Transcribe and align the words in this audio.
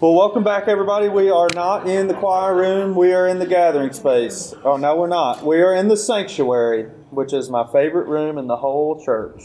Well, 0.00 0.14
welcome 0.14 0.42
back, 0.42 0.66
everybody. 0.66 1.10
We 1.10 1.28
are 1.28 1.50
not 1.54 1.86
in 1.86 2.08
the 2.08 2.14
choir 2.14 2.56
room. 2.56 2.94
We 2.94 3.12
are 3.12 3.28
in 3.28 3.38
the 3.38 3.44
gathering 3.44 3.92
space. 3.92 4.54
Oh, 4.64 4.78
no, 4.78 4.96
we're 4.96 5.08
not. 5.08 5.44
We 5.44 5.60
are 5.60 5.74
in 5.74 5.88
the 5.88 5.96
sanctuary, 5.98 6.84
which 7.10 7.34
is 7.34 7.50
my 7.50 7.70
favorite 7.70 8.06
room 8.06 8.38
in 8.38 8.46
the 8.46 8.56
whole 8.56 9.04
church. 9.04 9.42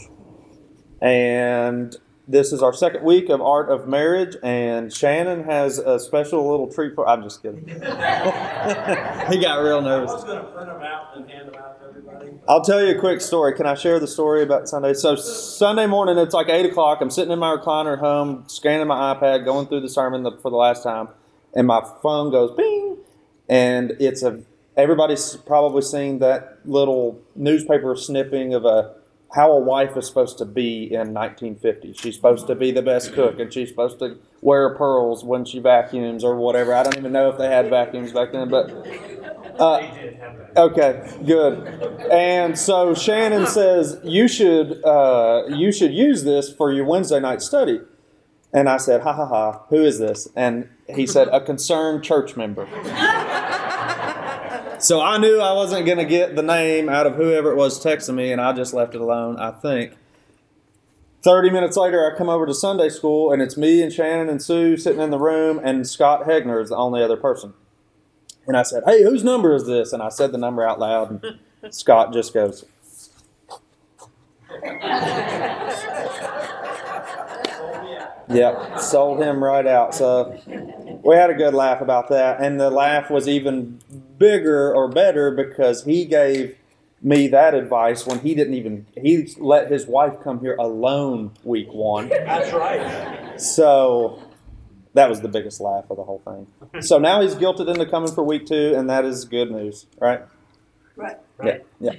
And 1.02 1.94
this 2.28 2.52
is 2.52 2.60
our 2.60 2.72
second 2.72 3.04
week 3.04 3.28
of 3.28 3.40
Art 3.40 3.70
of 3.70 3.86
Marriage, 3.86 4.36
and 4.42 4.92
Shannon 4.92 5.44
has 5.44 5.78
a 5.78 6.00
special 6.00 6.48
little 6.50 6.66
treat 6.72 6.94
for. 6.94 7.08
I'm 7.08 7.22
just 7.22 7.40
kidding. 7.40 7.64
he 7.68 7.74
got 7.76 9.62
real 9.62 9.80
nervous. 9.80 10.10
I 10.10 10.14
was 10.14 10.24
going 10.24 10.44
to 10.44 10.50
print 10.50 10.66
them 10.66 10.82
out 10.82 11.16
and 11.16 11.30
hand 11.30 11.48
them 11.48 11.54
out 11.54 11.80
to 11.80 11.88
everybody. 11.88 12.30
I'll 12.48 12.62
tell 12.62 12.84
you 12.84 12.96
a 12.96 12.98
quick 12.98 13.20
story. 13.20 13.54
Can 13.54 13.66
I 13.66 13.74
share 13.74 14.00
the 14.00 14.08
story 14.08 14.42
about 14.42 14.68
Sunday? 14.68 14.94
So 14.94 15.14
Sunday 15.14 15.86
morning, 15.86 16.18
it's 16.18 16.34
like 16.34 16.48
eight 16.48 16.66
o'clock. 16.66 16.98
I'm 17.00 17.10
sitting 17.10 17.30
in 17.30 17.38
my 17.38 17.54
recliner 17.56 17.92
at 17.94 18.00
home, 18.00 18.44
scanning 18.48 18.88
my 18.88 19.14
iPad, 19.14 19.44
going 19.44 19.68
through 19.68 19.82
the 19.82 19.88
sermon 19.88 20.24
for 20.42 20.50
the 20.50 20.56
last 20.56 20.82
time, 20.82 21.08
and 21.54 21.66
my 21.66 21.80
phone 22.02 22.32
goes 22.32 22.56
ping, 22.56 22.96
and 23.48 23.92
it's 24.00 24.22
a. 24.22 24.42
Everybody's 24.76 25.36
probably 25.36 25.80
seen 25.80 26.18
that 26.18 26.58
little 26.66 27.22
newspaper 27.34 27.96
snipping 27.96 28.52
of 28.52 28.66
a 28.66 28.95
how 29.34 29.52
a 29.52 29.60
wife 29.60 29.96
is 29.96 30.06
supposed 30.06 30.38
to 30.38 30.44
be 30.44 30.84
in 30.84 31.12
1950. 31.12 31.94
She's 31.94 32.14
supposed 32.14 32.46
to 32.46 32.54
be 32.54 32.70
the 32.70 32.82
best 32.82 33.12
cook, 33.12 33.38
and 33.38 33.52
she's 33.52 33.68
supposed 33.68 33.98
to 33.98 34.18
wear 34.40 34.74
pearls 34.74 35.24
when 35.24 35.44
she 35.44 35.58
vacuums 35.58 36.24
or 36.24 36.36
whatever. 36.36 36.74
I 36.74 36.82
don't 36.82 36.96
even 36.96 37.12
know 37.12 37.28
if 37.28 37.38
they 37.38 37.48
had 37.48 37.68
vacuums 37.68 38.12
back 38.12 38.32
then, 38.32 38.48
but 38.48 38.70
uh, 39.58 39.80
okay, 40.56 41.10
good. 41.24 41.66
And 42.10 42.58
so 42.58 42.94
Shannon 42.94 43.46
says 43.46 43.98
you 44.04 44.28
should 44.28 44.84
uh, 44.84 45.44
you 45.48 45.72
should 45.72 45.92
use 45.92 46.24
this 46.24 46.52
for 46.52 46.72
your 46.72 46.84
Wednesday 46.84 47.20
night 47.20 47.42
study. 47.42 47.80
And 48.52 48.68
I 48.70 48.78
said, 48.78 49.02
ha 49.02 49.12
ha 49.12 49.26
ha, 49.26 49.64
who 49.68 49.82
is 49.82 49.98
this? 49.98 50.28
And 50.34 50.70
he 50.88 51.06
said, 51.06 51.28
a 51.28 51.40
concerned 51.40 52.02
church 52.04 52.36
member. 52.36 52.66
So 54.78 55.00
I 55.00 55.18
knew 55.18 55.40
I 55.40 55.52
wasn't 55.52 55.86
going 55.86 55.98
to 55.98 56.04
get 56.04 56.36
the 56.36 56.42
name 56.42 56.88
out 56.88 57.06
of 57.06 57.14
whoever 57.14 57.50
it 57.50 57.56
was 57.56 57.82
texting 57.82 58.14
me, 58.14 58.32
and 58.32 58.40
I 58.40 58.52
just 58.52 58.74
left 58.74 58.94
it 58.94 59.00
alone, 59.00 59.38
I 59.38 59.50
think. 59.50 59.94
30 61.22 61.50
minutes 61.50 61.76
later, 61.76 62.08
I 62.08 62.16
come 62.16 62.28
over 62.28 62.46
to 62.46 62.54
Sunday 62.54 62.88
school, 62.88 63.32
and 63.32 63.42
it's 63.42 63.56
me 63.56 63.82
and 63.82 63.92
Shannon 63.92 64.28
and 64.28 64.40
Sue 64.42 64.76
sitting 64.76 65.00
in 65.00 65.10
the 65.10 65.18
room, 65.18 65.60
and 65.62 65.86
Scott 65.88 66.22
Hegner 66.24 66.62
is 66.62 66.68
the 66.68 66.76
only 66.76 67.02
other 67.02 67.16
person. 67.16 67.54
And 68.46 68.56
I 68.56 68.62
said, 68.62 68.84
Hey, 68.86 69.02
whose 69.02 69.24
number 69.24 69.54
is 69.54 69.66
this? 69.66 69.92
And 69.92 70.02
I 70.02 70.08
said 70.08 70.30
the 70.30 70.38
number 70.38 70.66
out 70.66 70.78
loud, 70.78 71.20
and 71.62 71.74
Scott 71.74 72.12
just 72.12 72.32
goes, 72.32 72.64
Yep, 78.28 78.80
sold 78.80 79.22
him 79.22 79.42
right 79.42 79.66
out. 79.66 79.94
So 79.94 80.40
we 81.04 81.14
had 81.14 81.30
a 81.30 81.34
good 81.34 81.54
laugh 81.54 81.80
about 81.80 82.08
that. 82.08 82.40
And 82.40 82.60
the 82.60 82.70
laugh 82.70 83.10
was 83.10 83.28
even 83.28 83.80
bigger 84.18 84.74
or 84.74 84.88
better 84.88 85.30
because 85.30 85.84
he 85.84 86.04
gave 86.04 86.56
me 87.02 87.28
that 87.28 87.54
advice 87.54 88.06
when 88.06 88.20
he 88.20 88.34
didn't 88.34 88.54
even 88.54 88.86
he 88.96 89.32
let 89.38 89.70
his 89.70 89.86
wife 89.86 90.14
come 90.24 90.40
here 90.40 90.56
alone 90.56 91.30
week 91.44 91.72
one. 91.72 92.08
That's 92.08 92.52
right. 92.52 93.40
So 93.40 94.22
that 94.94 95.08
was 95.08 95.20
the 95.20 95.28
biggest 95.28 95.60
laugh 95.60 95.84
of 95.90 95.98
the 95.98 96.04
whole 96.04 96.22
thing. 96.24 96.82
So 96.82 96.98
now 96.98 97.20
he's 97.20 97.34
guilted 97.34 97.68
into 97.68 97.86
coming 97.86 98.10
for 98.10 98.24
week 98.24 98.46
two, 98.46 98.74
and 98.74 98.88
that 98.90 99.04
is 99.04 99.24
good 99.24 99.50
news, 99.50 99.86
right? 100.00 100.22
Right. 100.96 101.16
Yeah, 101.44 101.58
yeah. 101.80 101.92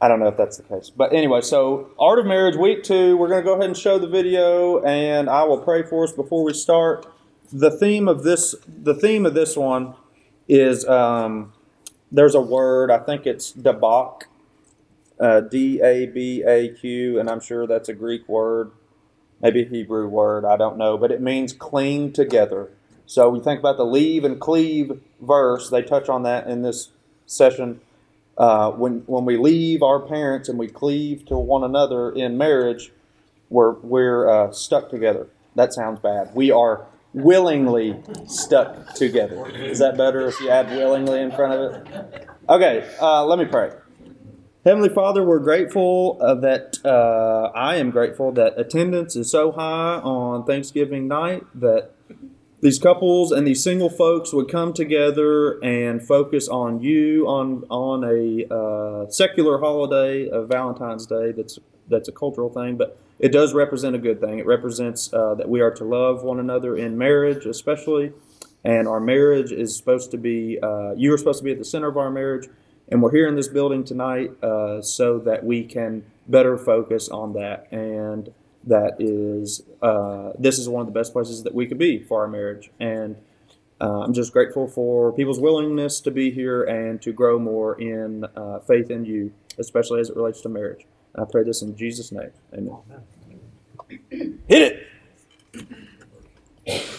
I 0.00 0.08
don't 0.08 0.20
know 0.20 0.28
if 0.28 0.36
that's 0.36 0.58
the 0.58 0.62
case. 0.62 0.90
But 0.90 1.14
anyway, 1.14 1.40
so 1.40 1.90
Art 1.98 2.18
of 2.18 2.26
Marriage, 2.26 2.56
week 2.56 2.82
two, 2.82 3.16
we're 3.16 3.28
going 3.28 3.42
to 3.42 3.44
go 3.44 3.54
ahead 3.54 3.64
and 3.64 3.76
show 3.76 3.98
the 3.98 4.06
video, 4.06 4.82
and 4.84 5.30
I 5.30 5.44
will 5.44 5.58
pray 5.58 5.82
for 5.82 6.04
us 6.04 6.12
before 6.12 6.44
we 6.44 6.52
start. 6.52 7.06
The 7.50 7.70
theme 7.70 8.06
of 8.06 8.22
this, 8.22 8.54
the 8.66 8.94
theme 8.94 9.24
of 9.24 9.34
this 9.34 9.56
one 9.56 9.94
is 10.48 10.86
um, 10.86 11.52
there's 12.12 12.34
a 12.34 12.40
word, 12.40 12.90
I 12.90 12.98
think 12.98 13.26
it's 13.26 13.52
debak, 13.52 14.24
uh, 15.18 15.40
D 15.40 15.80
A 15.80 16.06
B 16.06 16.42
A 16.42 16.68
Q, 16.74 17.18
and 17.18 17.30
I'm 17.30 17.40
sure 17.40 17.66
that's 17.66 17.88
a 17.88 17.94
Greek 17.94 18.28
word, 18.28 18.72
maybe 19.40 19.62
a 19.62 19.68
Hebrew 19.68 20.08
word, 20.08 20.44
I 20.44 20.58
don't 20.58 20.76
know, 20.76 20.98
but 20.98 21.10
it 21.10 21.22
means 21.22 21.54
cling 21.54 22.12
together. 22.12 22.68
So 23.06 23.30
we 23.30 23.40
think 23.40 23.60
about 23.60 23.78
the 23.78 23.86
leave 23.86 24.24
and 24.24 24.38
cleave 24.38 25.00
verse, 25.22 25.70
they 25.70 25.82
touch 25.82 26.10
on 26.10 26.22
that 26.24 26.46
in 26.48 26.60
this 26.60 26.90
session. 27.24 27.80
Uh, 28.38 28.70
when 28.72 29.02
when 29.06 29.24
we 29.24 29.36
leave 29.36 29.82
our 29.82 30.00
parents 30.00 30.48
and 30.48 30.58
we 30.58 30.68
cleave 30.68 31.24
to 31.26 31.36
one 31.36 31.64
another 31.64 32.10
in 32.12 32.36
marriage, 32.36 32.92
we're 33.48 33.72
we're 33.80 34.28
uh, 34.28 34.52
stuck 34.52 34.90
together. 34.90 35.28
That 35.54 35.72
sounds 35.72 36.00
bad. 36.00 36.34
We 36.34 36.50
are 36.50 36.86
willingly 37.14 37.98
stuck 38.26 38.94
together. 38.94 39.48
Is 39.48 39.78
that 39.78 39.96
better 39.96 40.28
if 40.28 40.38
you 40.40 40.50
add 40.50 40.68
willingly 40.68 41.20
in 41.20 41.30
front 41.32 41.54
of 41.54 41.72
it? 41.72 42.28
Okay, 42.48 42.86
uh, 43.00 43.24
let 43.24 43.38
me 43.38 43.46
pray. 43.46 43.72
Heavenly 44.66 44.88
Father, 44.88 45.24
we're 45.24 45.38
grateful 45.38 46.18
uh, 46.20 46.34
that 46.34 46.78
uh, 46.84 47.56
I 47.56 47.76
am 47.76 47.90
grateful 47.90 48.32
that 48.32 48.58
attendance 48.58 49.16
is 49.16 49.30
so 49.30 49.52
high 49.52 50.00
on 50.02 50.44
Thanksgiving 50.44 51.08
night 51.08 51.44
that 51.54 51.92
these 52.60 52.78
couples 52.78 53.32
and 53.32 53.46
these 53.46 53.62
single 53.62 53.90
folks 53.90 54.32
would 54.32 54.50
come 54.50 54.72
together 54.72 55.62
and 55.62 56.02
focus 56.02 56.48
on 56.48 56.80
you 56.80 57.26
on 57.26 57.64
on 57.68 58.04
a 58.04 58.46
uh, 58.52 59.10
secular 59.10 59.58
holiday 59.58 60.28
of 60.28 60.48
Valentine's 60.48 61.06
Day. 61.06 61.32
That's 61.32 61.58
that's 61.88 62.08
a 62.08 62.12
cultural 62.12 62.48
thing, 62.48 62.76
but 62.76 62.98
it 63.18 63.30
does 63.30 63.54
represent 63.54 63.94
a 63.94 63.98
good 63.98 64.20
thing. 64.20 64.38
It 64.38 64.46
represents 64.46 65.12
uh, 65.12 65.34
that 65.34 65.48
we 65.48 65.60
are 65.60 65.70
to 65.72 65.84
love 65.84 66.22
one 66.22 66.40
another 66.40 66.76
in 66.76 66.98
marriage, 66.98 67.46
especially, 67.46 68.12
and 68.64 68.88
our 68.88 69.00
marriage 69.00 69.52
is 69.52 69.76
supposed 69.76 70.10
to 70.12 70.18
be. 70.18 70.58
Uh, 70.62 70.92
you 70.94 71.12
are 71.12 71.18
supposed 71.18 71.38
to 71.38 71.44
be 71.44 71.52
at 71.52 71.58
the 71.58 71.64
center 71.64 71.88
of 71.88 71.98
our 71.98 72.10
marriage, 72.10 72.48
and 72.88 73.02
we're 73.02 73.12
here 73.12 73.28
in 73.28 73.36
this 73.36 73.48
building 73.48 73.84
tonight 73.84 74.32
uh, 74.42 74.80
so 74.80 75.18
that 75.18 75.44
we 75.44 75.62
can 75.62 76.04
better 76.26 76.56
focus 76.56 77.08
on 77.08 77.34
that 77.34 77.70
and 77.70 78.32
that 78.66 78.96
is 78.98 79.62
uh, 79.82 80.32
this 80.38 80.58
is 80.58 80.68
one 80.68 80.80
of 80.80 80.86
the 80.86 80.98
best 80.98 81.12
places 81.12 81.42
that 81.44 81.54
we 81.54 81.66
could 81.66 81.78
be 81.78 82.02
for 82.02 82.22
our 82.22 82.28
marriage. 82.28 82.70
And 82.80 83.16
uh, 83.78 84.00
i'm 84.00 84.14
just 84.14 84.32
grateful 84.32 84.66
for 84.66 85.12
people's 85.12 85.38
willingness 85.38 86.00
to 86.00 86.10
be 86.10 86.30
here 86.30 86.64
and 86.64 87.02
to 87.02 87.12
grow 87.12 87.38
more 87.38 87.78
in 87.78 88.24
uh, 88.34 88.58
faith 88.60 88.90
in 88.90 89.04
you 89.04 89.30
especially 89.58 90.00
as 90.00 90.10
it 90.10 90.16
relates 90.16 90.40
to 90.42 90.48
marriage. 90.48 90.86
I 91.14 91.24
pray 91.30 91.44
this 91.44 91.62
in 91.62 91.76
jesus 91.76 92.12
name. 92.12 92.30
Amen. 92.54 92.76
Hit 94.48 94.86
it 96.66 96.96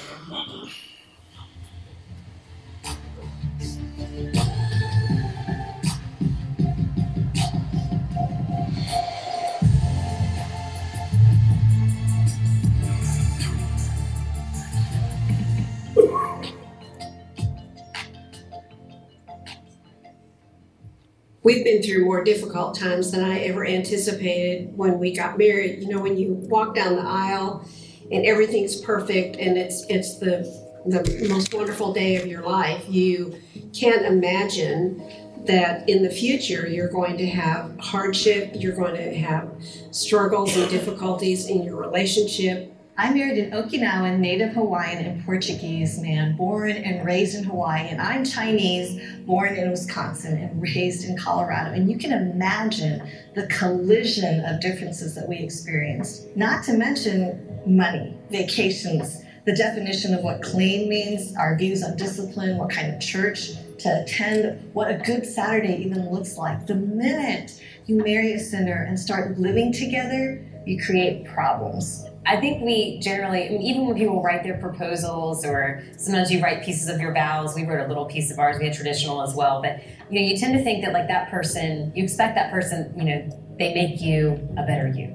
We've 21.47 21.63
been 21.63 21.81
through 21.81 22.03
more 22.03 22.25
difficult 22.25 22.77
times 22.77 23.11
than 23.11 23.23
I 23.23 23.39
ever 23.45 23.65
anticipated 23.65 24.75
when 24.75 24.99
we 24.99 25.15
got 25.15 25.37
married. 25.37 25.81
You 25.81 25.87
know, 25.87 26.01
when 26.01 26.17
you 26.17 26.33
walk 26.33 26.75
down 26.75 26.97
the 26.97 27.03
aisle 27.03 27.65
and 28.11 28.25
everything's 28.25 28.81
perfect 28.81 29.37
and 29.37 29.57
it's 29.57 29.85
it's 29.87 30.19
the 30.19 30.43
the 30.85 31.25
most 31.29 31.53
wonderful 31.53 31.93
day 31.93 32.17
of 32.17 32.27
your 32.27 32.41
life, 32.41 32.83
you 32.89 33.39
can't 33.73 34.05
imagine 34.05 35.01
that 35.45 35.87
in 35.87 36.03
the 36.03 36.09
future 36.09 36.67
you're 36.67 36.89
going 36.89 37.17
to 37.17 37.25
have 37.25 37.79
hardship, 37.79 38.51
you're 38.53 38.75
going 38.75 38.95
to 38.95 39.17
have 39.17 39.49
struggles 39.91 40.53
and 40.57 40.69
difficulties 40.69 41.47
in 41.47 41.63
your 41.63 41.77
relationship, 41.77 42.76
I 42.99 43.13
married 43.13 43.37
an 43.37 43.51
Okinawan, 43.51 44.17
Native 44.17 44.53
Hawaiian, 44.53 45.05
and 45.05 45.23
Portuguese 45.23 45.99
man 45.99 46.35
born 46.35 46.71
and 46.71 47.05
raised 47.05 47.35
in 47.35 47.43
Hawaii, 47.43 47.87
and 47.89 48.01
I'm 48.01 48.25
Chinese, 48.25 48.99
born 49.19 49.55
in 49.55 49.69
Wisconsin 49.69 50.35
and 50.35 50.59
raised 50.75 51.07
in 51.07 51.15
Colorado. 51.15 51.73
And 51.73 51.91
you 51.91 51.99
can 51.99 52.11
imagine 52.11 53.07
the 53.35 53.45
collision 53.47 54.43
of 54.45 54.59
differences 54.61 55.13
that 55.13 55.29
we 55.29 55.37
experienced, 55.37 56.35
not 56.35 56.63
to 56.63 56.73
mention 56.73 57.61
money, 57.67 58.17
vacations, 58.31 59.21
the 59.45 59.53
definition 59.53 60.15
of 60.15 60.23
what 60.23 60.41
clean 60.41 60.89
means, 60.89 61.35
our 61.37 61.55
views 61.55 61.83
on 61.83 61.97
discipline, 61.97 62.57
what 62.57 62.71
kind 62.71 62.91
of 62.91 62.99
church 62.99 63.51
to 63.77 64.01
attend, 64.01 64.73
what 64.73 64.89
a 64.89 64.97
good 64.97 65.23
Saturday 65.23 65.77
even 65.85 66.09
looks 66.09 66.35
like. 66.35 66.65
The 66.65 66.73
minute 66.73 67.61
you 67.85 67.97
marry 67.97 68.33
a 68.33 68.39
sinner 68.39 68.85
and 68.89 68.99
start 68.99 69.37
living 69.37 69.71
together, 69.71 70.43
you 70.65 70.83
create 70.83 71.25
problems. 71.25 72.06
I 72.27 72.41
think 72.41 72.61
we 72.61 72.99
generally, 72.99 73.57
even 73.57 73.87
when 73.87 73.95
people 73.95 74.21
write 74.21 74.43
their 74.43 74.57
proposals, 74.57 75.45
or 75.45 75.81
sometimes 75.97 76.29
you 76.29 76.41
write 76.41 76.63
pieces 76.63 76.89
of 76.89 76.99
your 76.99 77.13
vows. 77.13 77.55
We 77.55 77.65
wrote 77.65 77.85
a 77.85 77.87
little 77.87 78.05
piece 78.05 78.29
of 78.31 78.37
ours. 78.37 78.57
We 78.59 78.65
had 78.65 78.75
traditional 78.75 79.21
as 79.21 79.33
well, 79.33 79.61
but 79.61 79.81
you 80.09 80.19
know, 80.19 80.27
you 80.27 80.37
tend 80.37 80.57
to 80.57 80.63
think 80.63 80.83
that 80.83 80.91
like 80.91 81.07
that 81.07 81.31
person, 81.31 81.93
you 81.95 82.03
expect 82.03 82.35
that 82.35 82.51
person, 82.51 82.93
you 82.97 83.05
know, 83.05 83.55
they 83.57 83.73
make 83.73 84.01
you 84.01 84.33
a 84.57 84.63
better 84.63 84.89
you, 84.89 85.05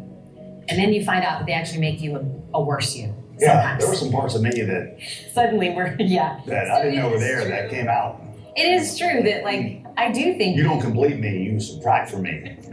and 0.69 0.79
then 0.79 0.93
you 0.95 1.05
find 1.05 1.23
out 1.23 1.39
that 1.39 1.47
they 1.47 1.53
actually 1.53 1.81
make 1.81 2.01
you 2.01 2.17
a, 2.17 2.25
a 2.55 2.63
worse 2.63 2.97
you. 2.97 3.15
Yeah, 3.39 3.77
there 3.77 3.89
were 3.89 3.95
some 3.95 4.11
parts 4.11 4.35
of 4.35 4.43
me 4.43 4.51
that, 4.51 4.99
Suddenly 5.35 5.71
we're 5.71 5.95
yeah. 5.99 6.41
that 6.47 6.71
I 6.71 6.83
didn't 6.83 6.99
know 6.99 7.11
were 7.11 7.19
there 7.19 7.45
that 7.45 7.69
came 7.69 7.89
out. 7.89 8.23
It 8.55 8.81
is 8.81 8.99
true 8.99 9.23
that 9.23 9.45
like 9.45 9.83
I 9.97 10.11
do 10.11 10.37
think 10.37 10.57
You 10.57 10.63
don't 10.63 10.81
complete 10.81 11.19
me, 11.19 11.43
you 11.45 11.61
subtract 11.61 12.11
from 12.11 12.23
me. 12.23 12.57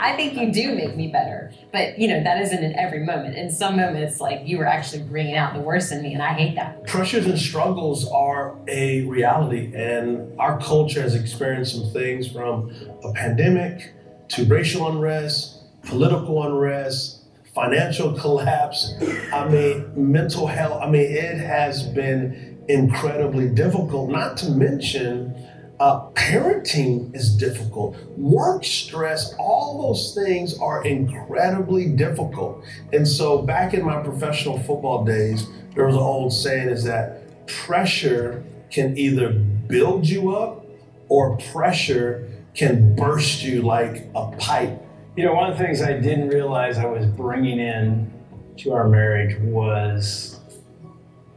I 0.00 0.16
think 0.16 0.34
you 0.34 0.52
do 0.52 0.74
make 0.74 0.96
me 0.96 1.08
better. 1.08 1.52
But 1.72 1.98
you 1.98 2.08
know, 2.08 2.22
that 2.22 2.40
isn't 2.40 2.62
in 2.62 2.74
every 2.76 3.04
moment. 3.04 3.36
In 3.36 3.50
some 3.50 3.76
moments, 3.76 4.20
like 4.20 4.46
you 4.46 4.58
were 4.58 4.66
actually 4.66 5.02
bringing 5.02 5.36
out 5.36 5.54
the 5.54 5.60
worst 5.60 5.92
in 5.92 6.02
me, 6.02 6.14
and 6.14 6.22
I 6.22 6.32
hate 6.32 6.54
that. 6.56 6.86
Pressures 6.86 7.26
and 7.26 7.38
struggles 7.38 8.08
are 8.08 8.56
a 8.68 9.02
reality, 9.02 9.72
and 9.74 10.38
our 10.38 10.58
culture 10.60 11.02
has 11.02 11.14
experienced 11.14 11.74
some 11.74 11.90
things 11.92 12.30
from 12.30 12.72
a 13.04 13.12
pandemic 13.12 13.92
to 14.30 14.44
racial 14.44 14.88
unrest, 14.88 15.58
political 15.84 16.42
unrest, 16.42 17.24
financial 17.54 18.12
collapse. 18.18 18.94
I 19.32 19.48
mean, 19.48 19.90
mental 19.94 20.46
health. 20.46 20.82
I 20.82 20.88
mean, 20.88 21.10
it 21.10 21.38
has 21.38 21.86
been 21.86 22.49
incredibly 22.72 23.48
difficult, 23.48 24.10
not 24.10 24.36
to 24.38 24.50
mention. 24.50 25.34
Uh, 25.78 26.10
parenting 26.10 27.14
is 27.14 27.34
difficult. 27.36 27.96
Work 28.18 28.64
stress, 28.64 29.34
all 29.38 29.88
those 29.88 30.14
things 30.14 30.58
are 30.58 30.84
incredibly 30.84 31.86
difficult. 31.88 32.62
And 32.92 33.08
so, 33.08 33.40
back 33.40 33.72
in 33.72 33.84
my 33.84 34.02
professional 34.02 34.58
football 34.58 35.04
days, 35.04 35.46
there 35.74 35.86
was 35.86 35.94
an 35.94 36.02
old 36.02 36.34
saying 36.34 36.68
is 36.68 36.84
that 36.84 37.46
pressure 37.46 38.44
can 38.70 38.96
either 38.98 39.30
build 39.30 40.06
you 40.06 40.36
up 40.36 40.66
or 41.08 41.36
pressure 41.52 42.28
can 42.54 42.94
burst 42.94 43.42
you 43.42 43.62
like 43.62 44.06
a 44.14 44.30
pipe. 44.32 44.82
You 45.16 45.24
know, 45.24 45.34
one 45.34 45.50
of 45.50 45.58
the 45.58 45.64
things 45.64 45.80
I 45.82 45.94
didn't 45.94 46.28
realize 46.28 46.78
I 46.78 46.86
was 46.86 47.06
bringing 47.06 47.58
in 47.58 48.12
to 48.58 48.72
our 48.72 48.88
marriage 48.88 49.38
was, 49.40 50.29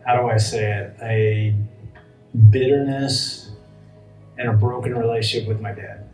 how 0.06 0.20
do 0.20 0.28
I 0.28 0.38
say 0.38 0.72
it, 0.72 0.96
a 1.02 1.56
bitterness 2.50 3.52
and 4.38 4.50
a 4.50 4.54
broken 4.54 4.96
relationship 4.96 5.48
with 5.48 5.62
my 5.62 5.72
dad 5.72 6.10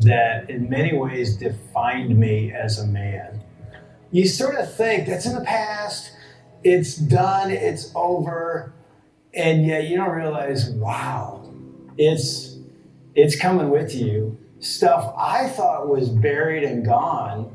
that 0.00 0.50
in 0.50 0.68
many 0.68 0.96
ways 0.96 1.36
defined 1.36 2.18
me 2.18 2.52
as 2.52 2.78
a 2.78 2.86
man. 2.86 3.40
You 4.10 4.26
sort 4.26 4.56
of 4.56 4.74
think 4.74 5.06
that's 5.06 5.26
in 5.26 5.34
the 5.34 5.44
past, 5.44 6.12
it's 6.64 6.96
done, 6.96 7.50
it's 7.50 7.92
over, 7.94 8.72
and 9.34 9.64
yet 9.64 9.88
you 9.88 9.96
don't 9.96 10.10
realize, 10.10 10.70
wow, 10.70 11.50
it's 11.96 12.58
it's 13.14 13.38
coming 13.38 13.70
with 13.70 13.94
you. 13.94 14.38
Stuff 14.58 15.14
I 15.16 15.48
thought 15.48 15.88
was 15.88 16.08
buried 16.08 16.64
and 16.64 16.84
gone 16.84 17.54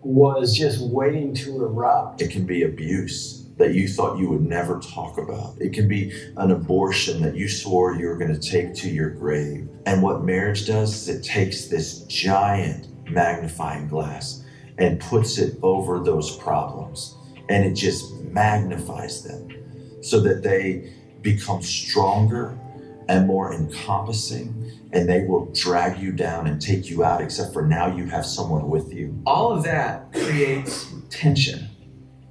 was 0.00 0.56
just 0.56 0.80
waiting 0.80 1.34
to 1.34 1.64
erupt. 1.64 2.22
It 2.22 2.30
can 2.30 2.46
be 2.46 2.62
abuse 2.62 3.41
that 3.56 3.74
you 3.74 3.88
thought 3.88 4.18
you 4.18 4.28
would 4.28 4.42
never 4.42 4.80
talk 4.80 5.18
about. 5.18 5.56
It 5.60 5.72
can 5.72 5.88
be 5.88 6.12
an 6.36 6.50
abortion 6.50 7.22
that 7.22 7.36
you 7.36 7.48
swore 7.48 7.94
you 7.94 8.06
were 8.06 8.16
going 8.16 8.34
to 8.34 8.50
take 8.50 8.74
to 8.76 8.88
your 8.88 9.10
grave. 9.10 9.68
And 9.86 10.02
what 10.02 10.24
marriage 10.24 10.66
does 10.66 10.94
is 10.94 11.08
it 11.08 11.22
takes 11.22 11.66
this 11.66 12.00
giant 12.04 12.88
magnifying 13.10 13.88
glass 13.88 14.44
and 14.78 15.00
puts 15.00 15.38
it 15.38 15.58
over 15.62 16.00
those 16.00 16.36
problems 16.36 17.16
and 17.48 17.64
it 17.64 17.74
just 17.74 18.14
magnifies 18.24 19.22
them 19.22 19.48
so 20.02 20.20
that 20.20 20.42
they 20.42 20.92
become 21.20 21.62
stronger 21.62 22.58
and 23.08 23.26
more 23.26 23.52
encompassing 23.52 24.70
and 24.92 25.08
they 25.08 25.24
will 25.24 25.46
drag 25.52 26.00
you 26.00 26.12
down 26.12 26.46
and 26.46 26.60
take 26.60 26.88
you 26.88 27.04
out 27.04 27.20
except 27.20 27.52
for 27.52 27.62
now 27.66 27.94
you 27.94 28.06
have 28.06 28.24
someone 28.24 28.68
with 28.68 28.92
you 28.92 29.20
all 29.26 29.52
of 29.52 29.62
that 29.62 30.12
creates 30.12 30.92
tension 31.10 31.68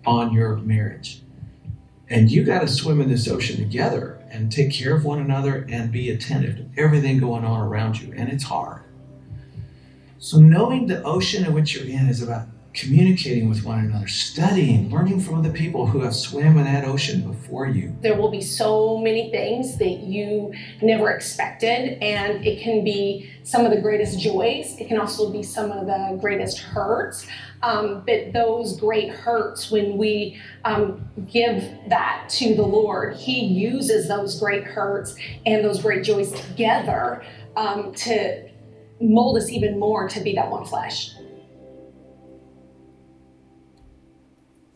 on 0.06 0.34
your 0.34 0.58
marriage. 0.58 1.22
And 2.10 2.30
you 2.30 2.44
got 2.44 2.62
to 2.62 2.68
swim 2.68 3.00
in 3.00 3.10
this 3.10 3.28
ocean 3.28 3.58
together 3.58 4.22
and 4.30 4.52
take 4.52 4.72
care 4.72 4.96
of 4.96 5.06
one 5.06 5.20
another 5.20 5.66
and 5.70 5.92
be 5.92 6.10
attentive 6.10 6.58
to 6.58 6.82
everything 6.82 7.20
going 7.20 7.46
on 7.46 7.62
around 7.62 8.02
you. 8.02 8.14
And 8.16 8.30
it's 8.30 8.44
hard. 8.44 8.84
So, 10.20 10.40
knowing 10.40 10.88
the 10.88 11.02
ocean 11.04 11.46
in 11.46 11.54
which 11.54 11.74
you're 11.74 11.86
in 11.86 12.08
is 12.08 12.22
about 12.22 12.48
communicating 12.74 13.50
with 13.50 13.66
one 13.66 13.80
another, 13.80 14.08
studying, 14.08 14.90
learning 14.90 15.20
from 15.20 15.36
other 15.36 15.52
people 15.52 15.86
who 15.86 16.02
have 16.02 16.16
swam 16.16 16.58
in 16.58 16.64
that 16.64 16.86
ocean 16.86 17.22
before 17.22 17.68
you. 17.68 17.94
There 18.02 18.16
will 18.16 18.32
be 18.32 18.42
so 18.42 18.98
many 18.98 19.30
things 19.30 19.78
that 19.78 20.00
you 20.00 20.54
never 20.82 21.12
expected, 21.12 22.02
and 22.02 22.46
it 22.46 22.62
can 22.62 22.84
be 22.84 23.30
some 23.44 23.66
of 23.66 23.72
the 23.72 23.82
greatest 23.82 24.20
joys. 24.20 24.78
It 24.80 24.88
can 24.88 25.00
also 25.00 25.32
be 25.32 25.44
some 25.44 25.72
of 25.72 25.86
the 25.86 26.18
greatest 26.22 26.60
hurts. 26.60 27.28
Um, 27.64 28.04
but 28.06 28.34
those 28.34 28.80
great 28.80 29.10
hurts, 29.10 29.70
when 29.70 29.98
we 29.98 30.40
um, 30.66 31.08
give 31.32 31.64
that 31.90 32.28
to 32.30 32.56
the 32.56 32.64
Lord, 32.64 33.16
He 33.16 33.46
uses 33.46 34.08
those 34.08 34.40
great 34.40 34.64
hurts 34.64 35.16
and 35.46 35.64
those 35.64 35.82
great 35.82 36.04
joys 36.04 36.32
together 36.32 37.24
um, 37.56 37.94
to 37.96 38.50
mold 39.00 39.38
us 39.38 39.50
even 39.50 39.80
more 39.80 40.08
to 40.10 40.20
be 40.22 40.34
that 40.36 40.50
one 40.50 40.66
flesh. 40.66 41.12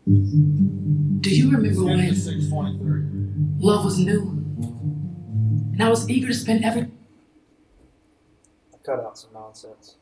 Do 0.06 1.36
you 1.36 1.50
remember 1.52 1.84
when 1.86 3.58
love 3.60 3.84
was 3.84 3.98
new? 3.98 4.22
And 5.74 5.82
I 5.82 5.90
was 5.90 6.08
eager 6.10 6.28
to 6.28 6.34
spend 6.34 6.64
every 6.64 6.92
Cut 8.86 9.00
out 9.00 9.18
some 9.18 9.34
nonsense. 9.34 9.96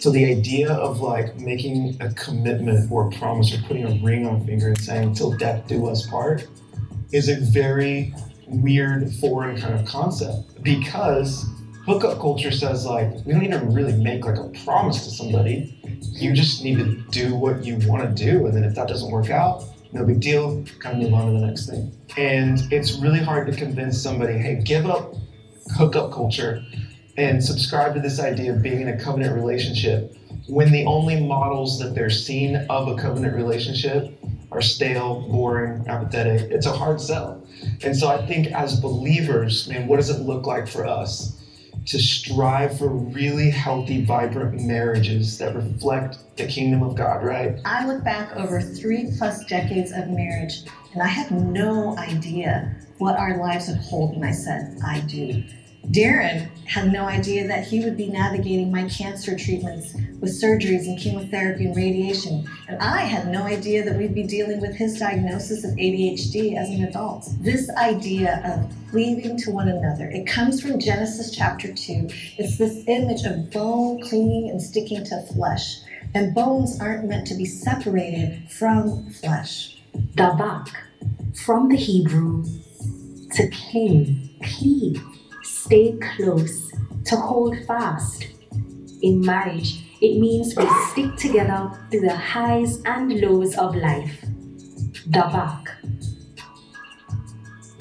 So 0.00 0.12
the 0.12 0.24
idea 0.24 0.72
of 0.72 1.00
like 1.00 1.36
making 1.36 1.96
a 2.00 2.10
commitment 2.14 2.90
or 2.90 3.08
a 3.08 3.10
promise 3.10 3.52
or 3.52 3.60
putting 3.62 3.84
a 3.84 4.02
ring 4.02 4.26
on 4.26 4.40
a 4.40 4.44
finger 4.44 4.68
and 4.68 4.78
saying 4.78 5.14
"till 5.14 5.32
death 5.32 5.66
do 5.66 5.86
us 5.86 6.06
part" 6.06 6.46
is 7.12 7.28
a 7.28 7.36
very 7.36 8.14
weird 8.46 9.12
foreign 9.14 9.60
kind 9.60 9.74
of 9.74 9.84
concept 9.86 10.62
because 10.62 11.44
hookup 11.84 12.20
culture 12.20 12.50
says 12.50 12.86
like 12.86 13.10
we 13.26 13.32
don't 13.32 13.44
even 13.44 13.74
really 13.74 13.92
make 13.92 14.24
like 14.24 14.38
a 14.38 14.48
promise 14.64 15.04
to 15.04 15.10
somebody. 15.10 15.74
You 16.12 16.32
just 16.32 16.62
need 16.62 16.78
to 16.78 17.02
do 17.10 17.34
what 17.34 17.64
you 17.64 17.78
want 17.88 18.16
to 18.16 18.24
do, 18.24 18.46
and 18.46 18.56
then 18.56 18.64
if 18.64 18.74
that 18.76 18.88
doesn't 18.88 19.10
work 19.10 19.30
out, 19.30 19.64
no 19.92 20.04
big 20.04 20.20
deal. 20.20 20.64
Kind 20.80 20.96
of 20.96 21.10
move 21.10 21.14
on 21.14 21.32
to 21.32 21.40
the 21.40 21.46
next 21.46 21.66
thing. 21.66 21.92
And 22.16 22.60
it's 22.72 22.94
really 22.98 23.20
hard 23.20 23.46
to 23.50 23.56
convince 23.56 24.00
somebody, 24.00 24.34
hey, 24.34 24.60
give 24.62 24.86
up 24.86 25.14
hookup 25.76 26.12
culture 26.12 26.62
and 27.16 27.42
subscribe 27.42 27.94
to 27.94 28.00
this 28.00 28.20
idea 28.20 28.52
of 28.52 28.62
being 28.62 28.80
in 28.80 28.88
a 28.88 28.98
covenant 28.98 29.34
relationship 29.34 30.14
when 30.46 30.72
the 30.72 30.84
only 30.86 31.20
models 31.20 31.78
that 31.78 31.94
they're 31.94 32.10
seeing 32.10 32.56
of 32.56 32.88
a 32.88 32.96
covenant 32.96 33.34
relationship 33.34 34.18
are 34.50 34.62
stale, 34.62 35.28
boring, 35.28 35.84
apathetic. 35.88 36.50
It's 36.50 36.66
a 36.66 36.72
hard 36.72 37.00
sell. 37.00 37.46
And 37.82 37.94
so 37.94 38.08
I 38.08 38.24
think 38.26 38.48
as 38.52 38.80
believers, 38.80 39.68
man, 39.68 39.86
what 39.86 39.96
does 39.96 40.10
it 40.10 40.20
look 40.20 40.46
like 40.46 40.66
for 40.66 40.86
us 40.86 41.37
to 41.88 41.98
strive 41.98 42.78
for 42.78 42.88
really 42.88 43.50
healthy, 43.50 44.04
vibrant 44.04 44.60
marriages 44.60 45.38
that 45.38 45.54
reflect 45.54 46.18
the 46.36 46.46
kingdom 46.46 46.82
of 46.82 46.94
God, 46.94 47.24
right? 47.24 47.58
I 47.64 47.86
look 47.86 48.04
back 48.04 48.36
over 48.36 48.60
three 48.60 49.10
plus 49.16 49.44
decades 49.46 49.92
of 49.92 50.08
marriage 50.08 50.64
and 50.92 51.02
I 51.02 51.06
had 51.06 51.30
no 51.30 51.96
idea 51.96 52.76
what 52.98 53.18
our 53.18 53.38
lives 53.38 53.68
would 53.68 53.78
hold 53.78 54.16
when 54.16 54.28
I 54.28 54.32
said, 54.32 54.78
I 54.84 55.00
do. 55.00 55.42
Darren 55.86 56.48
had 56.66 56.92
no 56.92 57.04
idea 57.04 57.48
that 57.48 57.66
he 57.66 57.82
would 57.82 57.96
be 57.96 58.08
navigating 58.08 58.70
my 58.70 58.86
cancer 58.88 59.36
treatments 59.36 59.94
with 60.20 60.30
surgeries 60.30 60.86
and 60.86 60.98
chemotherapy 60.98 61.64
and 61.64 61.74
radiation. 61.74 62.46
And 62.68 62.78
I 62.82 63.00
had 63.00 63.28
no 63.28 63.44
idea 63.44 63.82
that 63.84 63.96
we'd 63.96 64.14
be 64.14 64.24
dealing 64.24 64.60
with 64.60 64.74
his 64.74 64.98
diagnosis 64.98 65.64
of 65.64 65.70
ADHD 65.72 66.56
as 66.56 66.68
an 66.68 66.84
adult. 66.84 67.30
This 67.40 67.70
idea 67.70 68.42
of 68.44 68.70
cleaving 68.90 69.38
to 69.38 69.50
one 69.50 69.68
another, 69.68 70.10
it 70.10 70.26
comes 70.26 70.60
from 70.60 70.78
Genesis 70.78 71.34
chapter 71.34 71.72
2. 71.72 72.08
It's 72.36 72.58
this 72.58 72.84
image 72.86 73.24
of 73.24 73.50
bone 73.50 74.02
clinging 74.02 74.50
and 74.50 74.60
sticking 74.60 75.04
to 75.04 75.22
flesh. 75.32 75.78
And 76.14 76.34
bones 76.34 76.78
aren't 76.80 77.08
meant 77.08 77.26
to 77.28 77.34
be 77.34 77.46
separated 77.46 78.50
from 78.50 79.10
flesh. 79.10 79.80
Davak, 80.14 80.68
from 81.44 81.68
the 81.68 81.76
Hebrew, 81.76 82.44
to 83.32 83.50
cling, 83.50 84.30
cleave, 84.42 85.02
stay 85.68 85.92
close, 86.16 86.72
to 87.04 87.14
hold 87.14 87.54
fast. 87.66 88.26
In 89.02 89.20
marriage, 89.20 89.84
it 90.00 90.18
means 90.18 90.56
we 90.56 90.66
stick 90.90 91.14
together 91.16 91.70
through 91.90 92.00
the 92.00 92.16
highs 92.16 92.80
and 92.86 93.20
lows 93.20 93.54
of 93.58 93.76
life. 93.76 94.24
Davak. 95.10 95.66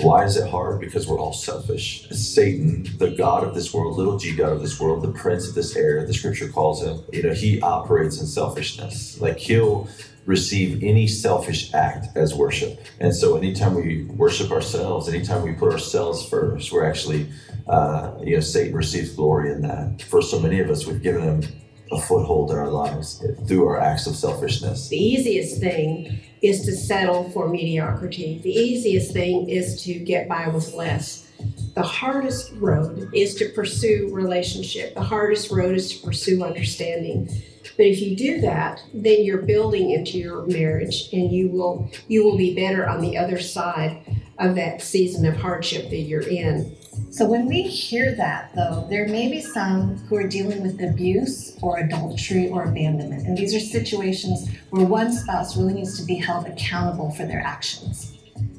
Why 0.01 0.25
is 0.25 0.35
it 0.35 0.49
hard? 0.49 0.81
Because 0.81 1.07
we're 1.07 1.17
all 1.17 1.31
selfish. 1.31 2.09
Satan, 2.09 2.85
the 2.97 3.11
God 3.11 3.45
of 3.45 3.55
this 3.55 3.73
world, 3.73 3.97
little 3.97 4.19
g 4.19 4.35
God 4.35 4.51
of 4.51 4.61
this 4.61 4.81
world, 4.81 5.01
the 5.01 5.13
prince 5.13 5.47
of 5.47 5.55
this 5.55 5.77
air, 5.77 6.05
the 6.05 6.13
scripture 6.13 6.49
calls 6.49 6.83
him, 6.83 7.01
you 7.13 7.23
know, 7.23 7.33
he 7.33 7.61
operates 7.61 8.19
in 8.19 8.27
selfishness. 8.27 9.21
Like 9.21 9.37
he'll 9.37 9.87
receive 10.27 10.83
any 10.83 11.07
selfish 11.07 11.73
act 11.73 12.15
as 12.15 12.35
worship. 12.35 12.79
And 12.99 13.15
so, 13.15 13.37
anytime 13.37 13.73
we 13.73 14.03
worship 14.03 14.51
ourselves, 14.51 15.09
anytime 15.09 15.41
we 15.41 15.53
put 15.53 15.71
ourselves 15.71 16.29
first, 16.29 16.71
we're 16.71 16.85
actually, 16.87 17.27
uh, 17.67 18.13
you 18.23 18.35
know, 18.35 18.41
Satan 18.41 18.75
receives 18.75 19.13
glory 19.13 19.51
in 19.51 19.61
that. 19.61 20.03
For 20.03 20.21
so 20.21 20.39
many 20.39 20.59
of 20.59 20.69
us, 20.69 20.85
we've 20.85 21.01
given 21.01 21.23
him 21.23 21.43
a 21.91 21.99
foothold 22.01 22.51
in 22.51 22.57
our 22.57 22.69
lives 22.69 23.23
through 23.47 23.65
our 23.65 23.79
acts 23.79 24.05
of 24.05 24.15
selfishness. 24.15 24.89
The 24.89 24.97
easiest 24.97 25.61
thing 25.61 26.19
is 26.41 26.65
to 26.65 26.75
settle 26.75 27.29
for 27.31 27.47
mediocrity. 27.47 28.39
The 28.43 28.51
easiest 28.51 29.13
thing 29.13 29.49
is 29.49 29.81
to 29.83 29.93
get 29.93 30.27
by 30.27 30.49
with 30.49 30.73
less. 30.73 31.31
The 31.75 31.83
hardest 31.83 32.51
road 32.55 33.09
is 33.13 33.35
to 33.35 33.49
pursue 33.49 34.09
relationship. 34.11 34.95
The 34.95 35.03
hardest 35.03 35.51
road 35.51 35.75
is 35.75 35.93
to 35.93 36.05
pursue 36.05 36.43
understanding. 36.43 37.29
But 37.77 37.85
if 37.85 38.01
you 38.01 38.15
do 38.15 38.41
that, 38.41 38.81
then 38.93 39.23
you're 39.23 39.43
building 39.43 39.91
into 39.91 40.17
your 40.17 40.45
marriage 40.47 41.09
and 41.13 41.31
you 41.31 41.47
will 41.49 41.91
you 42.07 42.23
will 42.23 42.37
be 42.37 42.55
better 42.55 42.89
on 42.89 43.01
the 43.01 43.17
other 43.17 43.39
side 43.39 44.01
of 44.39 44.55
that 44.55 44.81
season 44.81 45.25
of 45.25 45.37
hardship 45.37 45.89
that 45.89 46.01
you're 46.01 46.27
in. 46.27 46.75
So 47.11 47.25
when 47.25 47.45
we 47.45 47.61
hear 47.61 48.15
that, 48.15 48.51
though, 48.55 48.85
there 48.89 49.07
may 49.07 49.29
be 49.29 49.41
some 49.41 49.97
who 50.07 50.15
are 50.15 50.27
dealing 50.27 50.61
with 50.61 50.81
abuse 50.81 51.57
or 51.61 51.77
adultery 51.77 52.49
or 52.49 52.63
abandonment. 52.63 53.27
And 53.27 53.37
these 53.37 53.53
are 53.53 53.59
situations 53.59 54.49
where 54.71 54.85
one 54.85 55.13
spouse 55.13 55.55
really 55.55 55.73
needs 55.73 55.99
to 55.99 56.05
be 56.05 56.15
held 56.15 56.47
accountable 56.47 57.11
for 57.11 57.25
their 57.25 57.39
actions. 57.39 58.16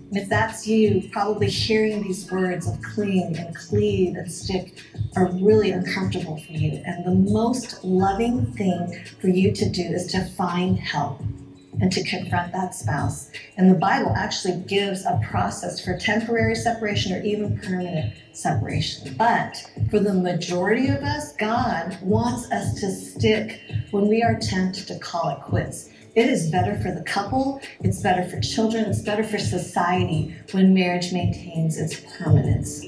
And 0.09 0.17
if 0.17 0.29
that's 0.29 0.67
you, 0.67 1.09
probably 1.13 1.49
hearing 1.49 2.03
these 2.03 2.31
words 2.31 2.67
of 2.67 2.81
cling 2.83 3.37
and 3.37 3.55
cleave 3.55 4.17
and 4.17 4.31
stick 4.31 4.83
are 5.17 5.31
really 5.33 5.71
uncomfortable 5.71 6.39
for 6.39 6.53
you. 6.53 6.83
And 6.87 7.05
the 7.05 7.31
most 7.31 7.85
loving 7.85 8.47
thing 8.53 9.05
for 9.21 9.29
you 9.29 9.53
to 9.53 9.69
do 9.69 9.83
is 9.83 10.07
to 10.13 10.25
find 10.25 10.79
help 10.79 11.21
and 11.81 11.93
to 11.93 12.03
confront 12.05 12.53
that 12.53 12.75
spouse. 12.75 13.31
And 13.57 13.71
the 13.71 13.79
Bible 13.79 14.13
actually 14.17 14.63
gives 14.67 15.05
a 15.05 15.21
process 15.29 15.85
for 15.85 15.97
temporary 15.99 16.55
separation 16.55 17.13
or 17.13 17.23
even 17.23 17.59
permanent 17.59 18.15
separation. 18.33 19.15
But 19.17 19.71
for 19.91 20.01
the 20.01 20.15
majority 20.15 20.89
of 20.89 21.03
us, 21.03 21.37
God 21.37 21.99
wants 22.03 22.51
us 22.51 22.81
to 22.81 22.91
stick 22.91 23.61
when 23.91 24.09
we 24.09 24.23
are 24.23 24.39
tempted 24.41 24.87
to 24.89 24.99
call 24.99 25.31
it 25.31 25.41
quits. 25.43 25.91
It 26.19 26.31
is 26.31 26.51
better 26.51 26.77
for 26.81 26.91
the 26.91 27.03
couple, 27.03 27.61
it's 27.79 28.03
better 28.03 28.29
for 28.29 28.41
children, 28.41 28.87
it's 28.87 29.03
better 29.03 29.23
for 29.23 29.39
society 29.39 30.35
when 30.51 30.75
marriage 30.75 31.13
maintains 31.13 31.79
its 31.79 31.95
permanence. 32.19 32.81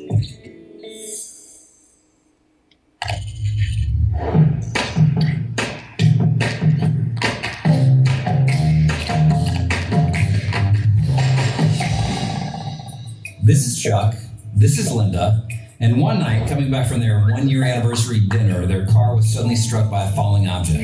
This 13.44 13.64
is 13.64 13.80
Chuck. 13.80 14.16
This 14.56 14.76
is 14.76 14.90
Linda. 14.90 15.46
And 15.78 16.00
one 16.00 16.18
night, 16.18 16.48
coming 16.48 16.68
back 16.68 16.88
from 16.88 16.98
their 16.98 17.20
one 17.20 17.48
year 17.48 17.62
anniversary 17.62 18.26
dinner, 18.26 18.66
their 18.66 18.86
car 18.86 19.14
was 19.14 19.32
suddenly 19.32 19.54
struck 19.54 19.88
by 19.88 20.02
a 20.02 20.12
falling 20.16 20.48
object 20.48 20.80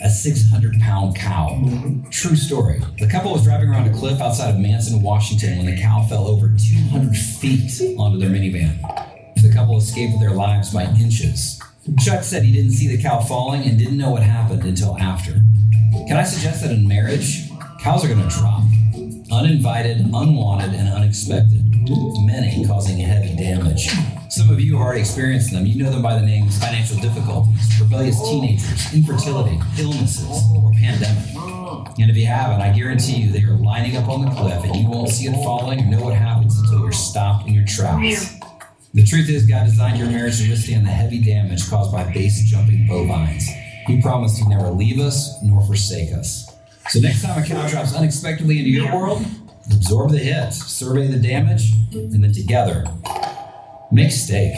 a 0.00 0.08
600 0.08 0.80
pound 0.80 1.16
cow. 1.16 1.60
True 2.10 2.36
story. 2.36 2.80
The 2.98 3.08
couple 3.08 3.32
was 3.32 3.44
driving 3.44 3.68
around 3.68 3.88
a 3.88 3.92
cliff 3.92 4.20
outside 4.20 4.50
of 4.50 4.60
Manson, 4.60 5.02
Washington, 5.02 5.58
when 5.58 5.66
the 5.66 5.80
cow 5.80 6.06
fell 6.08 6.26
over 6.26 6.48
200 6.48 7.16
feet 7.16 7.98
onto 7.98 8.18
their 8.18 8.30
minivan. 8.30 8.78
The 9.42 9.52
couple 9.52 9.76
escaped 9.76 10.12
with 10.12 10.20
their 10.20 10.36
lives 10.36 10.72
by 10.72 10.84
inches. 10.84 11.60
Chuck 11.98 12.22
said 12.22 12.42
he 12.42 12.52
didn't 12.52 12.72
see 12.72 12.94
the 12.94 13.02
cow 13.02 13.20
falling 13.20 13.62
and 13.62 13.78
didn't 13.78 13.96
know 13.96 14.10
what 14.10 14.22
happened 14.22 14.62
until 14.64 14.96
after. 14.98 15.32
Can 16.06 16.16
I 16.16 16.24
suggest 16.24 16.62
that 16.62 16.70
in 16.70 16.86
marriage, 16.86 17.48
cows 17.80 18.04
are 18.04 18.08
going 18.08 18.28
to 18.28 18.28
drop? 18.28 18.62
Uninvited, 19.30 20.00
unwanted, 20.00 20.74
and 20.74 20.88
unexpected. 20.88 21.64
Many 22.26 22.66
causing 22.66 22.98
heavy 22.98 23.34
damage. 23.36 23.88
Some 24.28 24.50
of 24.50 24.60
you 24.60 24.74
have 24.74 24.82
already 24.82 25.00
experienced 25.00 25.52
them. 25.52 25.64
You 25.64 25.82
know 25.82 25.90
them 25.90 26.02
by 26.02 26.18
the 26.18 26.24
names 26.24 26.58
financial 26.58 26.98
difficulties, 26.98 27.80
rebellious 27.80 28.20
teenagers, 28.28 28.94
infertility, 28.94 29.58
illnesses, 29.78 30.42
or 30.54 30.70
pandemic. 30.72 31.34
And 31.98 32.10
if 32.10 32.16
you 32.16 32.26
haven't, 32.26 32.60
I 32.60 32.70
guarantee 32.70 33.22
you 33.22 33.32
they 33.32 33.42
are 33.44 33.56
lining 33.56 33.96
up 33.96 34.08
on 34.08 34.24
the 34.24 34.30
cliff 34.30 34.62
and 34.64 34.76
you 34.76 34.86
won't 34.86 35.08
see 35.08 35.28
it 35.28 35.32
falling 35.42 35.80
or 35.80 35.86
know 35.86 36.02
what 36.02 36.14
happens 36.14 36.58
until 36.58 36.80
you're 36.80 36.92
stopped 36.92 37.48
in 37.48 37.54
your 37.54 37.64
tracks. 37.64 38.34
The 38.92 39.04
truth 39.04 39.30
is, 39.30 39.46
God 39.46 39.64
designed 39.64 39.98
your 39.98 40.08
marriage 40.08 40.38
to 40.42 40.50
withstand 40.50 40.84
the 40.86 40.90
heavy 40.90 41.22
damage 41.22 41.68
caused 41.68 41.90
by 41.92 42.04
base 42.12 42.42
jumping 42.50 42.86
bovines. 42.86 43.48
He 43.86 44.00
promised 44.02 44.38
He'd 44.38 44.48
never 44.48 44.70
leave 44.70 45.00
us 45.00 45.42
nor 45.42 45.62
forsake 45.62 46.12
us. 46.12 46.54
So 46.88 47.00
next 47.00 47.22
time 47.22 47.42
a 47.42 47.46
cow 47.46 47.66
drops 47.66 47.94
unexpectedly 47.94 48.58
into 48.58 48.70
your 48.70 48.94
world, 48.94 49.24
absorb 49.72 50.10
the 50.10 50.18
hit, 50.18 50.52
survey 50.52 51.06
the 51.06 51.18
damage, 51.18 51.72
and 51.92 52.22
then 52.22 52.32
together, 52.32 52.84
steak. 54.10 54.52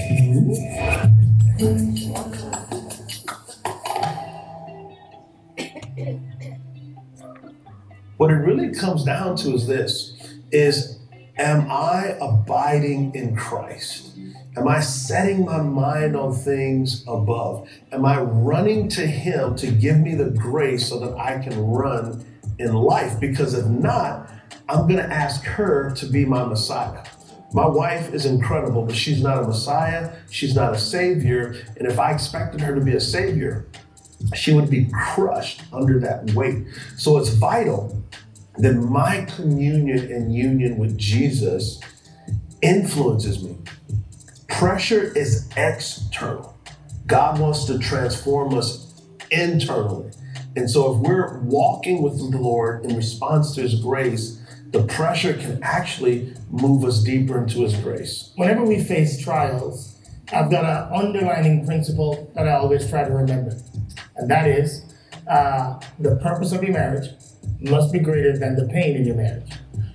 What 8.17 8.31
it 8.31 8.35
really 8.35 8.75
comes 8.75 9.05
down 9.05 9.37
to 9.37 9.55
is 9.55 9.67
this 9.67 10.15
is 10.51 10.99
am 11.39 11.71
I 11.71 12.17
abiding 12.21 13.15
in 13.15 13.37
Christ? 13.37 14.19
Am 14.57 14.67
I 14.67 14.81
setting 14.81 15.45
my 15.45 15.63
mind 15.63 16.17
on 16.17 16.35
things 16.35 17.05
above? 17.07 17.69
Am 17.93 18.05
I 18.05 18.21
running 18.21 18.89
to 18.91 19.07
him 19.07 19.55
to 19.57 19.71
give 19.71 19.99
me 19.99 20.17
the 20.17 20.31
grace 20.31 20.89
so 20.89 20.99
that 20.99 21.17
I 21.17 21.39
can 21.39 21.59
run 21.67 22.27
in 22.59 22.75
life? 22.75 23.19
Because 23.21 23.55
if 23.55 23.67
not, 23.67 24.29
I'm 24.69 24.89
going 24.89 24.99
to 24.99 25.11
ask 25.11 25.45
her 25.45 25.93
to 25.93 26.07
be 26.07 26.25
my 26.25 26.45
Messiah. 26.45 27.05
My 27.53 27.67
wife 27.67 28.15
is 28.15 28.27
incredible, 28.27 28.83
but 28.83 28.95
she's 28.95 29.23
not 29.23 29.43
a 29.43 29.47
Messiah. 29.47 30.13
She's 30.31 30.55
not 30.55 30.75
a 30.75 30.79
Savior. 30.79 31.57
And 31.77 31.89
if 31.89 31.99
I 31.99 32.13
expected 32.13 32.61
her 32.61 32.75
to 32.75 32.81
be 32.81 32.95
a 32.95 33.01
Savior, 33.01 33.67
she 34.35 34.53
would 34.53 34.71
be 34.71 34.89
crushed 34.93 35.63
under 35.73 35.99
that 36.01 36.33
weight. 36.33 36.65
So 36.97 37.19
it's 37.19 37.31
vital 37.31 38.03
that 38.59 38.75
my 38.75 39.25
communion 39.37 40.13
and 40.13 40.35
union 40.35 40.79
with 40.79 40.97
Jesus 40.97 41.81
influences 42.63 43.43
me. 43.43 43.57
Pressure 44.49 45.17
is 45.17 45.49
external. 45.57 46.57
God 47.07 47.41
wants 47.41 47.65
to 47.65 47.79
transform 47.79 48.57
us 48.57 49.03
internally. 49.31 50.11
And 50.57 50.71
so 50.71 50.95
if 50.95 51.01
we're 51.01 51.39
walking 51.41 52.03
with 52.03 52.19
the 52.19 52.39
Lord 52.39 52.85
in 52.85 52.97
response 52.97 53.55
to 53.55 53.63
his 53.63 53.77
grace, 53.81 54.40
the 54.71 54.85
pressure 54.85 55.35
can 55.35 55.59
actually 55.63 56.33
move 56.51 56.85
us 56.85 57.03
deeper 57.03 57.43
into 57.43 57.63
his 57.63 57.75
grace. 57.77 58.33
Whenever 58.37 58.65
we 58.65 58.83
face 58.83 59.21
trials, 59.21 59.99
I've 60.33 60.51
got 60.51 60.65
an 60.65 60.93
underlining 60.93 61.67
principle 61.67 62.31
that 62.35 62.47
I 62.47 62.53
always 62.53 62.89
try 62.89 63.05
to 63.05 63.11
remember, 63.11 63.57
and 64.17 64.31
that 64.31 64.47
is 64.47 64.95
uh, 65.29 65.81
the 65.99 66.17
purpose 66.17 66.53
of 66.53 66.63
your 66.63 66.73
marriage 66.73 67.09
must 67.61 67.93
be 67.93 67.99
greater 67.99 68.37
than 68.37 68.55
the 68.57 68.67
pain 68.67 68.97
in 68.97 69.05
your 69.05 69.17
marriage. 69.17 69.53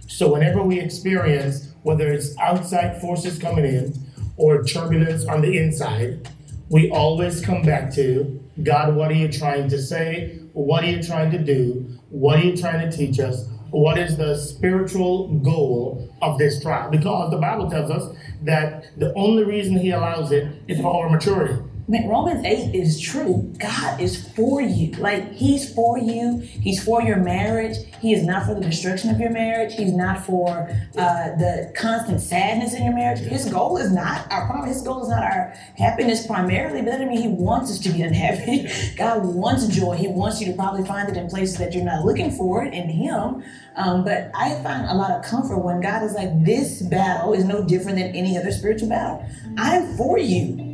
So, 0.07 0.31
whenever 0.31 0.61
we 0.61 0.79
experience, 0.79 1.73
whether 1.83 2.11
it's 2.11 2.37
outside 2.37 2.99
forces 2.99 3.39
coming 3.39 3.65
in 3.65 3.93
or 4.37 4.63
turbulence 4.63 5.25
on 5.25 5.41
the 5.41 5.57
inside, 5.57 6.29
we 6.69 6.89
always 6.91 7.41
come 7.45 7.61
back 7.61 7.93
to 7.95 8.41
God, 8.63 8.95
what 8.95 9.11
are 9.11 9.15
you 9.15 9.31
trying 9.31 9.69
to 9.69 9.81
say? 9.81 10.39
What 10.53 10.83
are 10.83 10.87
you 10.87 11.03
trying 11.03 11.31
to 11.31 11.37
do? 11.37 11.85
What 12.09 12.39
are 12.39 12.43
you 12.43 12.55
trying 12.55 12.89
to 12.89 12.95
teach 12.95 13.19
us? 13.19 13.45
What 13.71 13.97
is 13.97 14.17
the 14.17 14.35
spiritual 14.35 15.27
goal 15.39 16.09
of 16.21 16.37
this 16.37 16.61
trial? 16.61 16.89
Because 16.89 17.31
the 17.31 17.37
Bible 17.37 17.69
tells 17.69 17.91
us 17.91 18.15
that 18.43 18.85
the 18.97 19.13
only 19.15 19.43
reason 19.43 19.77
He 19.77 19.91
allows 19.91 20.31
it 20.31 20.47
is 20.67 20.79
for 20.79 21.03
our 21.03 21.09
maturity. 21.09 21.61
Man, 21.87 22.07
Romans 22.07 22.43
8 22.43 22.73
is 22.73 22.99
true. 22.99 23.53
God 23.59 24.01
is 24.01 24.27
for 24.29 24.59
you. 24.59 24.91
Like, 24.93 25.33
He's 25.33 25.71
for 25.71 25.99
you. 25.99 26.39
He's 26.39 26.83
for 26.83 27.03
your 27.03 27.17
marriage. 27.17 27.77
He 27.99 28.11
is 28.11 28.25
not 28.25 28.47
for 28.47 28.55
the 28.55 28.61
destruction 28.61 29.11
of 29.11 29.19
your 29.19 29.29
marriage. 29.29 29.75
He's 29.75 29.93
not 29.93 30.25
for 30.25 30.67
uh, 30.97 31.35
the 31.37 31.71
constant 31.77 32.21
sadness 32.21 32.73
in 32.73 32.85
your 32.85 32.95
marriage. 32.95 33.19
His 33.19 33.45
goal 33.45 33.77
is 33.77 33.91
not 33.91 34.31
our 34.31 34.47
problem. 34.47 34.69
His 34.69 34.81
goal 34.81 35.03
is 35.03 35.09
not 35.09 35.21
our 35.21 35.53
happiness 35.77 36.25
primarily, 36.25 36.81
but 36.81 36.85
that 36.85 36.97
doesn't 36.97 37.09
mean 37.09 37.21
He 37.21 37.27
wants 37.27 37.69
us 37.69 37.77
to 37.79 37.89
be 37.89 38.01
unhappy. 38.01 38.67
God 38.97 39.23
wants 39.23 39.67
joy. 39.67 39.95
He 39.95 40.07
wants 40.07 40.41
you 40.41 40.47
to 40.47 40.53
probably 40.53 40.85
find 40.85 41.07
it 41.07 41.17
in 41.17 41.27
places 41.27 41.57
that 41.59 41.73
you're 41.73 41.85
not 41.85 42.03
looking 42.03 42.31
for 42.31 42.65
it 42.65 42.73
in 42.73 42.89
Him. 42.89 43.43
Um, 43.75 44.03
but 44.03 44.31
I 44.33 44.55
find 44.63 44.89
a 44.89 44.95
lot 44.95 45.11
of 45.11 45.23
comfort 45.23 45.59
when 45.59 45.81
God 45.81 46.01
is 46.01 46.13
like, 46.13 46.43
this 46.43 46.81
battle 46.81 47.33
is 47.33 47.43
no 47.43 47.63
different 47.63 47.99
than 47.99 48.15
any 48.15 48.39
other 48.39 48.51
spiritual 48.51 48.89
battle. 48.89 49.23
I'm 49.57 49.95
for 49.97 50.17
you. 50.17 50.64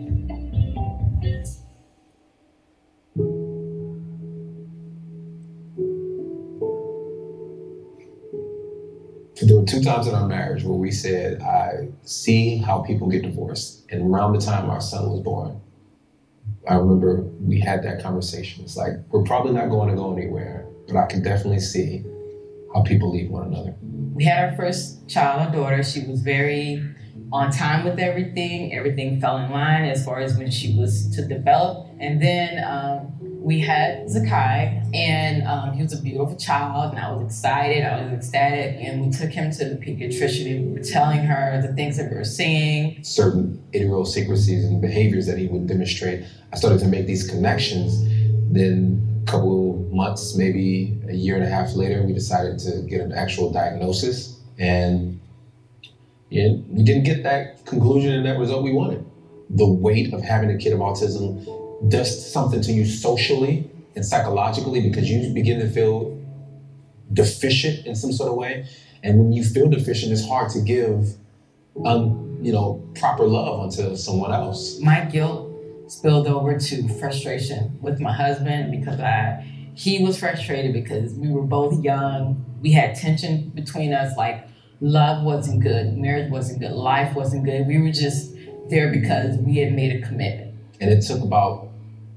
There 9.51 9.60
were 9.60 9.65
two 9.65 9.84
times 9.84 10.08
in 10.08 10.15
our 10.15 10.29
marriage 10.29 10.63
where 10.63 10.77
we 10.77 10.91
said, 10.91 11.41
I 11.41 11.89
see 12.03 12.55
how 12.55 12.79
people 12.84 13.10
get 13.10 13.24
divorced. 13.24 13.86
And 13.91 14.10
around 14.10 14.31
the 14.31 14.39
time 14.39 14.70
our 14.70 14.79
son 14.79 15.10
was 15.10 15.20
born, 15.20 15.60
I 16.70 16.75
remember 16.75 17.24
we 17.41 17.60
had 17.60 17.84
that 17.84 18.01
conversation. 18.01 18.63
It's 18.63 18.77
like, 18.77 18.93
we're 19.10 19.25
probably 19.25 19.51
not 19.51 19.70
going 19.70 19.89
to 19.89 19.96
go 19.96 20.15
anywhere. 20.15 20.65
but 20.88 20.96
I 20.96 21.05
can 21.05 21.22
definitely 21.22 21.60
see 21.60 22.01
how 22.74 22.84
people 22.84 23.12
leave 23.12 23.29
one 23.29 23.48
another. 23.48 23.75
We 24.13 24.24
had 24.24 24.51
our 24.51 24.55
first 24.55 25.10
child, 25.10 25.41
our 25.41 25.53
daughter. 25.53 25.84
She 25.84 26.08
was 26.08 26.22
very 26.22 26.81
on 27.34 27.51
time 27.51 27.84
with 27.84 28.00
everything. 28.00 28.74
Everything 28.74 29.20
fell 29.20 29.36
in 29.36 29.51
line 29.51 29.84
as 29.84 30.05
far 30.05 30.22
as 30.22 30.38
when 30.38 30.50
she 30.50 30.77
was 30.77 31.13
to 31.17 31.27
develop. 31.27 31.89
And 32.00 32.22
then 32.22 32.63
um, 32.63 33.22
we 33.41 33.60
had 33.60 34.05
Zakai, 34.05 34.95
and 34.95 35.48
um, 35.48 35.74
he 35.74 35.81
was 35.81 35.93
a 35.93 36.01
beautiful 36.01 36.36
child, 36.36 36.93
and 36.93 37.03
I 37.03 37.12
was 37.12 37.25
excited. 37.25 37.83
I 37.83 38.03
was 38.03 38.13
ecstatic, 38.13 38.77
and 38.79 39.03
we 39.03 39.12
took 39.12 39.31
him 39.31 39.51
to 39.51 39.65
the 39.65 39.75
pediatrician, 39.75 40.57
and 40.57 40.67
we 40.67 40.77
were 40.77 40.83
telling 40.83 41.19
her 41.19 41.60
the 41.60 41.74
things 41.74 41.98
that 41.98 42.12
we 42.12 42.17
were 42.17 42.24
seeing. 42.24 43.03
Certain 43.03 43.60
idiosyncrasies 43.74 44.65
and 44.65 44.79
behaviors 44.79 45.25
that 45.25 45.39
he 45.39 45.48
would 45.48 45.65
demonstrate. 45.65 46.24
I 46.53 46.55
started 46.55 46.79
to 46.81 46.88
make 46.88 47.07
these 47.07 47.27
connections. 47.27 48.03
Then 48.53 49.24
a 49.24 49.31
couple 49.31 49.89
months, 49.91 50.36
maybe 50.36 51.00
a 51.10 51.13
year 51.13 51.36
and 51.36 51.43
a 51.43 51.50
half 51.50 51.74
later, 51.74 52.03
we 52.03 52.13
decided 52.13 52.60
to 52.60 52.83
get 52.83 53.01
an 53.01 53.12
actual 53.12 53.51
diagnosis, 53.51 54.39
and 54.60 55.19
yeah, 56.29 56.50
we 56.69 56.83
didn't 56.83 57.05
get 57.05 57.24
that 57.24 57.65
conclusion 57.65 58.13
and 58.13 58.25
that 58.27 58.38
result 58.38 58.63
we 58.63 58.71
wanted. 58.71 59.03
The 59.50 59.65
weight 59.65 60.13
of 60.13 60.21
having 60.21 60.51
a 60.51 60.57
kid 60.57 60.74
of 60.74 60.79
autism 60.79 61.43
does 61.88 62.32
something 62.32 62.62
to 62.62 62.72
you 62.72 62.86
socially 62.86 63.70
and 63.96 64.06
psychologically 64.06 64.82
because 64.82 65.10
you 65.10 65.34
begin 65.34 65.60
to 65.60 65.70
feel 65.70 66.18
deficient 67.14 67.86
in 67.86 67.96
some 67.96 68.12
sort 68.12 68.30
of 68.30 68.38
way. 68.38 68.68
And 69.04 69.20
when 69.20 69.34
you 69.34 69.44
feel 69.44 69.70
deficient, 69.70 70.12
it's 70.12 70.26
hard 70.26 70.52
to 70.52 70.62
give, 70.62 71.16
um, 71.86 72.40
you 72.42 72.52
know, 72.52 72.88
proper 72.96 73.28
love 73.28 73.60
onto 73.60 73.96
someone 73.96 74.32
else. 74.32 74.80
My 74.80 75.06
guilt 75.06 75.50
spilled 75.88 76.28
over 76.28 76.58
to 76.58 76.88
frustration 77.00 77.78
with 77.82 78.00
my 78.00 78.14
husband 78.14 78.72
because 78.72 79.00
I 79.00 79.46
he 79.74 80.04
was 80.04 80.20
frustrated 80.20 80.74
because 80.74 81.14
we 81.14 81.30
were 81.30 81.44
both 81.44 81.84
young. 81.84 82.46
We 82.62 82.72
had 82.72 82.96
tension 82.96 83.50
between 83.50 83.94
us, 83.94 84.16
like 84.18 84.48
love 84.80 85.24
wasn't 85.24 85.62
good, 85.62 85.98
marriage 85.98 86.30
wasn't 86.30 86.60
good, 86.60 86.72
life 86.72 87.16
wasn't 87.16 87.46
good. 87.46 87.68
We 87.68 87.82
were 87.82 87.92
just 87.92 88.36
there 88.70 88.92
because 88.92 89.38
we 89.38 89.58
had 89.58 89.74
made 89.74 90.04
a 90.04 90.06
commitment. 90.06 90.56
And 90.80 90.92
it 90.92 91.02
took 91.02 91.22
about 91.22 91.71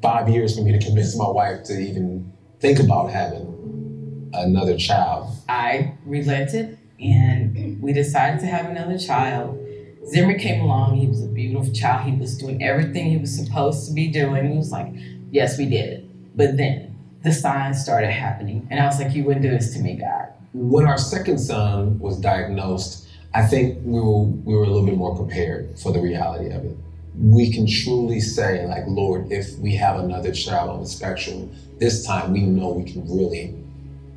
five 0.04 0.28
years 0.28 0.54
for 0.54 0.62
me 0.62 0.70
to 0.70 0.78
convince 0.78 1.16
my 1.16 1.26
wife 1.26 1.62
to 1.62 1.80
even 1.80 2.30
think 2.60 2.78
about 2.78 3.10
having 3.10 4.30
another 4.34 4.76
child. 4.76 5.34
I 5.48 5.94
relented 6.04 6.78
and 7.00 7.80
we 7.80 7.94
decided 7.94 8.40
to 8.40 8.46
have 8.46 8.66
another 8.66 8.98
child. 8.98 9.58
Zimmer 10.06 10.38
came 10.38 10.60
along, 10.60 10.96
he 10.96 11.06
was 11.06 11.24
a 11.24 11.28
beautiful 11.28 11.72
child. 11.72 12.06
He 12.06 12.14
was 12.14 12.36
doing 12.36 12.62
everything 12.62 13.06
he 13.06 13.16
was 13.16 13.34
supposed 13.34 13.88
to 13.88 13.94
be 13.94 14.08
doing. 14.08 14.52
He 14.52 14.58
was 14.58 14.70
like, 14.70 14.92
Yes, 15.30 15.56
we 15.56 15.64
did 15.64 15.88
it. 15.88 16.36
But 16.36 16.58
then 16.58 16.94
the 17.22 17.32
signs 17.32 17.80
started 17.80 18.10
happening. 18.10 18.68
And 18.70 18.80
I 18.80 18.84
was 18.84 19.00
like, 19.00 19.14
You 19.14 19.24
wouldn't 19.24 19.42
do 19.42 19.50
this 19.50 19.72
to 19.72 19.80
me, 19.80 19.96
God. 19.96 20.28
When 20.52 20.84
our 20.84 20.98
second 20.98 21.38
son 21.38 21.98
was 21.98 22.18
diagnosed, 22.20 23.08
I 23.32 23.46
think 23.46 23.78
we 23.82 24.00
were 24.00 24.24
we 24.24 24.54
were 24.54 24.64
a 24.64 24.66
little 24.66 24.84
bit 24.84 24.98
more 24.98 25.16
prepared 25.16 25.78
for 25.78 25.92
the 25.92 26.00
reality 26.00 26.50
of 26.50 26.62
it. 26.66 26.76
We 27.16 27.52
can 27.52 27.66
truly 27.66 28.20
say, 28.20 28.66
like, 28.66 28.84
Lord, 28.86 29.30
if 29.30 29.56
we 29.58 29.76
have 29.76 30.00
another 30.00 30.32
child 30.32 30.70
on 30.70 30.80
the 30.80 30.86
spectrum, 30.86 31.54
this 31.78 32.04
time 32.04 32.32
we 32.32 32.40
know 32.40 32.70
we 32.70 32.90
can 32.90 33.02
really 33.02 33.54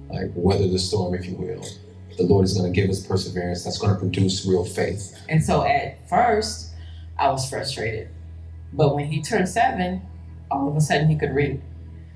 like 0.10 0.32
weather 0.36 0.68
the 0.68 0.80
storm, 0.80 1.14
if 1.14 1.26
you 1.26 1.36
will. 1.36 1.66
The 2.18 2.24
Lord 2.24 2.46
is 2.46 2.58
going 2.58 2.72
to 2.72 2.82
give 2.82 2.90
us 2.90 3.06
perseverance 3.06 3.64
that's 3.64 3.78
going 3.78 3.94
to 3.94 4.00
produce 4.00 4.46
real 4.46 4.66
faith. 4.66 5.16
And 5.30 5.44
so 5.44 5.64
at 5.64 6.10
first, 6.10 6.72
I 7.20 7.30
was 7.30 7.48
frustrated. 7.50 8.10
But 8.74 8.96
when 8.96 9.06
he 9.06 9.22
turned 9.22 9.48
seven, 9.48 10.02
all 10.50 10.68
of 10.68 10.76
a 10.76 10.82
sudden 10.82 11.08
he 11.08 11.18
could 11.18 11.36
read. 11.36 11.62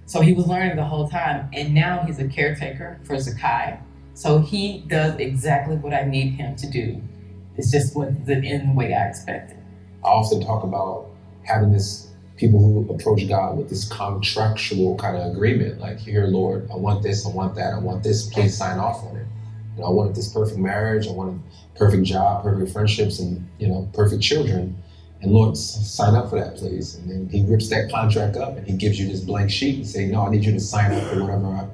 So 0.05 0.21
he 0.21 0.33
was 0.33 0.47
learning 0.47 0.75
the 0.75 0.85
whole 0.85 1.07
time. 1.07 1.49
And 1.53 1.73
now 1.73 2.03
he's 2.05 2.19
a 2.19 2.27
caretaker 2.27 2.99
for 3.03 3.15
Zakai. 3.15 3.79
So 4.13 4.39
he 4.39 4.79
does 4.87 5.15
exactly 5.19 5.75
what 5.75 5.93
I 5.93 6.03
need 6.03 6.31
him 6.31 6.55
to 6.57 6.69
do. 6.69 7.01
It's 7.57 7.71
just 7.71 7.95
what 7.95 8.09
in 8.09 8.67
the 8.67 8.73
way 8.73 8.93
I 8.93 9.07
expected. 9.07 9.57
I 10.03 10.07
often 10.07 10.43
talk 10.43 10.63
about 10.63 11.07
having 11.43 11.71
this 11.71 12.11
people 12.37 12.59
who 12.59 12.93
approach 12.93 13.27
God 13.27 13.57
with 13.57 13.69
this 13.69 13.87
contractual 13.87 14.97
kind 14.97 15.15
of 15.15 15.31
agreement, 15.31 15.79
like, 15.79 15.99
here, 15.99 16.25
Lord, 16.25 16.67
I 16.71 16.75
want 16.75 17.03
this, 17.03 17.25
I 17.25 17.29
want 17.29 17.55
that, 17.55 17.73
I 17.73 17.77
want 17.77 18.01
this, 18.03 18.27
please 18.27 18.57
sign 18.57 18.79
off 18.79 19.03
on 19.03 19.17
it. 19.17 19.27
You 19.75 19.81
know, 19.81 19.87
I 19.87 19.91
wanted 19.91 20.15
this 20.15 20.33
perfect 20.33 20.57
marriage, 20.57 21.07
I 21.07 21.11
wanted 21.11 21.39
perfect 21.75 22.03
job, 22.03 22.43
perfect 22.43 22.73
friendships, 22.73 23.19
and 23.19 23.47
you 23.59 23.67
know, 23.67 23.87
perfect 23.93 24.23
children. 24.23 24.75
And 25.21 25.31
Lord, 25.31 25.55
sign 25.55 26.15
up 26.15 26.31
for 26.31 26.39
that, 26.39 26.57
please. 26.57 26.95
And 26.95 27.09
then 27.09 27.29
He 27.29 27.45
rips 27.45 27.69
that 27.69 27.91
contract 27.91 28.37
up 28.37 28.57
and 28.57 28.65
He 28.65 28.73
gives 28.75 28.99
you 28.99 29.07
this 29.07 29.21
blank 29.21 29.51
sheet 29.51 29.75
and 29.75 29.87
say, 29.87 30.07
No, 30.07 30.25
I 30.25 30.31
need 30.31 30.43
you 30.43 30.51
to 30.51 30.59
sign 30.59 30.91
up 30.91 31.03
for 31.09 31.21
whatever 31.21 31.45
I 31.45 31.67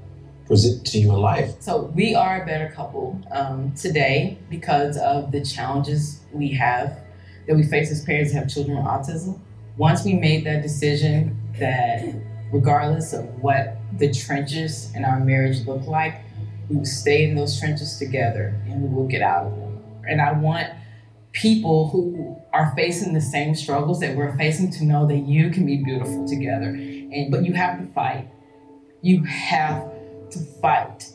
present 0.45 0.85
to 0.87 0.97
you 0.97 1.13
in 1.13 1.19
life. 1.19 1.55
So 1.61 1.83
we 1.95 2.13
are 2.13 2.41
a 2.41 2.45
better 2.45 2.71
couple 2.75 3.21
um, 3.31 3.73
today 3.73 4.37
because 4.49 4.97
of 4.97 5.31
the 5.31 5.43
challenges 5.43 6.21
we 6.33 6.49
have 6.49 6.99
that 7.47 7.55
we 7.55 7.63
face 7.63 7.91
as 7.91 8.03
parents 8.03 8.33
that 8.33 8.39
have 8.39 8.49
children 8.49 8.77
with 8.77 8.85
autism. 8.85 9.39
Once 9.77 10.03
we 10.03 10.13
made 10.13 10.45
that 10.45 10.61
decision 10.61 11.37
that 11.59 12.03
regardless 12.51 13.13
of 13.13 13.25
what 13.41 13.77
the 13.97 14.11
trenches 14.13 14.93
in 14.95 15.05
our 15.05 15.19
marriage 15.19 15.65
look 15.65 15.85
like, 15.87 16.21
we 16.69 16.77
will 16.77 16.85
stay 16.85 17.23
in 17.23 17.35
those 17.35 17.59
trenches 17.59 17.97
together 17.97 18.59
and 18.65 18.81
we 18.81 18.89
will 18.89 19.07
get 19.07 19.21
out 19.21 19.45
of 19.45 19.55
them. 19.57 19.83
And 20.07 20.21
I 20.21 20.33
want 20.33 20.67
people 21.31 21.89
who 21.89 22.35
are 22.53 22.73
facing 22.75 23.13
the 23.13 23.21
same 23.21 23.55
struggles 23.55 23.99
that 23.99 24.15
we're 24.15 24.35
facing 24.37 24.71
to 24.71 24.83
know 24.83 25.05
that 25.07 25.17
you 25.17 25.49
can 25.49 25.65
be 25.65 25.83
beautiful 25.83 26.27
together. 26.27 26.69
And 26.69 27.31
but 27.31 27.45
you 27.45 27.53
have 27.53 27.79
to 27.79 27.85
fight. 27.93 28.27
You 29.01 29.23
have 29.23 29.89
to 30.31 30.39
fight. 30.61 31.13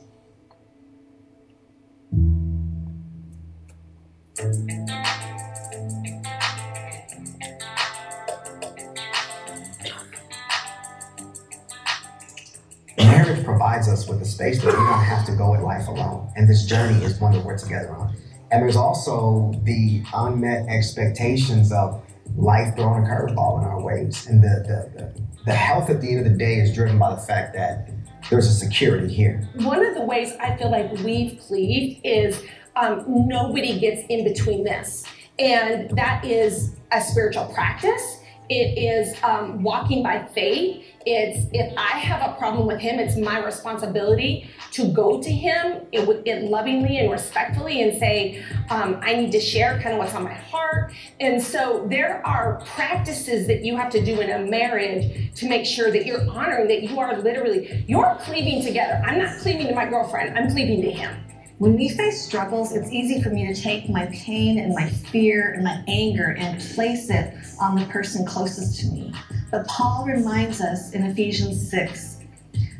Provides 13.53 13.87
us 13.87 14.09
with 14.09 14.23
a 14.23 14.25
space 14.25 14.63
that 14.63 14.69
we 14.69 14.73
don't 14.73 15.05
have 15.05 15.27
to 15.27 15.33
go 15.37 15.55
at 15.55 15.63
life 15.63 15.87
alone. 15.87 16.33
And 16.37 16.49
this 16.49 16.65
journey 16.65 17.05
is 17.05 17.21
one 17.21 17.33
that 17.33 17.45
we're 17.45 17.59
together 17.59 17.95
on. 17.95 18.17
And 18.51 18.63
there's 18.63 18.77
also 18.77 19.53
the 19.65 20.03
unmet 20.15 20.69
expectations 20.69 21.71
of 21.71 22.03
life 22.35 22.75
throwing 22.75 23.05
a 23.05 23.07
curveball 23.07 23.59
in 23.59 23.65
our 23.69 23.83
ways. 23.83 24.27
And 24.27 24.43
the, 24.43 24.65
the, 24.67 24.99
the, 24.99 25.23
the 25.45 25.53
health 25.53 25.91
at 25.91 26.01
the 26.01 26.09
end 26.09 26.27
of 26.27 26.33
the 26.33 26.39
day 26.39 26.55
is 26.61 26.75
driven 26.75 26.99
by 26.99 27.15
the 27.15 27.21
fact 27.21 27.55
that 27.55 27.91
there's 28.31 28.47
a 28.47 28.55
security 28.55 29.13
here. 29.13 29.47
One 29.57 29.85
of 29.85 29.95
the 29.95 30.03
ways 30.03 30.33
I 30.41 30.57
feel 30.57 30.71
like 30.71 30.91
we've 31.05 31.39
cleaved 31.41 32.01
is 32.05 32.43
um, 32.77 33.05
nobody 33.07 33.79
gets 33.79 34.03
in 34.09 34.25
between 34.25 34.65
this. 34.65 35.05
And 35.39 35.91
that 35.91 36.25
is 36.25 36.77
a 36.91 37.03
spiritual 37.03 37.53
practice. 37.53 38.19
It 38.49 38.79
is 38.79 39.17
um, 39.23 39.63
walking 39.63 40.03
by 40.03 40.25
faith. 40.27 40.85
It's 41.07 41.49
if 41.53 41.73
I 41.77 41.99
have 41.99 42.31
a 42.31 42.37
problem 42.37 42.67
with 42.67 42.81
him, 42.81 42.99
it's 42.99 43.17
my 43.17 43.45
responsibility 43.45 44.51
to 44.73 44.93
go 44.93 45.21
to 45.23 45.31
him 45.31 45.83
it, 45.93 46.23
it 46.27 46.45
lovingly 46.45 46.99
and 46.99 47.11
respectfully 47.11 47.83
and 47.83 47.99
say, 47.99 48.43
um, 48.71 48.99
I 49.03 49.15
need 49.15 49.33
to 49.33 49.41
share 49.41 49.81
kind 49.81 49.95
of 49.95 49.99
what's 49.99 50.15
on 50.15 50.25
my 50.25 50.35
heart. 50.35 50.93
And 51.21 51.43
so 51.43 51.87
there 51.91 52.25
are 52.27 52.61
practices 52.65 53.47
that 53.47 53.65
you 53.65 53.77
have 53.77 53.91
to 53.93 54.05
do 54.05 54.21
in 54.21 54.31
a 54.31 54.51
marriage 54.51 55.35
to 55.37 55.49
make 55.49 55.67
sure 55.67 55.91
that 55.91 56.07
you're 56.07 56.29
honoring 56.31 56.69
that 56.69 56.83
you 56.83 56.99
are 56.99 57.21
literally 57.21 57.85
you're 57.87 58.17
cleaving 58.23 58.63
together. 58.63 59.03
I'm 59.05 59.19
not 59.19 59.39
cleaving 59.41 59.67
to 59.69 59.75
my 59.75 59.87
girlfriend. 59.87 60.37
I'm 60.39 60.51
cleaving 60.51 60.83
to 60.83 60.91
him. 60.91 61.17
When 61.59 61.77
we 61.77 61.89
face 61.91 62.25
struggles, 62.25 62.73
it's 62.73 62.91
easy 62.91 63.23
for 63.23 63.31
me 63.31 63.47
to 63.47 63.61
take 63.61 63.89
my 63.89 64.07
pain 64.07 64.59
and 64.59 64.75
my 64.75 64.89
fear 64.89 65.53
and 65.53 65.63
my 65.63 65.83
anger 65.87 66.35
and 66.39 66.61
place 66.75 67.09
it 67.11 67.35
on 67.61 67.77
the 67.77 67.85
person 67.87 68.27
closest 68.27 68.81
to 68.81 68.87
me. 68.87 69.13
But 69.51 69.69
Paul 69.69 70.07
reminds 70.07 70.61
us 70.61 70.93
in 70.93 71.05
Ephesians 71.05 71.71
6 71.71 72.21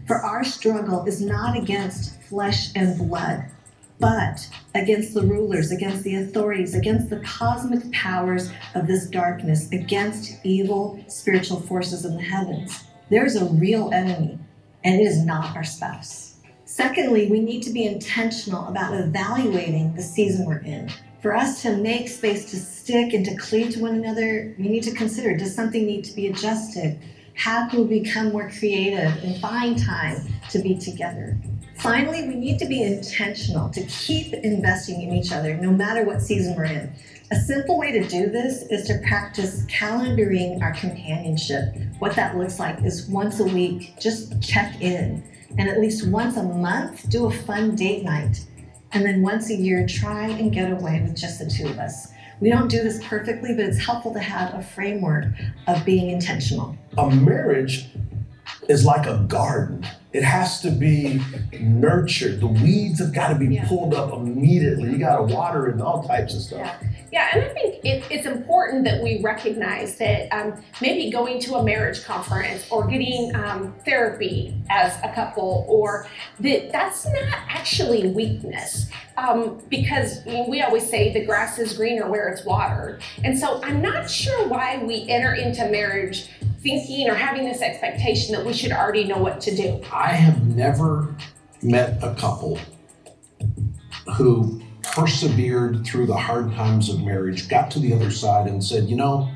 For 0.07 0.17
our 0.17 0.43
struggle 0.43 1.05
is 1.05 1.21
not 1.21 1.57
against 1.57 2.21
flesh 2.23 2.71
and 2.75 2.99
blood, 2.99 3.45
but 4.01 4.49
against 4.75 5.15
the 5.15 5.23
rulers, 5.23 5.71
against 5.71 6.03
the 6.03 6.17
authorities, 6.17 6.75
against 6.75 7.11
the 7.11 7.21
cosmic 7.21 7.93
powers 7.93 8.51
of 8.75 8.87
this 8.87 9.07
darkness, 9.07 9.71
against 9.71 10.45
evil 10.45 10.99
spiritual 11.09 11.61
forces 11.61 12.05
in 12.05 12.17
the 12.17 12.23
heavens. 12.23 12.85
There's 13.11 13.37
a 13.37 13.45
real 13.45 13.93
enemy, 13.93 14.39
and 14.83 15.01
it 15.01 15.05
is 15.05 15.25
not 15.25 15.55
our 15.55 15.63
spouse. 15.63 16.32
Secondly, 16.73 17.31
we 17.31 17.39
need 17.39 17.63
to 17.65 17.71
be 17.71 17.85
intentional 17.85 18.67
about 18.67 18.95
evaluating 18.95 19.95
the 19.95 20.03
season 20.03 20.47
we're 20.47 20.57
in. 20.61 20.91
For 21.21 21.37
us 21.37 21.61
to 21.61 21.77
make 21.77 22.09
space 22.09 22.51
to 22.51 22.57
stick 22.57 23.13
and 23.13 23.27
to 23.27 23.37
cleave 23.37 23.73
to 23.73 23.81
one 23.81 23.95
another, 23.95 24.55
we 24.59 24.69
need 24.69 24.83
to 24.85 24.91
consider 24.93 25.37
does 25.37 25.55
something 25.55 25.85
need 25.85 26.03
to 26.05 26.17
be 26.17 26.29
adjusted? 26.29 26.99
How 27.35 27.69
can 27.69 27.87
we 27.87 28.01
become 28.01 28.33
more 28.33 28.51
creative 28.59 29.23
and 29.23 29.39
find 29.39 29.79
time 29.79 30.27
to 30.49 30.61
be 30.61 30.79
together? 30.79 31.37
Finally, 31.77 32.27
we 32.27 32.37
need 32.37 32.59
to 32.61 32.67
be 32.67 32.83
intentional 32.83 33.69
to 33.69 33.83
keep 33.83 34.33
investing 34.33 35.03
in 35.03 35.13
each 35.13 35.31
other 35.31 35.59
no 35.59 35.71
matter 35.71 36.05
what 36.05 36.23
season 36.23 36.57
we're 36.57 36.65
in. 36.65 36.91
A 37.33 37.37
simple 37.37 37.79
way 37.79 37.93
to 37.93 38.09
do 38.09 38.31
this 38.31 38.63
is 38.71 38.87
to 38.87 38.99
practice 39.07 39.67
calendaring 39.67 40.63
our 40.63 40.73
companionship. 40.73 41.75
What 41.99 42.17
that 42.17 42.39
looks 42.39 42.59
like 42.59 42.83
is 42.83 43.07
once 43.09 43.41
a 43.41 43.45
week, 43.45 43.93
just 44.01 44.41
check 44.43 44.81
in. 44.81 45.23
And 45.59 45.69
at 45.69 45.81
least 45.81 46.07
once 46.09 46.37
a 46.37 46.43
month, 46.43 47.09
do 47.11 47.27
a 47.27 47.31
fun 47.31 47.77
date 47.77 48.05
night. 48.05 48.45
And 48.93 49.05
then 49.05 49.23
once 49.23 49.51
a 49.51 49.55
year, 49.55 49.87
try 49.87 50.29
and 50.29 50.53
get 50.53 50.71
away 50.71 51.01
with 51.03 51.17
just 51.17 51.39
the 51.39 51.47
two 51.47 51.67
of 51.67 51.79
us. 51.79 52.13
We 52.41 52.51
don't 52.51 52.69
do 52.69 52.83
this 52.83 53.01
perfectly, 53.07 53.55
but 53.55 53.67
it's 53.67 53.79
helpful 53.79 54.13
to 54.15 54.21
have 54.21 54.55
a 54.55 54.63
framework 54.63 55.27
of 55.67 55.85
being 55.85 56.11
intentional. 56.11 56.77
A 56.99 57.09
marriage 57.09 57.89
is 58.69 58.85
like 58.85 59.07
a 59.07 59.25
garden. 59.29 59.87
It 60.13 60.23
has 60.23 60.61
to 60.61 60.71
be 60.71 61.21
nurtured. 61.59 62.41
The 62.41 62.47
weeds 62.47 62.99
have 63.01 63.15
got 63.15 63.29
to 63.29 63.35
be 63.35 63.59
pulled 63.67 63.95
up 63.95 64.13
immediately. 64.13 64.91
You 64.91 64.99
got 64.99 65.17
to 65.17 65.35
water 65.35 65.69
it 65.69 65.73
and 65.73 65.83
all 65.83 66.03
types 66.07 66.35
of 66.35 66.43
stuff. 66.43 66.77
Yeah, 67.11 67.29
and 67.33 67.45
I 67.45 67.49
think 67.49 67.85
it, 67.85 68.05
it's 68.11 68.27
important 68.27 68.85
that 68.85 69.03
we 69.03 69.21
recognize 69.23 69.97
that 69.97 70.29
um, 70.31 70.63
maybe 70.81 71.11
going 71.11 71.41
to 71.41 71.55
a 71.57 71.63
marriage 71.63 72.05
conference 72.05 72.67
or 72.71 72.87
getting 72.87 73.35
um, 73.35 73.75
therapy 73.85 74.55
as 74.71 74.97
a 75.03 75.13
couple, 75.15 75.65
or 75.69 76.07
that 76.41 76.73
that's 76.73 77.07
not 77.07 77.39
actually 77.49 78.09
weakness. 78.09 78.91
Um, 79.17 79.61
because 79.69 80.25
we 80.25 80.63
always 80.63 80.89
say 80.89 81.13
the 81.13 81.25
grass 81.25 81.59
is 81.59 81.77
greener 81.77 82.09
where 82.09 82.29
it's 82.29 82.45
watered. 82.45 83.03
And 83.25 83.39
so 83.39 83.63
I'm 83.63 83.83
not 83.83 84.09
sure 84.09 84.49
why 84.49 84.83
we 84.83 85.07
enter 85.09 85.35
into 85.35 85.69
marriage 85.69 86.29
thinking 86.61 87.11
or 87.11 87.15
having 87.15 87.45
this 87.45 87.61
expectation 87.61 88.35
that 88.35 88.45
we 88.45 88.53
should 88.53 88.73
already 88.73 89.05
know 89.05 89.19
what 89.19 89.41
to 89.43 89.55
do. 89.55 89.83
I 89.93 90.09
have 90.09 90.47
never 90.57 91.15
met 91.63 92.03
a 92.03 92.15
couple 92.15 92.59
who 94.17 94.63
persevered 94.83 95.87
through 95.87 96.07
the 96.07 96.17
hard 96.17 96.53
times 96.53 96.89
of 96.89 97.03
marriage, 97.03 97.49
got 97.49 97.71
to 97.73 97.79
the 97.79 97.93
other 97.93 98.11
side, 98.11 98.47
and 98.47 98.63
said, 98.63 98.89
You 98.89 98.97
know, 98.97 99.31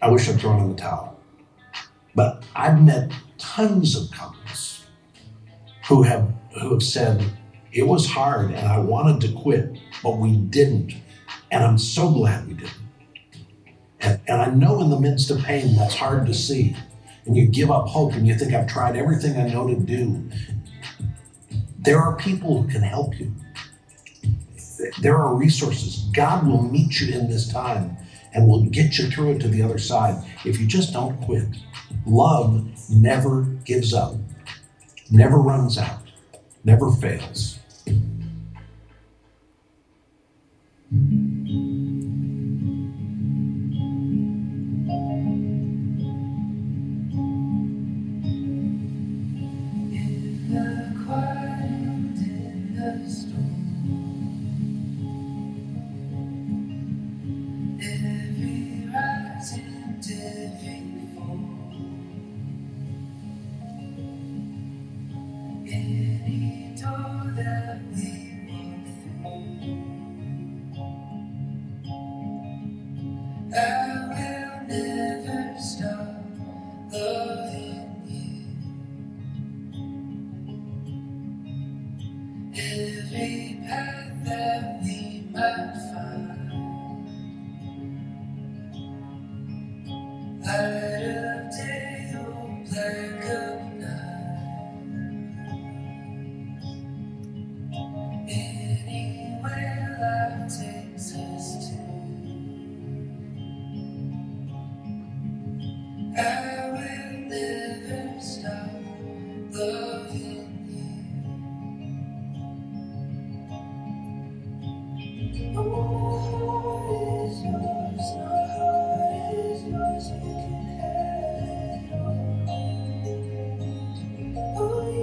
I 0.00 0.10
wish 0.10 0.28
I'd 0.28 0.38
thrown 0.38 0.62
in 0.62 0.70
the 0.70 0.76
towel. 0.76 1.20
But 2.14 2.44
I've 2.54 2.82
met 2.82 3.12
tons 3.38 3.96
of 3.96 4.10
couples 4.10 4.84
who 5.88 6.02
have 6.02 6.32
who 6.58 6.72
have 6.72 6.82
said 6.82 7.22
it 7.76 7.86
was 7.86 8.06
hard 8.06 8.52
and 8.52 8.66
I 8.66 8.78
wanted 8.78 9.20
to 9.22 9.38
quit, 9.38 9.76
but 10.02 10.16
we 10.16 10.34
didn't. 10.36 10.94
And 11.50 11.62
I'm 11.62 11.76
so 11.76 12.10
glad 12.10 12.48
we 12.48 12.54
didn't. 12.54 12.72
And, 14.00 14.20
and 14.26 14.40
I 14.40 14.46
know 14.46 14.80
in 14.80 14.88
the 14.88 14.98
midst 14.98 15.30
of 15.30 15.42
pain 15.42 15.76
that's 15.76 15.94
hard 15.94 16.26
to 16.26 16.34
see. 16.34 16.74
And 17.26 17.36
you 17.36 17.46
give 17.46 17.70
up 17.70 17.86
hope 17.86 18.14
and 18.14 18.26
you 18.26 18.34
think 18.34 18.54
I've 18.54 18.66
tried 18.66 18.96
everything 18.96 19.38
I 19.38 19.48
know 19.48 19.66
to 19.66 19.76
do. 19.76 20.30
There 21.78 22.00
are 22.00 22.16
people 22.16 22.62
who 22.62 22.68
can 22.68 22.82
help 22.82 23.18
you. 23.18 23.34
There 25.00 25.16
are 25.18 25.34
resources. 25.34 26.08
God 26.14 26.46
will 26.46 26.62
meet 26.62 27.00
you 27.00 27.14
in 27.14 27.28
this 27.28 27.52
time 27.52 27.96
and 28.32 28.48
will 28.48 28.64
get 28.64 28.98
you 28.98 29.10
through 29.10 29.32
it 29.32 29.40
to 29.40 29.48
the 29.48 29.62
other 29.62 29.78
side 29.78 30.24
if 30.44 30.58
you 30.58 30.66
just 30.66 30.92
don't 30.92 31.20
quit. 31.22 31.48
Love 32.06 32.66
never 32.90 33.42
gives 33.64 33.92
up, 33.92 34.14
never 35.10 35.38
runs 35.38 35.78
out, 35.78 36.02
never 36.64 36.90
fails. 36.90 37.55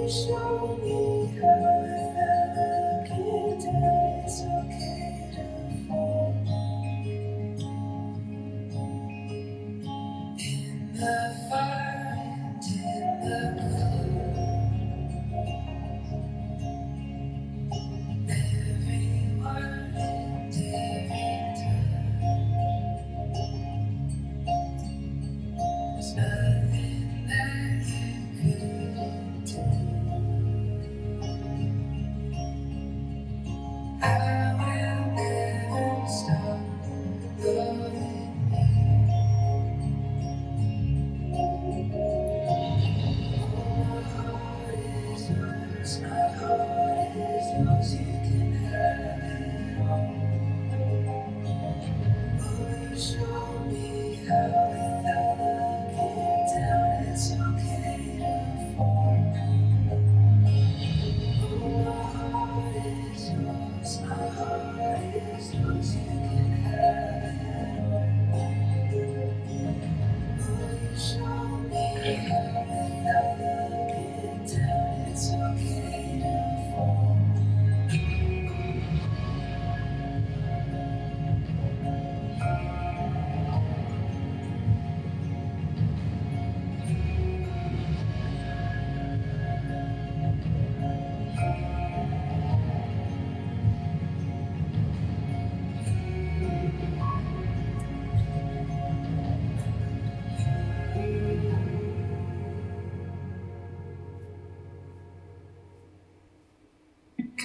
Show 0.06 0.76
me 0.82 1.40
how 1.40 2.03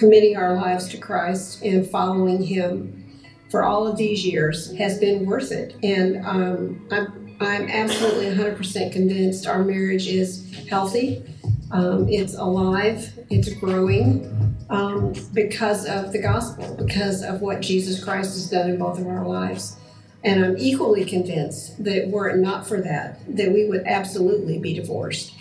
committing 0.00 0.34
our 0.34 0.54
lives 0.54 0.88
to 0.88 0.96
Christ 0.96 1.62
and 1.62 1.86
following 1.86 2.42
Him 2.42 3.20
for 3.50 3.64
all 3.64 3.86
of 3.86 3.98
these 3.98 4.24
years 4.24 4.74
has 4.78 4.98
been 4.98 5.26
worth 5.26 5.52
it. 5.52 5.76
And 5.82 6.24
um, 6.24 6.88
I'm, 6.90 7.36
I'm 7.38 7.68
absolutely 7.68 8.24
100% 8.24 8.92
convinced 8.92 9.46
our 9.46 9.62
marriage 9.62 10.08
is 10.08 10.50
healthy, 10.70 11.22
um, 11.70 12.08
it's 12.08 12.34
alive, 12.34 13.12
it's 13.28 13.52
growing 13.52 14.56
um, 14.70 15.12
because 15.34 15.84
of 15.84 16.12
the 16.12 16.18
gospel, 16.18 16.74
because 16.76 17.22
of 17.22 17.42
what 17.42 17.60
Jesus 17.60 18.02
Christ 18.02 18.32
has 18.32 18.48
done 18.48 18.70
in 18.70 18.78
both 18.78 18.98
of 18.98 19.06
our 19.06 19.28
lives. 19.28 19.76
And 20.24 20.42
I'm 20.42 20.56
equally 20.56 21.04
convinced 21.04 21.84
that 21.84 22.08
were 22.08 22.30
it 22.30 22.38
not 22.38 22.66
for 22.66 22.80
that, 22.80 23.20
that 23.36 23.52
we 23.52 23.66
would 23.66 23.86
absolutely 23.86 24.58
be 24.58 24.72
divorced 24.72 25.34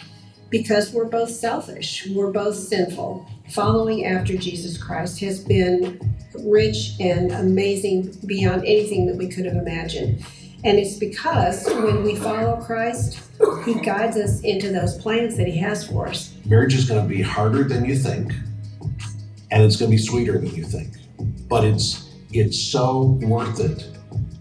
because 0.49 0.91
we're 0.91 1.05
both 1.05 1.29
selfish, 1.29 2.07
we're 2.11 2.31
both 2.31 2.55
sinful. 2.55 3.27
Following 3.49 4.05
after 4.05 4.37
Jesus 4.37 4.77
Christ 4.81 5.19
has 5.21 5.43
been 5.43 5.99
rich 6.43 6.93
and 6.99 7.31
amazing 7.31 8.15
beyond 8.25 8.63
anything 8.65 9.05
that 9.07 9.15
we 9.15 9.27
could 9.27 9.45
have 9.45 9.55
imagined. 9.55 10.25
And 10.63 10.77
it's 10.77 10.97
because 10.97 11.65
when 11.65 12.03
we 12.03 12.15
follow 12.15 12.57
Christ, 12.61 13.19
He 13.65 13.75
guides 13.75 14.17
us 14.17 14.41
into 14.41 14.69
those 14.69 14.97
plans 14.97 15.37
that 15.37 15.47
He 15.47 15.57
has 15.57 15.87
for 15.87 16.07
us. 16.07 16.35
Marriage 16.45 16.75
is 16.75 16.87
going 16.87 17.01
to 17.01 17.07
be 17.07 17.21
harder 17.21 17.63
than 17.63 17.85
you 17.85 17.95
think, 17.95 18.33
and 19.51 19.63
it's 19.63 19.77
going 19.77 19.89
to 19.89 19.97
be 19.97 20.01
sweeter 20.01 20.37
than 20.37 20.53
you 20.53 20.63
think. 20.63 20.95
But 21.47 21.63
it's 21.63 22.09
it's 22.31 22.61
so 22.61 23.17
worth 23.21 23.59
it 23.59 23.87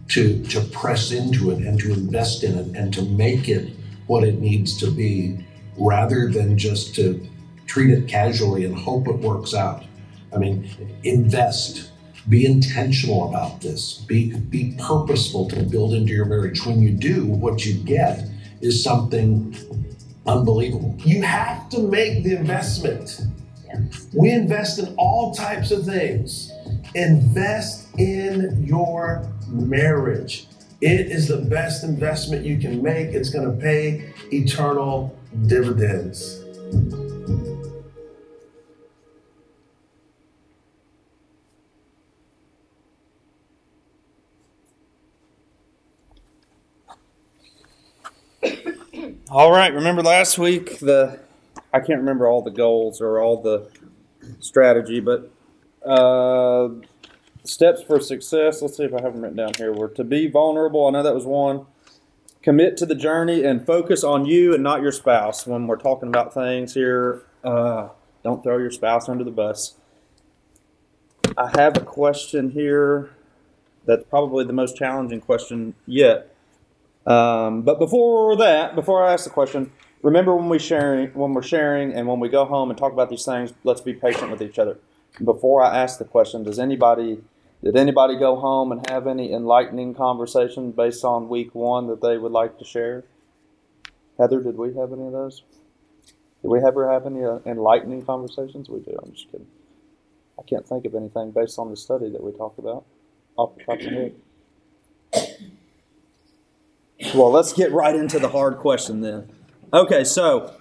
to 0.09 0.43
to 0.45 0.61
press 0.73 1.13
into 1.13 1.51
it 1.53 1.59
and 1.59 1.79
to 1.81 1.93
invest 1.93 2.43
in 2.43 2.59
it 2.59 2.77
and 2.77 2.93
to 2.95 3.03
make 3.03 3.49
it 3.49 3.73
what 4.09 4.25
it 4.25 4.41
needs 4.41 4.77
to 4.79 4.91
be, 4.91 5.39
rather 5.79 6.29
than 6.29 6.59
just 6.59 6.95
to 6.97 7.27
treat 7.67 7.91
it 7.91 8.09
casually 8.09 8.65
and 8.65 8.77
hope 8.77 9.09
it 9.09 9.17
works 9.17 9.55
out. 9.55 9.85
I 10.35 10.39
mean, 10.39 10.69
invest. 11.05 11.91
Be 12.29 12.45
intentional 12.45 13.29
about 13.29 13.63
this. 13.63 14.05
Be 14.07 14.35
be 14.35 14.77
purposeful 14.79 15.49
to 15.49 15.63
build 15.63 15.95
into 15.95 16.13
your 16.13 16.27
marriage. 16.27 16.65
When 16.67 16.83
you 16.83 16.91
do, 16.91 17.25
what 17.25 17.65
you 17.65 17.75
get 17.75 18.29
is 18.61 18.83
something 18.83 19.57
unbelievable. 20.27 20.95
You 20.99 21.23
have 21.23 21.71
to 21.71 21.81
make 21.81 22.25
the 22.25 22.37
investment. 22.37 23.23
We 24.13 24.31
invest 24.31 24.79
in 24.79 24.95
all 24.97 25.35
types 25.35 25.71
of 25.71 25.85
things. 25.85 26.53
Invest 26.95 27.89
in 27.99 28.65
your 28.67 29.31
marriage. 29.49 30.47
It 30.81 31.11
is 31.11 31.29
the 31.29 31.39
best 31.39 31.83
investment 31.83 32.45
you 32.45 32.59
can 32.59 32.83
make. 32.83 33.09
It's 33.09 33.31
going 33.31 33.51
to 33.51 33.57
pay 33.61 34.13
eternal 34.33 35.18
dividends. 35.47 36.45
All 49.31 49.51
right. 49.53 49.73
Remember 49.75 50.03
last 50.03 50.39
week 50.39 50.79
the 50.79 51.21
I 51.73 51.81
can't 51.81 52.01
remember 52.01 52.27
all 52.27 52.41
the 52.43 52.51
goals 52.51 53.01
or 53.01 53.21
all 53.21 53.43
the 53.43 53.69
strategy, 54.41 55.01
but 55.01 55.31
uh, 55.85 56.71
steps 57.45 57.83
for 57.83 58.01
success. 58.01 58.63
Let's 58.63 58.77
see 58.77 58.85
if 58.85 58.95
I 58.95 59.03
have 59.03 59.13
them 59.13 59.23
written 59.23 59.37
down 59.37 59.53
here. 59.57 59.73
Were 59.73 59.89
to 59.89 60.05
be 60.05 60.29
vulnerable. 60.29 60.87
I 60.87 60.91
know 60.91 61.03
that 61.03 61.15
was 61.15 61.27
one. 61.27 61.67
Commit 62.49 62.79
to 62.79 62.87
the 62.87 62.95
journey 62.95 63.45
and 63.45 63.67
focus 63.67 64.03
on 64.03 64.25
you 64.25 64.55
and 64.55 64.63
not 64.63 64.81
your 64.81 64.91
spouse 64.91 65.47
when 65.47 65.67
we're 65.67 65.77
talking 65.77 66.09
about 66.09 66.33
things 66.33 66.73
here. 66.73 67.21
Uh, 67.45 67.91
don't 68.25 68.43
throw 68.43 68.57
your 68.57 68.71
spouse 68.71 69.07
under 69.07 69.23
the 69.23 69.31
bus. 69.31 69.75
I 71.37 71.51
have 71.61 71.77
a 71.77 71.81
question 71.81 72.53
here 72.53 73.11
that's 73.85 74.05
probably 74.05 74.47
the 74.47 74.55
most 74.55 74.79
challenging 74.79 75.21
question 75.21 75.75
yet. 75.85 76.35
Um, 77.07 77.61
but 77.61 77.79
before 77.79 78.35
that, 78.37 78.75
before 78.75 79.05
I 79.05 79.13
ask 79.13 79.25
the 79.25 79.31
question, 79.31 79.71
remember 80.01 80.35
when 80.35 80.49
we 80.49 80.59
sharing 80.59 81.09
when 81.11 81.35
we're 81.35 81.43
sharing 81.43 81.93
and 81.93 82.09
when 82.09 82.19
we 82.19 82.31
go 82.31 82.47
home 82.47 82.71
and 82.71 82.79
talk 82.79 82.95
about 82.95 83.11
these 83.11 83.27
things, 83.27 83.53
let's 83.63 83.83
be 83.83 83.93
patient 83.93 84.31
with 84.31 84.41
each 84.41 84.59
other. 84.59 84.79
Before 85.23 85.63
I 85.63 85.77
ask 85.77 85.99
the 85.99 86.07
question, 86.07 86.45
does 86.45 86.59
anybody 86.59 87.21
did 87.63 87.77
anybody 87.77 88.17
go 88.17 88.37
home 88.37 88.73
and 88.73 88.89
have 88.89 89.07
any 89.07 89.33
enlightening 89.33 89.95
conversation 89.95 90.71
based 90.71 91.05
on 91.05 91.29
week 91.29 91.55
one 91.55 91.87
that 91.89 92.01
they 92.01 92.19
would 92.19 92.33
like 92.33 92.59
to 92.59 92.65
share? 92.65 93.05
Heather, 94.19 94.41
did 94.41 94.57
we 94.57 94.75
have 94.75 94.93
any 94.93 95.07
of 95.07 95.13
those? 95.13 95.43
Did 96.43 96.49
we 96.49 96.61
ever 96.61 96.91
have 96.91 97.07
any 97.07 97.25
uh, 97.25 97.39
enlightening 97.47 98.05
conversations? 98.05 98.69
We 98.69 98.81
do. 98.81 98.97
I'm 99.03 99.13
just 99.13 99.31
kidding. 99.31 99.47
I 100.39 100.43
can't 100.43 100.67
think 100.67 100.85
of 100.85 100.95
anything 100.95 101.33
based 101.33 101.59
on 101.59 101.71
the 101.71 101.77
study 101.77 102.11
that 102.11 102.23
we 102.23 102.33
talked 102.33 102.59
about 102.59 102.85
off 103.37 103.57
the 103.57 103.65
top 103.65 103.81
of 103.81 103.85
the 103.85 103.91
head. 103.91 104.15
Well, 107.15 107.31
let's 107.31 107.53
get 107.53 107.73
right 107.73 107.95
into 107.95 108.19
the 108.19 108.29
hard 108.29 108.59
question 108.59 109.01
then. 109.01 109.31
Okay, 109.73 110.05
so 110.05 110.55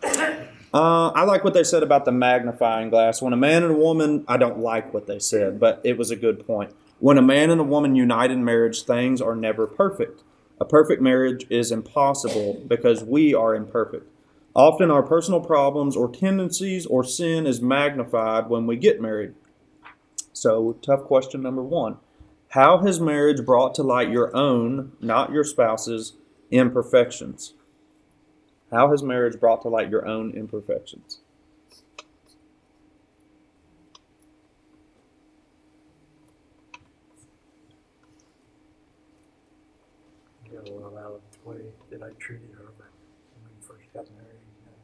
uh, 0.74 1.10
I 1.10 1.24
like 1.24 1.44
what 1.44 1.54
they 1.54 1.64
said 1.64 1.84
about 1.84 2.06
the 2.06 2.12
magnifying 2.12 2.90
glass. 2.90 3.22
When 3.22 3.34
a 3.34 3.38
man 3.38 3.64
and 3.64 3.74
a 3.74 3.78
woman, 3.78 4.24
I 4.28 4.38
don't 4.38 4.60
like 4.60 4.94
what 4.94 5.08
they 5.08 5.20
said, 5.20 5.60
but 5.60 5.82
it 5.84 5.98
was 5.98 6.12
a 6.12 6.16
good 6.16 6.46
point. 6.46 6.74
When 7.00 7.18
a 7.18 7.22
man 7.22 7.50
and 7.50 7.62
a 7.62 7.66
woman 7.66 7.96
unite 7.96 8.32
in 8.32 8.44
marriage, 8.44 8.84
things 8.84 9.22
are 9.22 9.36
never 9.36 9.68
perfect. 9.68 10.24
A 10.60 10.66
perfect 10.66 11.02
marriage 11.02 11.46
is 11.50 11.72
impossible 11.72 12.64
because 12.68 13.04
we 13.04 13.34
are 13.34 13.54
imperfect. 13.54 14.10
Often 14.56 14.90
our 14.90 15.04
personal 15.04 15.42
problems 15.42 15.96
or 15.96 16.12
tendencies 16.12 16.86
or 16.88 17.04
sin 17.04 17.46
is 17.46 17.62
magnified 17.62 18.50
when 18.50 18.66
we 18.66 18.76
get 18.76 19.00
married. 19.00 19.36
So, 20.34 20.78
tough 20.82 21.04
question 21.04 21.42
number 21.42 21.64
one 21.64 21.98
How 22.50 22.80
has 22.80 23.00
marriage 23.00 23.46
brought 23.46 23.76
to 23.76 23.84
light 23.84 24.10
your 24.10 24.36
own, 24.36 24.94
not 25.00 25.32
your 25.32 25.44
spouse's, 25.44 26.14
imperfections? 26.52 27.54
How 28.72 28.90
has 28.92 29.02
marriage 29.02 29.40
brought 29.40 29.62
to 29.62 29.70
light 29.70 29.90
your 29.90 30.06
own 30.06 30.32
imperfections? 30.32 31.20
I 40.46 40.56
got 40.56 40.68
a 40.68 40.74
lot 40.74 40.94
out 40.98 41.12
of 41.14 41.22
the 41.32 41.50
way 41.50 41.62
that 41.92 42.04
I 42.04 42.10
treated 42.20 42.50
her 42.58 42.72
back 42.78 42.92
when 43.34 43.52
we 43.56 43.66
first 43.66 43.92
got 43.94 44.06
married. 44.16 44.44
And 44.66 44.76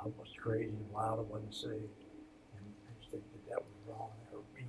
I 0.00 0.04
was 0.04 0.28
crazy 0.48 0.70
and 0.70 0.92
loud, 0.94 1.18
I 1.18 1.22
wasn't 1.22 1.54
safe. 1.54 1.68
And 1.68 2.64
I 2.88 2.90
just 2.98 3.10
think 3.10 3.22
that 3.32 3.50
that 3.50 3.58
was 3.58 3.74
wrong, 3.86 4.08
me 4.56 4.64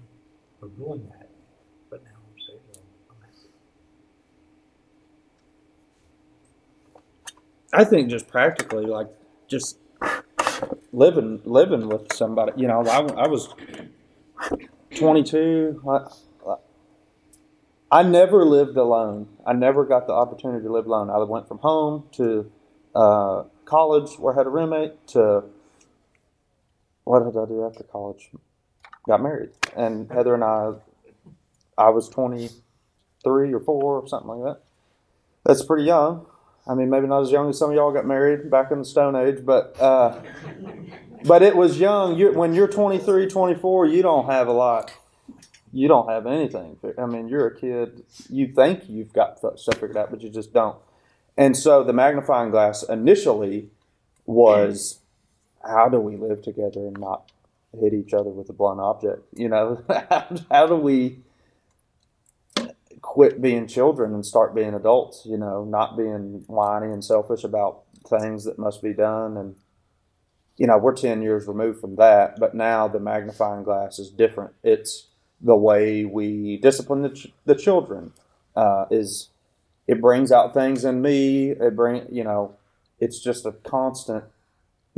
for 0.59 0.67
doing 0.67 1.07
that. 1.07 1.29
But 1.89 2.03
now 2.03 2.09
I'm 2.17 2.35
saved, 2.45 2.83
I'm 3.09 3.15
happy. 3.21 3.47
I 7.71 7.85
think 7.85 8.09
just 8.09 8.27
practically, 8.27 8.85
like 8.87 9.07
just 9.47 9.77
living 10.91 11.41
living 11.45 11.87
with 11.87 12.11
somebody. 12.11 12.51
You 12.57 12.67
know, 12.67 12.83
I, 12.85 12.99
I 13.23 13.27
was 13.29 13.47
22. 14.95 15.81
I, 15.87 16.55
I 17.91 18.03
never 18.03 18.43
lived 18.43 18.75
alone. 18.75 19.29
I 19.47 19.53
never 19.53 19.85
got 19.85 20.07
the 20.07 20.13
opportunity 20.13 20.65
to 20.65 20.71
live 20.71 20.87
alone. 20.87 21.09
I 21.09 21.17
went 21.19 21.47
from 21.47 21.59
home 21.59 22.03
to 22.13 22.51
uh, 22.93 23.43
college 23.63 24.19
where 24.19 24.33
I 24.33 24.37
had 24.37 24.45
a 24.45 24.49
roommate 24.49 25.07
to 25.07 25.45
what 27.09 27.25
did 27.25 27.39
I 27.39 27.45
do 27.45 27.65
after 27.65 27.83
college? 27.85 28.29
Got 29.07 29.23
married. 29.23 29.49
And 29.75 30.11
Heather 30.11 30.35
and 30.35 30.43
I, 30.43 30.73
I 31.75 31.89
was 31.89 32.07
23 32.07 33.51
or 33.51 33.59
4 33.59 33.83
or 33.83 34.07
something 34.07 34.29
like 34.29 34.43
that. 34.43 34.61
That's 35.43 35.65
pretty 35.65 35.85
young. 35.85 36.27
I 36.67 36.75
mean, 36.75 36.91
maybe 36.91 37.07
not 37.07 37.21
as 37.23 37.31
young 37.31 37.49
as 37.49 37.57
some 37.57 37.71
of 37.71 37.75
y'all 37.75 37.91
got 37.91 38.05
married 38.05 38.51
back 38.51 38.69
in 38.69 38.77
the 38.77 38.85
Stone 38.85 39.15
Age, 39.15 39.43
but 39.43 39.75
uh, 39.81 40.21
but 41.23 41.41
it 41.41 41.55
was 41.55 41.79
young. 41.79 42.15
You, 42.15 42.31
when 42.31 42.53
you're 42.53 42.67
23, 42.67 43.27
24, 43.27 43.87
you 43.87 44.03
don't 44.03 44.27
have 44.27 44.47
a 44.47 44.51
lot. 44.51 44.91
You 45.73 45.87
don't 45.87 46.07
have 46.09 46.27
anything. 46.27 46.77
I 46.95 47.07
mean, 47.07 47.27
you're 47.27 47.47
a 47.47 47.59
kid. 47.59 48.03
You 48.29 48.53
think 48.53 48.83
you've 48.87 49.13
got 49.13 49.39
stuff 49.39 49.79
figured 49.79 49.97
out, 49.97 50.11
but 50.11 50.21
you 50.21 50.29
just 50.29 50.53
don't. 50.53 50.77
And 51.35 51.57
so 51.57 51.83
the 51.83 51.93
magnifying 51.93 52.51
glass 52.51 52.83
initially 52.83 53.69
was 54.27 54.99
how 55.63 55.89
do 55.89 55.99
we 55.99 56.17
live 56.17 56.41
together 56.41 56.87
and 56.87 56.99
not 56.99 57.31
hit 57.79 57.93
each 57.93 58.13
other 58.13 58.29
with 58.29 58.49
a 58.49 58.53
blunt 58.53 58.79
object? 58.79 59.25
You 59.35 59.49
know, 59.49 59.83
how 60.51 60.67
do 60.67 60.75
we 60.75 61.19
quit 63.01 63.41
being 63.41 63.67
children 63.67 64.13
and 64.13 64.25
start 64.25 64.55
being 64.55 64.73
adults? 64.73 65.25
You 65.25 65.37
know, 65.37 65.63
not 65.63 65.97
being 65.97 66.43
whiny 66.47 66.91
and 66.91 67.03
selfish 67.03 67.43
about 67.43 67.83
things 68.07 68.45
that 68.45 68.57
must 68.57 68.81
be 68.81 68.93
done. 68.93 69.37
And, 69.37 69.55
you 70.57 70.67
know, 70.67 70.77
we're 70.77 70.95
10 70.95 71.21
years 71.21 71.47
removed 71.47 71.79
from 71.79 71.95
that, 71.97 72.39
but 72.39 72.55
now 72.55 72.87
the 72.87 72.99
magnifying 72.99 73.63
glass 73.63 73.99
is 73.99 74.09
different. 74.09 74.53
It's 74.63 75.07
the 75.41 75.55
way 75.55 76.05
we 76.05 76.57
discipline 76.57 77.01
the, 77.01 77.09
ch- 77.09 77.33
the 77.45 77.55
children 77.55 78.13
uh, 78.55 78.85
is 78.91 79.29
it 79.87 80.01
brings 80.01 80.31
out 80.31 80.53
things 80.53 80.83
in 80.85 81.01
me. 81.01 81.51
It 81.51 81.75
bring 81.75 82.05
you 82.11 82.23
know, 82.23 82.55
it's 82.99 83.19
just 83.19 83.45
a 83.45 83.53
constant 83.53 84.25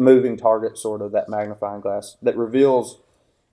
moving 0.02 0.36
target, 0.36 0.78
sort 0.78 1.02
of 1.02 1.12
that 1.12 1.30
magnifying 1.30 1.82
glass 1.82 2.18
that 2.22 2.36
reveals 2.36 3.02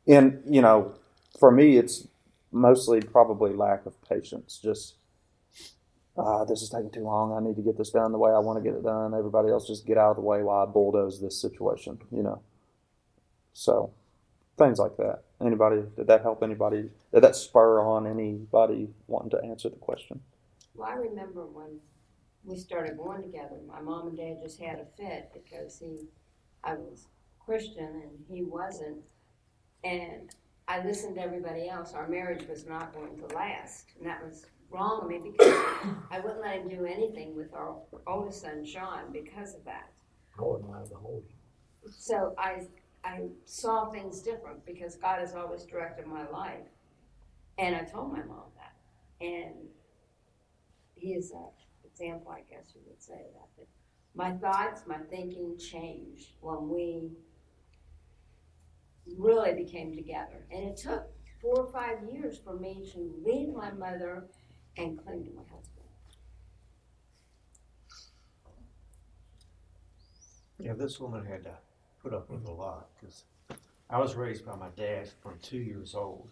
and 0.09 0.43
you 0.49 0.63
know, 0.63 0.95
for 1.39 1.51
me, 1.51 1.77
it's 1.77 2.09
mostly 2.51 3.01
probably 3.01 3.53
lack 3.53 3.85
of 3.85 3.95
patience. 4.09 4.59
Just 4.61 4.95
uh, 6.17 6.45
this 6.47 6.63
is 6.63 6.71
taking 6.71 6.91
too 6.91 7.03
long. 7.05 7.33
I 7.33 7.47
need 7.47 7.57
to 7.57 7.63
get 7.63 7.77
this 7.77 7.91
done 7.91 8.11
the 8.11 8.19
way 8.19 8.33
I 8.33 8.39
want 8.39 8.59
to 8.59 8.69
get 8.69 8.77
it 8.77 8.83
done. 8.83 9.15
Everybody 9.15 9.51
else 9.51 9.67
just 9.67 9.87
get 9.87 9.99
out 9.99 10.11
of 10.11 10.17
the 10.17 10.23
way 10.23 10.43
while 10.43 10.67
I 10.67 10.67
bulldoze 10.67 11.21
this 11.21 11.41
situation. 11.41 11.99
You 12.11 12.23
know, 12.23 12.43
so 13.53 13.93
things 14.57 14.79
like 14.79 14.97
that. 14.97 15.25
Anybody? 15.45 15.83
Did 15.97 16.07
that 16.07 16.23
help 16.23 16.43
anybody? 16.43 16.91
Did 17.13 17.23
that 17.23 17.37
spur 17.37 17.81
on 17.81 18.07
anybody 18.07 18.89
wanting 19.07 19.31
to 19.31 19.45
answer 19.45 19.69
the 19.69 19.77
question? 19.77 20.21
Well, 20.75 20.89
I 20.89 20.95
remember 20.95 21.47
when 21.47 21.81
we 22.45 22.57
started 22.57 22.97
going 22.97 23.23
together, 23.23 23.57
my 23.69 23.81
mom 23.81 24.09
and 24.09 24.17
dad 24.17 24.39
just 24.43 24.59
had 24.59 24.79
a 24.79 24.87
fit 24.97 25.31
because 25.35 25.79
he, 25.79 26.07
I 26.65 26.75
was 26.75 27.07
Christian 27.39 28.03
and 28.03 28.11
he 28.29 28.43
wasn't. 28.43 28.99
And 29.85 30.35
I 30.67 30.85
listened 30.85 31.15
to 31.17 31.23
everybody 31.23 31.69
else. 31.69 31.95
Our 31.95 32.09
marriage 32.09 32.47
was 32.49 32.67
not 32.67 32.93
going 32.93 33.17
to 33.19 33.35
last. 33.35 33.93
And 33.99 34.07
that 34.07 34.23
was 34.23 34.45
wrong 34.71 35.01
of 35.03 35.09
me 35.09 35.21
because 35.33 35.53
I 36.11 36.21
wouldn't 36.21 36.41
let 36.41 36.57
him 36.57 36.69
do 36.69 36.85
anything 36.85 37.35
with 37.35 37.53
our 37.55 37.77
oldest 38.07 38.43
son, 38.43 38.65
Sean, 38.65 39.13
because 39.13 39.55
of 39.55 39.65
that. 39.65 39.91
I 40.39 40.43
wouldn't 40.43 40.69
allow 40.69 40.85
to 40.85 40.95
hold 40.95 41.25
you. 41.27 41.91
So 41.91 42.35
I, 42.39 42.67
I 43.05 43.23
saw 43.45 43.91
things 43.91 44.21
different 44.21 44.65
because 44.67 44.97
God 44.97 45.21
has 45.21 45.35
always 45.35 45.65
directed 45.65 46.07
my 46.07 46.29
life. 46.29 46.67
And 47.59 47.75
I 47.75 47.83
told 47.83 48.13
my 48.13 48.23
mom 48.25 48.45
that. 48.57 49.27
And 49.27 49.55
he 50.95 51.15
is 51.15 51.31
an 51.33 51.49
example, 51.85 52.31
I 52.31 52.43
guess 52.51 52.73
you 52.75 52.81
would 52.87 53.03
say 53.03 53.15
that. 53.35 53.67
My 54.19 54.33
thoughts, 54.33 54.83
my 54.85 54.99
thinking 55.11 55.57
changed 55.57 56.33
when 56.41 56.69
we 56.69 57.13
really 59.17 59.55
became 59.55 59.95
together. 59.95 60.45
And 60.51 60.65
it 60.65 60.77
took 60.77 61.05
four 61.41 61.61
or 61.61 61.73
five 61.73 61.99
years 62.13 62.37
for 62.37 62.59
me 62.59 62.85
to 62.95 63.15
leave 63.25 63.55
my 63.55 63.71
mother 63.71 64.25
and 64.77 64.99
cling 64.99 65.25
to 65.25 65.31
my 65.31 65.43
husband. 65.43 65.87
Yeah, 70.59 70.73
this 70.73 70.99
woman 70.99 71.25
had 71.25 71.45
to 71.45 71.57
put 72.03 72.13
up 72.13 72.29
with 72.29 72.45
a 72.45 72.51
lot 72.51 72.89
because 73.01 73.23
I 73.89 74.01
was 74.01 74.17
raised 74.17 74.45
by 74.45 74.57
my 74.57 74.71
dad 74.77 75.11
from 75.23 75.39
two 75.41 75.59
years 75.59 75.95
old. 75.95 76.29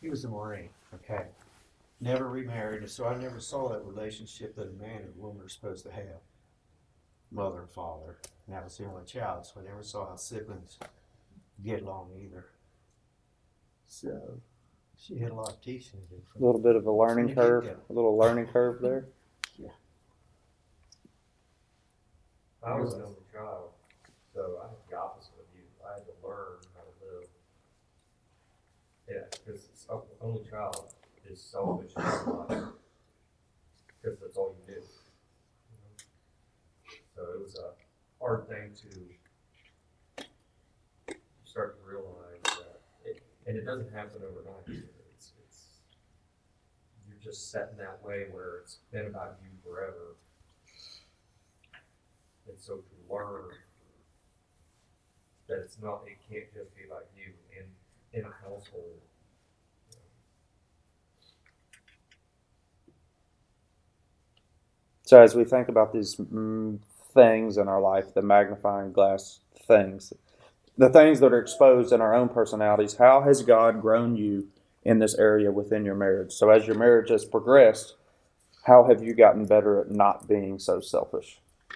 He 0.00 0.08
was 0.08 0.24
a 0.24 0.28
Marine, 0.28 0.70
okay? 0.92 1.26
Never 2.00 2.28
remarried, 2.28 2.90
so 2.90 3.06
I 3.06 3.16
never 3.16 3.38
saw 3.38 3.68
that 3.68 3.84
relationship 3.84 4.56
that 4.56 4.70
a 4.70 4.82
man 4.82 5.02
and 5.02 5.14
a 5.16 5.20
woman 5.20 5.44
are 5.44 5.48
supposed 5.48 5.84
to 5.84 5.92
have 5.92 6.18
mother 7.30 7.60
and 7.60 7.70
father. 7.70 8.18
And 8.46 8.56
I 8.56 8.62
was 8.62 8.76
the 8.76 8.86
only 8.86 9.04
child, 9.04 9.46
so 9.46 9.60
I 9.60 9.64
never 9.64 9.82
saw 9.82 10.08
how 10.08 10.16
siblings 10.16 10.78
get 11.64 11.82
along 11.82 12.10
either. 12.20 12.46
So 13.86 14.40
she 14.96 15.18
had 15.18 15.30
a 15.30 15.34
lot 15.34 15.48
of 15.48 15.60
teaching 15.60 16.00
to 16.00 16.08
do. 16.08 16.22
A 16.36 16.44
little 16.44 16.60
bit 16.60 16.76
of 16.76 16.86
a 16.86 16.92
learning 16.92 17.34
curve. 17.34 17.64
A 17.66 17.92
little 17.92 18.16
learning 18.16 18.46
curve 18.46 18.80
there. 18.80 19.06
Yeah. 19.58 19.70
I 22.62 22.78
was 22.78 22.94
an 22.94 23.02
only 23.02 23.24
child, 23.32 23.70
so 24.34 24.60
I 24.62 24.68
had 24.68 24.76
the 24.88 24.96
opposite 24.96 25.34
of 25.38 25.46
you. 25.54 25.62
I 25.86 25.94
had 25.94 26.04
to 26.04 26.12
learn 26.26 26.58
how 26.74 26.82
to 26.82 26.92
live. 27.04 27.28
Yeah, 29.08 29.24
because 29.44 29.68
only 30.20 30.44
child 30.48 30.94
is 31.28 31.40
selfish 31.42 31.92
because 34.02 34.18
that's 34.20 34.36
all 34.36 34.54
you 34.68 34.74
do. 34.74 34.80
So 37.20 37.26
it 37.34 37.42
was 37.42 37.56
a 37.56 38.24
hard 38.24 38.48
thing 38.48 38.72
to 38.80 40.24
start 41.44 41.76
to 41.78 41.86
realize 41.86 42.40
that, 42.44 42.80
it, 43.04 43.22
and 43.46 43.58
it 43.58 43.66
doesn't 43.66 43.92
happen 43.92 44.22
overnight. 44.26 44.82
It's, 45.14 45.32
it's 45.46 45.66
you're 47.06 47.18
just 47.22 47.50
set 47.50 47.68
in 47.72 47.78
that 47.78 48.02
way 48.02 48.24
where 48.32 48.60
it's 48.62 48.78
been 48.90 49.06
about 49.06 49.36
you 49.42 49.50
forever. 49.62 50.16
And 52.48 52.58
so 52.58 52.76
to 52.76 53.14
learn 53.14 53.50
that 55.46 55.58
it's 55.58 55.76
not, 55.82 56.00
it 56.06 56.16
can't 56.32 56.50
just 56.54 56.74
be 56.74 56.84
like 56.90 57.06
you 57.14 57.34
in, 57.54 58.18
in 58.18 58.24
a 58.24 58.32
household. 58.48 58.96
So 65.02 65.20
as 65.20 65.34
we 65.34 65.44
think 65.44 65.68
about 65.68 65.92
these 65.92 66.16
mm, 66.16 66.78
things 67.12 67.56
in 67.56 67.68
our 67.68 67.80
life, 67.80 68.14
the 68.14 68.22
magnifying 68.22 68.92
glass 68.92 69.40
things, 69.66 70.12
the 70.76 70.88
things 70.88 71.20
that 71.20 71.32
are 71.32 71.40
exposed 71.40 71.92
in 71.92 72.00
our 72.00 72.14
own 72.14 72.28
personalities, 72.28 72.96
how 72.96 73.22
has 73.22 73.42
God 73.42 73.80
grown 73.80 74.16
you 74.16 74.48
in 74.84 74.98
this 74.98 75.14
area 75.16 75.50
within 75.52 75.84
your 75.84 75.94
marriage? 75.94 76.32
So 76.32 76.50
as 76.50 76.66
your 76.66 76.76
marriage 76.76 77.10
has 77.10 77.24
progressed, 77.24 77.96
how 78.64 78.84
have 78.88 79.02
you 79.02 79.14
gotten 79.14 79.46
better 79.46 79.80
at 79.80 79.90
not 79.90 80.28
being 80.28 80.58
so 80.58 80.80
selfish? 80.80 81.40
I 81.70 81.74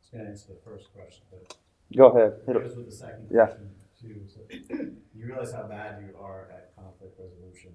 was 0.00 0.08
gonna 0.12 0.30
answer 0.30 0.52
the 0.52 0.60
first 0.70 0.92
question, 0.94 1.24
but. 1.30 1.56
Go 1.96 2.08
ahead. 2.08 2.40
Goes 2.46 2.76
with 2.76 2.86
the 2.86 2.92
second 2.92 3.28
Yeah. 3.30 3.46
question 3.46 3.70
too, 4.00 4.26
so 4.26 4.40
you 5.14 5.26
realize 5.26 5.52
how 5.52 5.64
bad 5.64 6.02
you 6.02 6.16
are 6.18 6.48
at 6.52 6.74
conflict 6.76 7.18
resolution, 7.18 7.72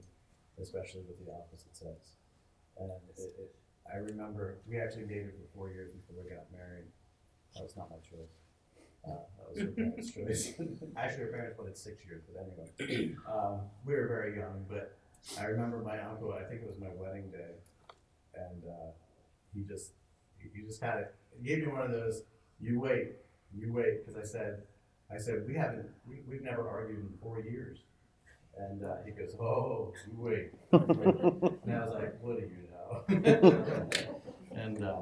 especially 0.61 1.01
with 1.07 1.23
the 1.25 1.31
opposite 1.31 1.75
sex. 1.75 2.11
And 2.77 2.91
it, 2.91 3.21
it, 3.39 3.55
I 3.91 3.97
remember, 3.97 4.59
we 4.67 4.79
actually 4.79 5.03
dated 5.05 5.31
for 5.33 5.57
four 5.57 5.69
years 5.71 5.91
before 5.91 6.23
we 6.23 6.29
got 6.29 6.45
married. 6.51 6.85
That 7.55 7.63
was 7.63 7.75
not 7.75 7.89
my 7.89 7.97
choice. 7.97 8.29
Uh, 9.05 9.11
that 9.37 9.49
was 9.49 9.59
her 9.59 9.67
parents' 9.71 10.11
choice. 10.13 10.53
Actually, 10.95 11.23
her 11.23 11.31
parents 11.31 11.57
wanted 11.57 11.77
six 11.77 12.05
years, 12.05 12.21
but 12.27 12.41
anyway. 12.43 13.15
Um, 13.29 13.61
we 13.85 13.93
were 13.93 14.07
very 14.07 14.37
young, 14.37 14.65
but 14.67 14.97
I 15.39 15.45
remember 15.45 15.79
my 15.79 15.99
uncle, 16.01 16.33
I 16.33 16.43
think 16.43 16.61
it 16.61 16.67
was 16.67 16.79
my 16.79 16.89
wedding 16.95 17.29
day, 17.31 17.53
and, 18.35 18.63
uh, 18.65 18.91
he 19.53 19.63
just, 19.63 19.93
he 20.37 20.49
he 20.53 20.65
just 20.65 20.81
kind 20.81 20.99
of, 20.99 21.05
he 21.37 21.47
gave 21.47 21.59
me 21.59 21.67
one 21.67 21.81
of 21.81 21.91
those, 21.91 22.23
you 22.59 22.79
wait, 22.79 23.13
you 23.55 23.71
wait, 23.73 24.05
because 24.05 24.19
I 24.21 24.25
said, 24.25 24.63
I 25.13 25.17
said, 25.17 25.43
we 25.47 25.55
haven't, 25.55 25.87
we, 26.07 26.21
we've 26.27 26.43
never 26.43 26.67
argued 26.69 26.99
in 26.99 27.17
four 27.21 27.39
years. 27.41 27.79
And, 28.57 28.83
uh, 28.83 28.97
he 29.05 29.11
goes, 29.11 29.35
oh, 29.39 29.93
you 30.07 30.13
wait. 30.19 30.51
And 30.73 31.73
I 31.73 31.85
was 31.85 31.93
like, 31.93 32.21
what 32.21 32.37
are 32.37 32.41
you 32.41 32.67
know? 32.68 32.68
And, 34.51 34.83
uh, 34.83 34.95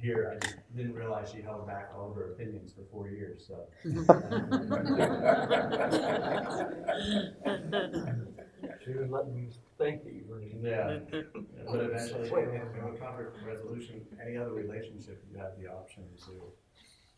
here, 0.00 0.32
I 0.34 0.44
just 0.44 0.56
didn't 0.76 0.94
realize 0.94 1.30
she 1.34 1.40
held 1.42 1.66
back 1.66 1.90
all 1.96 2.10
of 2.10 2.16
her 2.16 2.32
opinions 2.32 2.72
for 2.72 2.82
four 2.90 3.08
years, 3.08 3.46
so. 3.48 3.66
She 8.84 8.92
was 8.92 9.10
letting 9.10 9.34
me 9.34 9.48
think 9.78 10.04
that 10.04 10.12
you 10.14 10.24
were. 10.28 10.42
Yeah, 10.62 10.98
but 11.66 11.80
eventually, 11.80 12.28
in 12.30 12.84
with 12.84 13.00
conflict 13.00 13.36
resolution, 13.44 14.06
any 14.22 14.36
other 14.36 14.52
relationship, 14.52 15.22
you 15.30 15.38
have 15.38 15.52
the 15.60 15.66
option 15.68 16.04
to, 16.26 16.32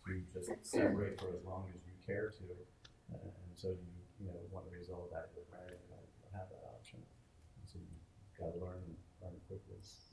to 0.06 0.22
just 0.32 0.50
separate 0.64 1.20
for 1.20 1.28
as 1.36 1.44
long 1.44 1.66
as 1.74 1.80
you 1.86 1.92
care 2.06 2.30
to. 2.30 2.44
And 3.12 3.20
so 3.56 3.68
you, 3.68 3.76
you 4.20 4.26
know, 4.26 4.34
want 4.50 4.64
to 4.70 4.76
resolve 4.76 5.08
that 5.12 5.28
with 5.36 5.44
marriage, 5.52 5.80
you 5.84 5.92
don't 5.92 6.40
have 6.40 6.48
that 6.50 6.64
option. 6.72 7.00
So 7.66 7.78
you've 7.78 8.38
gotta 8.38 8.56
learn, 8.64 8.80
learn 8.80 8.96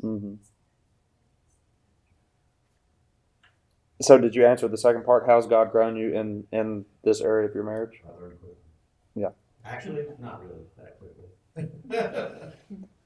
quickly. 0.02 0.20
hmm 0.20 0.36
So 4.02 4.18
did 4.18 4.36
you 4.36 4.46
answer 4.46 4.68
the 4.68 4.78
second 4.78 5.06
part? 5.06 5.26
How's 5.26 5.48
God 5.48 5.72
grown 5.72 5.96
you 5.96 6.14
in 6.14 6.46
in 6.52 6.86
this 7.04 7.22
area 7.22 7.48
of 7.48 7.56
your 7.56 7.64
marriage? 7.64 8.02
I 8.06 8.22
learned 8.22 8.40
quickly. 8.40 8.58
Yeah. 9.16 9.30
Actually, 9.64 10.06
not 10.20 10.44
really 10.44 10.66
that 10.78 11.00
quickly. 11.00 11.26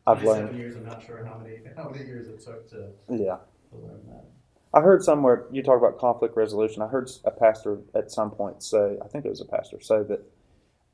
I've 0.08 0.21
27 0.21 0.25
learned. 0.25 0.58
years, 0.58 0.75
I'm 0.75 0.86
not 0.86 1.03
sure 1.05 1.23
how 1.23 1.38
many, 1.38 1.60
how 1.77 1.89
many 1.89 2.05
years 2.05 2.27
it 2.27 2.43
took 2.43 2.67
to, 2.71 2.89
Yeah. 3.10 3.38
to 3.71 3.77
learn 3.77 4.01
that. 4.08 4.25
I 4.73 4.82
heard 4.82 5.03
somewhere 5.03 5.45
you 5.51 5.62
talk 5.63 5.77
about 5.77 5.99
conflict 5.99 6.36
resolution. 6.36 6.82
I 6.82 6.88
heard 6.88 7.10
a 7.23 7.32
pastor 7.32 7.79
at 7.93 8.12
some 8.12 8.32
point 8.32 8.63
say, 8.63 8.97
I 9.03 9.08
think 9.08 9.25
it 9.25 9.29
was 9.29 9.41
a 9.41 9.45
pastor, 9.45 9.79
say 9.79 10.03
that 10.03 10.21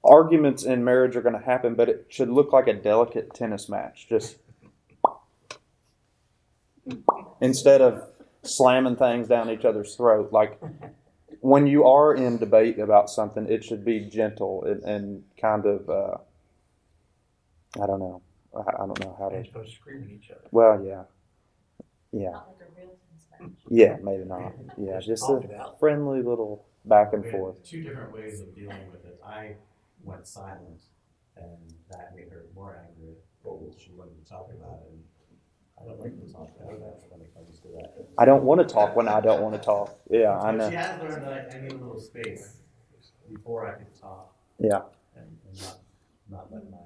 arguments 0.04 0.64
in 0.64 0.84
marriage 0.84 1.16
are 1.16 1.22
going 1.22 1.38
to 1.40 1.46
happen, 1.46 1.76
but 1.76 1.90
it 1.90 2.06
should 2.10 2.30
look 2.30 2.52
like 2.54 2.68
a 2.68 2.74
delicate 2.74 3.34
tennis 3.34 3.70
match. 3.70 4.08
Just 4.08 4.38
instead 7.42 7.82
of 7.82 8.08
slamming 8.44 8.96
things 8.96 9.28
down 9.28 9.50
each 9.50 9.66
other's 9.66 9.96
throat. 9.96 10.32
Like 10.32 10.60
when 11.42 11.68
you 11.68 11.86
are 11.86 12.14
in 12.16 12.38
debate 12.38 12.80
about 12.80 13.10
something, 13.10 13.48
it 13.48 13.64
should 13.64 13.84
be 13.86 14.02
gentle 14.02 14.64
and, 14.64 14.84
and 14.84 15.24
kind 15.40 15.66
of, 15.66 15.90
uh, 15.90 16.18
I 17.82 17.88
don't 17.88 18.00
know. 18.00 18.22
I, 18.56 18.84
I 18.84 18.86
don't 18.86 19.00
know 19.02 19.16
how 19.20 19.30
to. 19.30 19.38
Ain't 19.38 19.48
supposed 19.48 19.72
to 19.72 19.76
scream 19.76 20.04
at 20.04 20.10
each 20.10 20.32
other. 20.32 20.48
Well, 20.52 20.84
yeah. 20.84 21.04
Yeah. 22.12 22.40
Yeah, 23.70 23.98
maybe 24.02 24.24
not. 24.26 24.54
Yeah, 24.78 24.96
Just 24.98 25.08
just 25.08 25.30
a 25.30 25.74
friendly 25.80 26.22
little 26.22 26.66
back 26.86 27.14
and 27.14 27.26
forth. 27.26 27.64
Two 27.64 27.84
different 27.84 28.14
ways 28.14 28.42
of 28.42 28.56
dealing 28.56 28.88
with 28.92 29.06
it. 29.06 29.20
I 29.26 29.56
went 30.04 30.28
silent, 30.28 30.82
and 31.36 31.74
that 31.90 32.14
made 32.16 32.30
her 32.30 32.46
more 32.56 32.80
angry. 32.88 33.16
Well, 33.44 33.60
she 33.78 33.92
wanted 33.92 34.24
to 34.24 34.30
talk 34.30 34.50
about 34.54 34.80
it, 34.86 34.92
and 34.92 35.04
I 35.86 35.90
don't 35.90 36.00
like 36.00 36.26
to 36.28 36.34
talk 36.34 36.50
about 36.60 36.74
it 36.74 37.04
when 37.10 37.22
it 37.22 37.34
comes 37.36 37.60
to 37.60 37.68
that. 37.78 38.08
I 38.18 38.26
don't 38.26 38.44
want 38.44 38.68
to 38.68 38.74
talk 38.74 38.96
when 38.96 39.08
I 39.08 39.22
don't 39.22 39.42
want 39.42 39.56
to 39.56 39.62
talk. 39.62 40.00
Yeah, 40.10 40.38
I 40.38 40.52
know. 40.52 40.70
She 40.70 40.76
has 40.76 41.00
learned 41.02 41.24
that 41.24 41.50
I, 41.54 41.58
I 41.58 41.62
need 41.62 41.72
a 41.74 41.76
little 41.76 42.00
space 42.00 42.58
before 43.32 43.68
I 43.68 43.76
can 43.76 43.88
talk. 44.00 44.34
Yeah, 44.60 44.82
and, 45.16 45.38
and 45.48 45.62
not, 45.62 45.78
not 46.32 46.48
let 46.52 46.70
my 46.72 46.78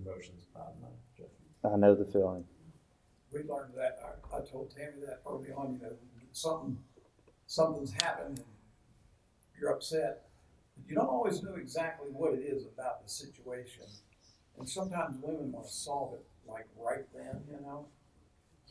emotions 0.00 0.44
cloud 0.52 0.72
my 0.80 0.88
judgment. 1.16 1.32
I 1.64 1.76
know 1.76 1.94
the 1.94 2.04
feeling. 2.04 2.44
we 3.32 3.40
learned 3.40 3.74
that, 3.76 4.00
I, 4.32 4.38
I 4.38 4.40
told 4.40 4.74
Tammy 4.74 5.04
that 5.06 5.20
early 5.28 5.50
on, 5.52 5.74
you 5.74 5.80
know, 5.82 5.92
something, 6.32 6.78
something's 7.46 7.92
happened 7.92 8.38
and 8.38 8.46
you're 9.60 9.70
upset. 9.70 10.22
but 10.76 10.88
You 10.88 10.96
don't 10.96 11.08
always 11.08 11.42
know 11.42 11.54
exactly 11.54 12.08
what 12.10 12.32
it 12.34 12.40
is 12.40 12.64
about 12.64 13.04
the 13.04 13.08
situation. 13.08 13.84
And 14.58 14.68
sometimes 14.68 15.16
women 15.22 15.52
want 15.52 15.66
to 15.66 15.72
solve 15.72 16.14
it 16.14 16.24
like 16.48 16.66
right 16.76 17.04
then, 17.14 17.42
you 17.48 17.60
know? 17.60 17.86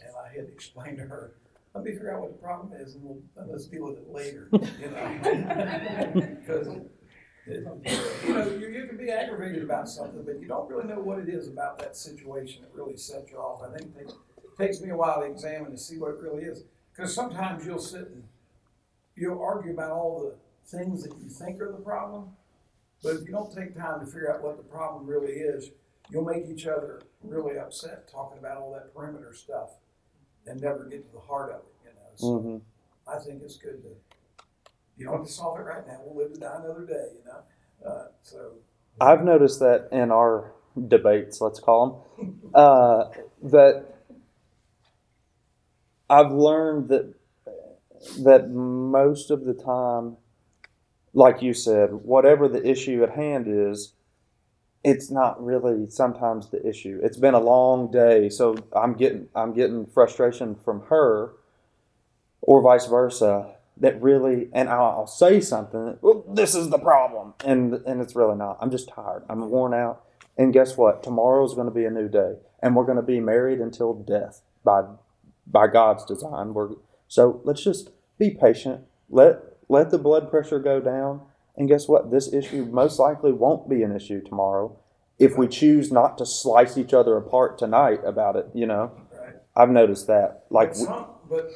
And 0.01 0.13
I 0.15 0.35
had 0.35 0.47
to 0.47 0.53
explain 0.53 0.97
to 0.97 1.03
her, 1.03 1.33
let 1.73 1.83
me 1.83 1.91
figure 1.91 2.13
out 2.13 2.21
what 2.21 2.31
the 2.31 2.37
problem 2.37 2.73
is 2.79 2.95
and 2.95 3.03
we'll, 3.03 3.19
and 3.37 3.51
let's 3.51 3.65
deal 3.65 3.85
with 3.85 3.97
it 3.97 4.09
later, 4.09 4.49
you 4.51 4.89
know? 4.89 6.37
Because, 6.47 6.67
you 8.25 8.33
know, 8.33 8.47
you, 8.59 8.67
you 8.67 8.87
can 8.87 8.97
be 8.97 9.09
aggravated 9.09 9.63
about 9.63 9.87
something, 9.87 10.23
but 10.25 10.41
you 10.41 10.47
don't 10.47 10.69
really 10.69 10.85
know 10.85 10.99
what 10.99 11.19
it 11.19 11.29
is 11.29 11.47
about 11.47 11.79
that 11.79 11.95
situation 11.95 12.63
that 12.63 12.71
really 12.73 12.97
sets 12.97 13.31
you 13.31 13.37
off. 13.37 13.61
I 13.63 13.77
think 13.77 13.95
it 13.95 13.99
takes, 13.99 14.13
takes 14.57 14.81
me 14.81 14.89
a 14.89 14.97
while 14.97 15.21
to 15.21 15.27
examine 15.27 15.71
to 15.71 15.77
see 15.77 15.97
what 15.97 16.11
it 16.11 16.19
really 16.19 16.43
is. 16.43 16.63
Because 16.93 17.13
sometimes 17.13 17.65
you'll 17.65 17.79
sit 17.79 18.01
and 18.01 18.23
you'll 19.15 19.41
argue 19.41 19.71
about 19.71 19.91
all 19.91 20.19
the 20.19 20.35
things 20.77 21.03
that 21.03 21.17
you 21.19 21.29
think 21.29 21.61
are 21.61 21.71
the 21.71 21.77
problem, 21.77 22.29
but 23.03 23.15
if 23.15 23.21
you 23.21 23.31
don't 23.31 23.55
take 23.55 23.77
time 23.77 23.99
to 23.99 24.05
figure 24.05 24.33
out 24.33 24.43
what 24.43 24.57
the 24.57 24.63
problem 24.63 25.05
really 25.05 25.33
is, 25.33 25.69
you'll 26.09 26.25
make 26.25 26.45
each 26.47 26.65
other 26.65 27.01
really 27.23 27.57
upset 27.57 28.09
talking 28.11 28.39
about 28.39 28.57
all 28.57 28.73
that 28.73 28.93
perimeter 28.93 29.33
stuff 29.33 29.69
and 30.49 30.61
never 30.61 30.85
get 30.85 31.05
to 31.05 31.13
the 31.13 31.19
heart 31.21 31.51
of 31.51 31.61
it, 31.61 31.73
you 31.85 31.91
know. 31.93 32.09
So 32.15 32.27
Mhm. 32.47 32.61
I 33.07 33.19
think 33.19 33.41
it's 33.43 33.57
good 33.57 33.81
to, 33.83 33.89
you 34.97 35.05
don't 35.05 35.17
have 35.19 35.25
to 35.27 35.31
solve 35.31 35.59
it 35.59 35.63
right 35.63 35.85
now. 35.87 35.99
We'll 36.05 36.25
live 36.25 36.33
to 36.33 36.39
die 36.39 36.55
another 36.63 36.85
day, 36.85 37.09
you 37.17 37.25
know. 37.25 37.89
Uh, 37.89 38.07
so 38.23 38.51
I've 38.99 39.23
noticed 39.23 39.59
that 39.59 39.89
in 39.91 40.11
our 40.11 40.51
debates, 40.87 41.39
let's 41.41 41.59
call 41.59 42.05
them, 42.17 42.51
uh, 42.53 43.09
that 43.43 43.85
I've 46.09 46.31
learned 46.31 46.89
that 46.89 47.13
that 48.19 48.49
most 48.49 49.31
of 49.31 49.45
the 49.45 49.53
time, 49.53 50.17
like 51.13 51.41
you 51.41 51.53
said, 51.53 51.91
whatever 52.05 52.47
the 52.47 52.65
issue 52.67 53.03
at 53.03 53.11
hand 53.11 53.47
is, 53.47 53.93
it's 54.83 55.11
not 55.11 55.43
really 55.43 55.89
sometimes 55.89 56.49
the 56.49 56.65
issue. 56.67 56.99
It's 57.03 57.17
been 57.17 57.33
a 57.33 57.39
long 57.39 57.91
day, 57.91 58.29
so 58.29 58.55
I'm 58.73 58.93
getting 58.93 59.27
I'm 59.35 59.53
getting 59.53 59.85
frustration 59.85 60.55
from 60.55 60.83
her, 60.89 61.33
or 62.41 62.61
vice 62.61 62.85
versa. 62.85 63.53
That 63.79 64.01
really, 64.01 64.49
and 64.53 64.69
I'll, 64.69 65.05
say 65.05 65.39
something. 65.39 65.99
Well, 66.01 66.25
this 66.27 66.55
is 66.55 66.69
the 66.69 66.79
problem, 66.79 67.35
and 67.45 67.75
and 67.85 68.01
it's 68.01 68.15
really 68.15 68.35
not. 68.35 68.57
I'm 68.59 68.71
just 68.71 68.89
tired. 68.89 69.23
I'm 69.29 69.49
worn 69.51 69.73
out. 69.73 70.03
And 70.35 70.51
guess 70.51 70.77
what? 70.77 71.03
Tomorrow's 71.03 71.53
going 71.53 71.67
to 71.67 71.73
be 71.73 71.85
a 71.85 71.91
new 71.91 72.07
day, 72.07 72.37
and 72.59 72.75
we're 72.75 72.85
going 72.85 72.97
to 72.97 73.03
be 73.03 73.19
married 73.19 73.59
until 73.59 73.93
death 73.93 74.41
by 74.63 74.83
by 75.45 75.67
God's 75.67 76.05
design. 76.05 76.53
We're 76.53 76.69
so 77.07 77.41
let's 77.43 77.63
just 77.63 77.91
be 78.17 78.31
patient. 78.31 78.81
Let 79.09 79.39
let 79.69 79.91
the 79.91 79.97
blood 79.97 80.29
pressure 80.29 80.59
go 80.59 80.79
down, 80.79 81.21
and 81.57 81.67
guess 81.67 81.87
what? 81.87 82.11
This 82.11 82.31
issue 82.31 82.65
most 82.65 82.99
likely 82.99 83.31
won't 83.31 83.67
be 83.69 83.83
an 83.83 83.95
issue 83.95 84.21
tomorrow 84.23 84.77
if 85.19 85.37
we 85.37 85.47
choose 85.47 85.91
not 85.91 86.17
to 86.19 86.25
slice 86.25 86.77
each 86.77 86.93
other 86.93 87.17
apart 87.17 87.57
tonight 87.57 87.99
about 88.05 88.35
it. 88.35 88.47
You 88.53 88.67
know, 88.67 88.91
Right. 89.11 89.33
I've 89.55 89.69
noticed 89.71 90.07
that. 90.07 90.43
Like, 90.51 90.69
but, 90.69 90.77
some, 90.77 91.05
but 91.29 91.49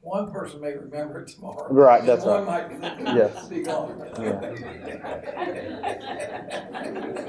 one 0.00 0.30
person 0.30 0.60
may 0.60 0.72
remember 0.76 1.22
it 1.22 1.28
tomorrow. 1.28 1.66
Right, 1.72 2.00
and 2.00 2.08
that's 2.08 2.24
one 2.24 2.46
right. 2.46 2.80
might 2.80 3.00
Yes. 3.16 3.48
be 3.48 3.62
gone. 3.62 4.00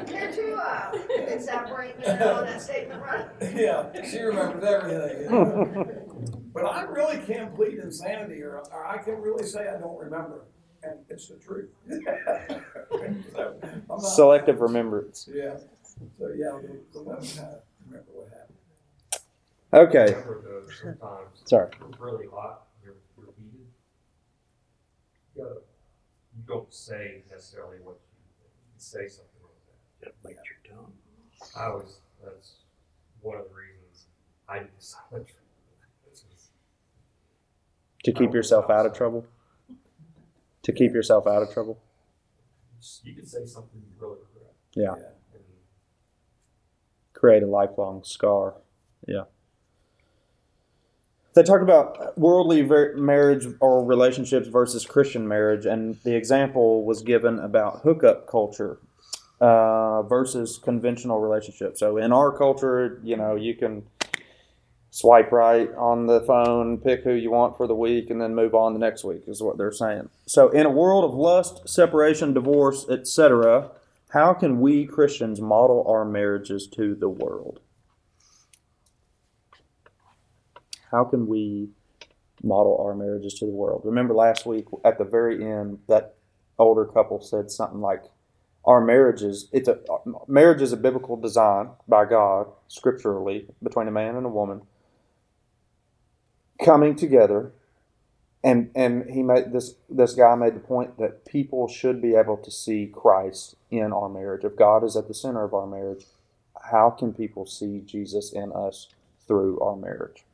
Here 0.07 0.31
too, 0.33 0.57
uh, 0.61 0.91
exasperating, 1.27 2.01
you 2.01 2.07
know, 2.07 2.43
that 2.45 2.61
statement, 2.61 3.01
right? 3.01 3.25
yeah, 3.55 4.03
she 4.09 4.19
remembers 4.19 4.63
everything. 4.63 5.21
You 5.31 6.41
but 6.53 6.65
I 6.65 6.83
really 6.83 7.17
can't 7.25 7.53
plead 7.55 7.79
insanity, 7.79 8.41
or, 8.41 8.59
or 8.71 8.85
I 8.85 8.97
can 8.99 9.15
really 9.15 9.45
say 9.45 9.67
I 9.67 9.79
don't 9.79 9.97
remember, 9.97 10.45
and 10.85 10.99
it's 11.09 11.27
the 11.29 11.35
truth. 11.35 11.69
so, 13.33 13.55
I'm 13.63 13.83
not, 13.87 13.99
selective 13.99 14.61
remembrance. 14.61 15.27
Yeah. 15.31 15.57
So 16.19 16.27
yeah, 16.35 16.59
the, 16.61 16.79
the 16.93 17.01
women 17.03 17.25
kind 17.35 17.55
remember 17.87 18.11
what 18.13 18.29
happened. 18.29 18.57
Okay. 19.73 20.13
Sometimes. 20.81 21.41
Sorry. 21.45 21.69
It's 21.89 21.99
really 21.99 22.25
hot, 22.33 22.63
you're, 22.83 22.95
you're 23.17 23.33
heated. 23.37 23.67
You 25.35 25.43
gotta, 25.43 25.55
you 26.35 26.43
don't 26.47 26.73
say 26.73 27.23
necessarily 27.31 27.77
what 27.83 27.97
you, 28.11 28.45
you 28.45 28.77
say 28.77 29.07
something 29.07 29.41
like 29.41 29.61
that. 30.01 30.23
Bite 30.23 30.35
your 30.45 30.75
tongue. 30.77 30.91
I 31.57 31.67
always, 31.67 31.97
that's 32.23 32.53
one 33.21 33.37
of 33.37 33.45
the 33.49 33.55
reasons 33.55 34.05
I 34.47 34.59
do 34.59 34.65
silent 34.79 35.27
treatment. 35.27 35.41
It's 36.11 36.21
just- 36.21 36.49
To 38.03 38.11
keep 38.11 38.33
yourself 38.33 38.69
out 38.69 38.85
of 38.85 38.93
trouble. 38.93 39.25
To 40.65 40.73
keep 40.73 40.93
yourself 40.93 41.27
out 41.27 41.43
of 41.43 41.53
trouble. 41.53 41.79
You 43.03 43.13
can 43.13 43.25
say 43.25 43.45
something 43.45 43.81
really 43.99 44.17
regret. 44.33 44.53
Yeah. 44.73 44.93
And 44.93 45.43
Create 47.13 47.43
a 47.43 47.47
lifelong 47.47 48.03
scar. 48.03 48.55
Yeah. 49.07 49.23
They 51.35 51.43
talk 51.43 51.61
about 51.61 52.17
worldly 52.17 52.61
ver- 52.61 52.95
marriage 52.95 53.45
or 53.59 53.85
relationships 53.85 54.47
versus 54.47 54.85
Christian 54.85 55.27
marriage, 55.27 55.65
and 55.65 55.97
the 56.03 56.15
example 56.15 56.83
was 56.83 57.01
given 57.01 57.39
about 57.39 57.81
hookup 57.81 58.25
culture 58.27 58.79
uh, 59.41 60.01
versus 60.03 60.57
conventional 60.57 61.19
relationships. 61.19 61.79
So 61.79 61.97
in 61.97 62.11
our 62.11 62.35
culture, 62.35 63.01
you 63.03 63.17
know, 63.17 63.35
you 63.35 63.53
can 63.53 63.83
swipe 64.95 65.29
right 65.33 65.69
on 65.75 66.07
the 66.07 66.21
phone, 66.21 66.77
pick 66.77 67.03
who 67.03 67.11
you 67.11 67.29
want 67.29 67.57
for 67.57 67.67
the 67.67 67.75
week, 67.75 68.09
and 68.09 68.21
then 68.21 68.33
move 68.33 68.55
on 68.55 68.71
the 68.71 68.79
next 68.79 69.03
week, 69.03 69.23
is 69.27 69.43
what 69.43 69.57
they're 69.57 69.69
saying. 69.69 70.07
So 70.25 70.47
in 70.47 70.65
a 70.65 70.69
world 70.69 71.03
of 71.03 71.13
lust, 71.13 71.67
separation, 71.67 72.33
divorce, 72.33 72.87
etc., 72.89 73.71
how 74.11 74.33
can 74.33 74.61
we 74.61 74.85
Christians 74.85 75.41
model 75.41 75.85
our 75.85 76.05
marriages 76.05 76.65
to 76.75 76.95
the 76.95 77.09
world? 77.09 77.59
How 80.91 81.03
can 81.03 81.27
we 81.27 81.71
model 82.41 82.81
our 82.81 82.95
marriages 82.95 83.33
to 83.39 83.45
the 83.45 83.51
world? 83.51 83.81
Remember 83.83 84.13
last 84.13 84.45
week 84.45 84.67
at 84.85 84.97
the 84.97 85.03
very 85.03 85.43
end, 85.45 85.79
that 85.89 86.15
older 86.57 86.85
couple 86.85 87.19
said 87.19 87.51
something 87.51 87.81
like, 87.81 88.03
"Our 88.63 88.79
marriages, 88.79 89.49
it's 89.51 89.67
a 89.67 89.79
marriage 90.25 90.61
is 90.61 90.71
a 90.71 90.77
biblical 90.77 91.17
design 91.17 91.71
by 91.85 92.05
God, 92.05 92.47
scripturally, 92.69 93.49
between 93.61 93.89
a 93.89 93.91
man 93.91 94.15
and 94.15 94.25
a 94.25 94.29
woman, 94.29 94.61
coming 96.63 96.95
together." 96.95 97.51
And 98.43 98.71
and 98.75 99.09
he 99.09 99.23
made 99.23 99.53
this 99.53 99.75
this 99.89 100.15
guy 100.15 100.35
made 100.35 100.55
the 100.55 100.61
point 100.61 100.97
that 100.99 101.25
people 101.25 101.67
should 101.67 102.01
be 102.01 102.15
able 102.15 102.37
to 102.37 102.51
see 102.51 102.87
Christ 102.87 103.55
in 103.71 103.93
our 103.93 104.09
marriage. 104.09 104.45
If 104.45 104.55
God 104.55 104.83
is 104.83 104.95
at 104.95 105.07
the 105.07 105.15
center 105.15 105.43
of 105.43 105.53
our 105.53 105.67
marriage, 105.67 106.05
how 106.71 106.91
can 106.91 107.13
people 107.13 107.45
see 107.45 107.81
Jesus 107.81 108.33
in 108.33 108.51
us 108.53 108.89
through 109.27 109.59
our 109.61 109.75
marriage? 109.75 110.25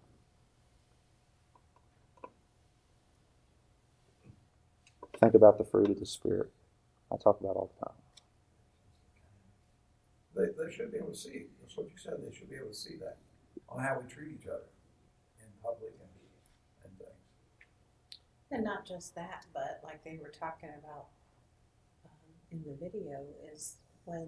Think 5.20 5.36
about 5.36 5.58
the 5.58 5.66
fruit 5.66 5.90
of 5.90 6.00
the 6.00 6.06
Spirit. 6.06 6.52
I 7.12 7.18
talk 7.18 7.40
about 7.42 7.56
all 7.58 7.72
the 7.80 7.86
time. 7.86 7.96
They, 10.36 10.64
they 10.64 10.72
should 10.74 10.92
be 10.92 11.00
able 11.00 11.12
to 11.12 11.18
see. 11.18 11.48
That's 11.62 11.78
what 11.78 11.88
you 11.88 11.98
said. 11.98 12.16
They 12.26 12.36
should 12.36 12.50
be 12.50 12.58
able 12.58 12.70
to 12.70 12.76
see 12.76 12.98
that 12.98 13.18
on 13.70 13.84
how 13.84 14.00
we 14.02 14.10
treat 14.12 14.34
each 14.40 14.48
other 14.48 14.70
in 15.40 15.48
public 15.64 15.94
and. 16.02 16.11
And 18.52 18.64
not 18.66 18.86
just 18.86 19.16
that, 19.16 19.46
but 19.54 19.80
like 19.84 20.04
they 20.04 20.20
were 20.22 20.30
talking 20.30 20.70
about 20.78 21.06
um, 22.06 22.12
in 22.52 22.64
the 22.64 22.76
video, 22.76 23.24
is 23.54 23.78
when 24.04 24.28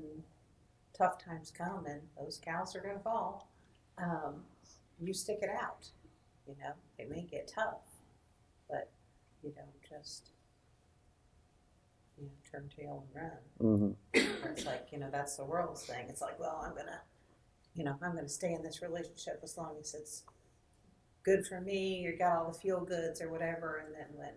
tough 0.97 1.24
times 1.24 1.51
come 1.51 1.86
and 1.86 2.01
those 2.17 2.39
cows 2.43 2.76
are 2.76 2.80
going 2.80 2.95
to 2.95 3.03
fall, 3.03 3.49
um, 3.97 4.36
you 5.01 5.13
stick 5.13 5.39
it 5.41 5.49
out. 5.49 5.89
You 6.47 6.55
know, 6.59 6.71
it 6.97 7.09
may 7.09 7.24
get 7.24 7.51
tough, 7.53 7.82
but 8.69 8.89
you 9.43 9.51
don't 9.51 9.99
just 9.99 10.30
you 12.17 12.26
know 12.26 12.32
turn 12.49 12.69
tail 12.76 13.05
and 13.13 13.24
run. 13.24 13.95
Mm-hmm. 14.13 14.49
It's 14.51 14.65
like 14.65 14.88
you 14.91 14.99
know 14.99 15.09
that's 15.11 15.38
the 15.38 15.45
world's 15.45 15.84
thing. 15.84 16.05
It's 16.09 16.21
like, 16.21 16.39
well, 16.39 16.61
I'm 16.65 16.76
gonna, 16.76 17.01
you 17.76 17.84
know, 17.84 17.95
I'm 18.01 18.15
gonna 18.15 18.30
stay 18.30 18.53
in 18.53 18.63
this 18.63 18.82
relationship 18.82 19.39
as 19.43 19.57
long 19.57 19.76
as 19.80 19.93
it's 19.93 20.24
good 21.24 21.45
for 21.47 21.61
me. 21.61 21.99
You 21.99 22.17
got 22.17 22.38
all 22.38 22.51
the 22.51 22.57
fuel 22.59 22.82
goods 22.82 23.21
or 23.21 23.30
whatever, 23.30 23.84
and 23.86 23.93
then 23.95 24.07
when 24.17 24.34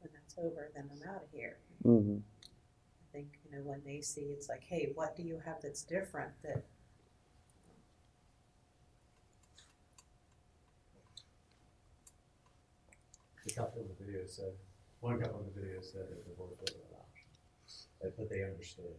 when 0.00 0.10
that's 0.12 0.34
over, 0.38 0.70
then 0.74 0.90
I'm 0.92 1.08
out 1.08 1.22
of 1.22 1.30
here. 1.32 1.56
Mm-hmm. 1.84 2.18
I 2.18 3.12
think 3.12 3.38
you 3.44 3.56
know 3.56 3.62
when 3.64 3.82
they 3.84 4.00
see 4.00 4.22
it's 4.22 4.48
like, 4.48 4.64
hey, 4.64 4.92
what 4.94 5.16
do 5.16 5.22
you 5.22 5.40
have 5.44 5.60
that's 5.62 5.82
different 5.82 6.32
that 6.42 6.64
The 13.44 13.52
couple 13.54 13.82
in 13.82 13.88
the 13.88 13.98
video 14.04 14.26
said, 14.26 14.52
one 15.00 15.20
couple 15.20 15.40
in 15.40 15.46
the 15.52 15.60
video 15.60 15.80
said 15.82 16.06
that 16.10 16.24
divorce 16.24 16.54
wasn't 16.60 16.84
an 16.90 16.94
option. 16.94 17.28
Like, 18.02 18.14
but 18.16 18.30
they 18.30 18.44
understood, 18.44 18.94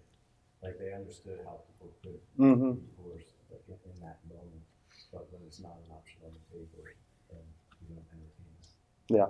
like 0.61 0.77
they 0.79 0.91
understood 0.93 1.39
how 1.45 1.61
people 1.67 1.93
could 2.03 2.19
Mhm. 2.37 2.75
be 2.75 2.81
divorced, 2.91 3.33
like 3.51 3.63
in, 3.69 3.79
in 3.91 3.99
that 4.01 4.19
moment. 4.27 4.63
But 5.13 5.31
when 5.31 5.43
it's 5.47 5.61
not 5.61 5.77
an 5.85 5.93
option 5.95 6.21
on 6.25 6.33
the 6.33 6.43
table, 6.51 6.83
then 7.31 7.39
you 7.87 7.95
don't 7.95 8.05
entertain 8.11 8.53
it. 8.59 9.13
Yeah. 9.15 9.27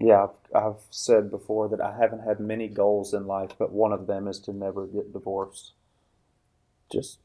Yeah, 0.00 0.24
I've, 0.54 0.64
I've 0.64 0.80
said 0.90 1.30
before 1.30 1.68
that 1.70 1.80
I 1.80 1.96
haven't 1.98 2.22
had 2.24 2.40
many 2.40 2.68
goals 2.68 3.14
in 3.14 3.26
life, 3.26 3.52
but 3.58 3.72
one 3.72 3.92
of 3.92 4.06
them 4.06 4.28
is 4.28 4.38
to 4.40 4.52
never 4.52 4.86
get 4.86 5.12
divorced. 5.12 5.72
Just, 6.92 7.18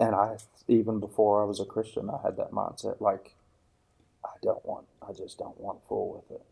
and 0.00 0.14
I, 0.14 0.38
even 0.68 1.00
before 1.00 1.42
I 1.42 1.46
was 1.46 1.60
a 1.60 1.64
Christian, 1.66 2.10
I 2.10 2.20
had 2.22 2.36
that 2.38 2.52
mindset 2.52 3.00
like, 3.00 3.34
I 4.24 4.30
don't 4.42 4.64
want, 4.66 4.86
I 5.08 5.12
just 5.12 5.38
don't 5.38 5.60
want 5.60 5.82
to 5.82 5.88
fool 5.88 6.24
with 6.28 6.38
it. 6.40 6.46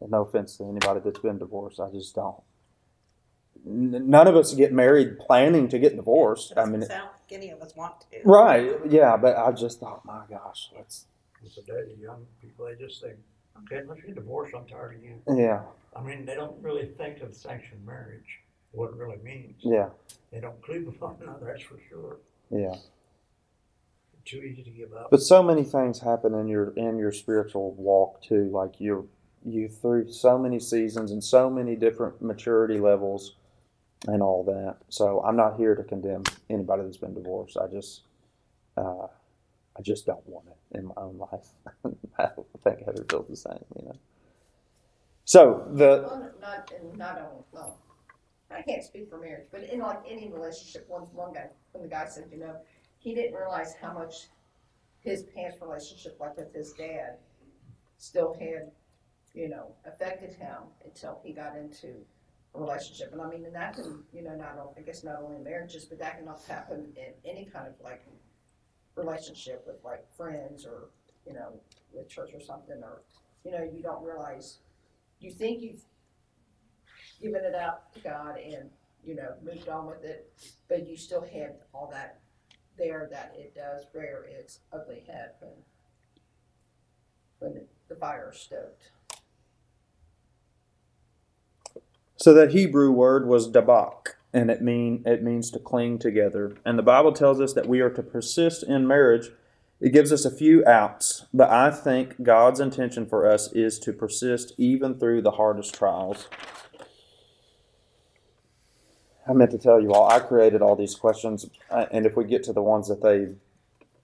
And 0.00 0.10
no 0.10 0.22
offense 0.22 0.56
to 0.58 0.64
anybody 0.64 1.00
that's 1.04 1.20
been 1.20 1.38
divorced, 1.38 1.80
I 1.80 1.90
just 1.90 2.14
don't. 2.14 2.42
N- 3.66 4.08
None 4.10 4.26
of 4.28 4.36
us 4.36 4.54
get 4.54 4.72
married 4.72 5.18
planning 5.18 5.68
to 5.68 5.78
get 5.78 5.96
divorced. 5.96 6.52
I 6.56 6.64
mean, 6.64 6.80
Doesn't 6.80 6.88
sound 6.90 7.08
like 7.12 7.32
any 7.38 7.50
of 7.50 7.60
us 7.62 7.74
want 7.76 8.00
to. 8.12 8.18
right? 8.24 8.76
Yeah, 8.88 9.16
but 9.16 9.36
I 9.36 9.52
just 9.52 9.80
thought, 9.80 10.04
my 10.04 10.22
gosh, 10.28 10.70
let's. 10.76 11.06
Today, 11.54 11.92
the 11.94 12.00
young 12.02 12.24
people, 12.40 12.64
they 12.64 12.74
just 12.82 13.02
think, 13.02 13.16
okay, 13.64 13.86
let's 13.86 14.00
get 14.00 14.14
divorced, 14.14 14.54
I'm 14.56 14.64
tired 14.66 14.96
of 14.96 15.02
you. 15.02 15.16
Yeah. 15.42 15.60
I 15.94 16.02
mean, 16.02 16.24
they 16.24 16.34
don't 16.34 16.60
really 16.62 16.86
think 16.86 17.20
of 17.20 17.34
sanctioned 17.34 17.84
marriage, 17.84 18.40
what 18.72 18.88
it 18.90 18.96
really 18.96 19.18
means. 19.22 19.56
Yeah. 19.60 19.90
They 20.32 20.40
don't 20.40 20.60
cleave 20.62 20.86
with 20.86 20.98
one 21.02 21.16
another, 21.20 21.46
that's 21.52 21.62
for 21.62 21.78
sure. 21.90 22.16
Yeah. 22.50 22.74
Too 24.24 24.38
easy 24.38 24.62
to 24.62 24.70
give 24.70 24.94
up. 24.94 25.10
But 25.10 25.20
so 25.20 25.42
many 25.42 25.64
things 25.64 26.00
happen 26.00 26.34
in 26.34 26.48
your 26.48 26.70
in 26.76 26.96
your 26.96 27.12
spiritual 27.12 27.72
walk 27.74 28.22
too. 28.22 28.48
Like 28.50 28.80
you 28.80 29.06
you 29.44 29.68
through 29.68 30.10
so 30.12 30.38
many 30.38 30.58
seasons 30.58 31.10
and 31.10 31.22
so 31.22 31.50
many 31.50 31.76
different 31.76 32.22
maturity 32.22 32.78
levels 32.80 33.34
and 34.06 34.22
all 34.22 34.44
that. 34.44 34.76
So 34.88 35.22
I'm 35.24 35.36
not 35.36 35.56
here 35.56 35.74
to 35.74 35.82
condemn 35.82 36.24
anybody 36.50 36.82
that's 36.82 36.96
been 36.96 37.14
divorced. 37.14 37.56
I 37.56 37.66
just 37.66 38.02
uh, 38.76 39.06
I 39.76 39.82
just 39.82 40.06
don't 40.06 40.26
want 40.26 40.46
it 40.48 40.78
in 40.78 40.86
my 40.86 40.94
own 40.96 41.18
life. 41.18 41.48
I 42.18 42.28
think 42.62 42.84
Heather 42.84 43.04
feels 43.08 43.28
the 43.28 43.36
same, 43.36 43.64
you 43.76 43.86
know. 43.86 43.96
So 45.24 45.66
the 45.72 46.06
Well, 46.06 46.30
not, 46.40 46.72
not 46.96 47.18
only, 47.18 47.44
well, 47.52 47.78
I 48.50 48.62
can't 48.62 48.84
speak 48.84 49.08
for 49.08 49.18
marriage, 49.18 49.46
but 49.50 49.64
in 49.64 49.80
like 49.80 50.00
any 50.08 50.30
relationship, 50.30 50.86
one, 50.88 51.02
one 51.12 51.32
guy, 51.32 51.48
when 51.72 51.82
the 51.82 51.88
guy 51.88 52.06
said, 52.06 52.26
you 52.30 52.38
know, 52.38 52.56
he 52.98 53.14
didn't 53.14 53.34
realize 53.34 53.74
how 53.80 53.92
much 53.92 54.28
his 55.00 55.24
past 55.34 55.58
relationship, 55.60 56.16
like 56.20 56.36
with 56.36 56.54
his 56.54 56.72
dad, 56.72 57.16
still 57.98 58.34
had, 58.38 58.70
you 59.34 59.48
know, 59.48 59.74
affected 59.86 60.32
him 60.32 60.56
until 60.84 61.20
he 61.24 61.32
got 61.32 61.56
into 61.56 61.96
relationship. 62.54 63.12
And 63.12 63.20
I 63.20 63.28
mean, 63.28 63.44
and 63.44 63.54
that 63.54 63.74
can, 63.74 64.04
you 64.12 64.22
know, 64.22 64.34
not, 64.34 64.56
I 64.76 64.80
guess 64.80 65.04
not 65.04 65.20
only 65.22 65.36
in 65.36 65.44
marriages, 65.44 65.84
but 65.84 65.98
that 65.98 66.18
can 66.18 66.28
also 66.28 66.52
happen 66.52 66.92
in 66.96 67.30
any 67.30 67.44
kind 67.46 67.66
of 67.66 67.74
like 67.82 68.06
relationship 68.96 69.64
with 69.66 69.76
like 69.84 70.04
friends 70.16 70.64
or, 70.64 70.90
you 71.26 71.34
know, 71.34 71.60
with 71.92 72.08
church 72.08 72.30
or 72.32 72.40
something, 72.40 72.80
or, 72.82 73.02
you 73.44 73.50
know, 73.50 73.62
you 73.62 73.82
don't 73.82 74.04
realize, 74.04 74.58
you 75.20 75.32
think 75.32 75.62
you've 75.62 75.82
given 77.20 77.44
it 77.44 77.54
out 77.54 77.92
to 77.94 78.00
God 78.00 78.36
and, 78.38 78.70
you 79.04 79.16
know, 79.16 79.34
moved 79.42 79.68
on 79.68 79.86
with 79.86 80.04
it, 80.04 80.32
but 80.68 80.86
you 80.86 80.96
still 80.96 81.22
have 81.22 81.52
all 81.72 81.88
that 81.92 82.20
there 82.78 83.08
that 83.10 83.34
it 83.36 83.54
does 83.54 83.84
rear 83.94 84.26
its 84.28 84.60
ugly 84.72 85.04
head 85.06 85.30
when, 85.40 85.52
when 87.38 87.66
the 87.88 87.94
fire 87.94 88.30
is 88.32 88.40
stoked. 88.40 88.90
So 92.16 92.32
the 92.32 92.48
Hebrew 92.48 92.92
word 92.92 93.26
was 93.26 93.50
dabaq, 93.50 94.14
and 94.32 94.50
it 94.50 94.62
mean 94.62 95.02
it 95.04 95.22
means 95.22 95.50
to 95.50 95.58
cling 95.58 95.98
together. 95.98 96.56
And 96.64 96.78
the 96.78 96.82
Bible 96.82 97.12
tells 97.12 97.40
us 97.40 97.52
that 97.54 97.66
we 97.66 97.80
are 97.80 97.90
to 97.90 98.02
persist 98.02 98.62
in 98.62 98.86
marriage. 98.86 99.30
It 99.80 99.92
gives 99.92 100.12
us 100.12 100.24
a 100.24 100.30
few 100.30 100.64
outs, 100.64 101.26
but 101.34 101.50
I 101.50 101.70
think 101.70 102.22
God's 102.22 102.60
intention 102.60 103.04
for 103.06 103.28
us 103.28 103.52
is 103.52 103.78
to 103.80 103.92
persist 103.92 104.52
even 104.56 104.98
through 104.98 105.22
the 105.22 105.32
hardest 105.32 105.74
trials. 105.74 106.28
I 109.28 109.32
meant 109.32 109.50
to 109.50 109.58
tell 109.58 109.80
you 109.80 109.92
all, 109.92 110.08
I 110.08 110.20
created 110.20 110.62
all 110.62 110.76
these 110.76 110.94
questions, 110.94 111.46
uh, 111.70 111.86
and 111.90 112.06
if 112.06 112.16
we 112.16 112.24
get 112.24 112.44
to 112.44 112.52
the 112.52 112.62
ones 112.62 112.88
that 112.88 113.02
they 113.02 113.34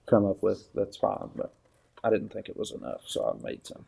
come 0.07 0.25
up 0.25 0.43
with, 0.43 0.67
that's 0.73 0.97
fine, 0.97 1.29
but 1.35 1.53
I 2.03 2.09
didn't 2.09 2.33
think 2.33 2.49
it 2.49 2.57
was 2.57 2.71
enough, 2.71 3.03
so 3.05 3.25
I 3.39 3.41
made 3.43 3.65
some. 3.65 3.85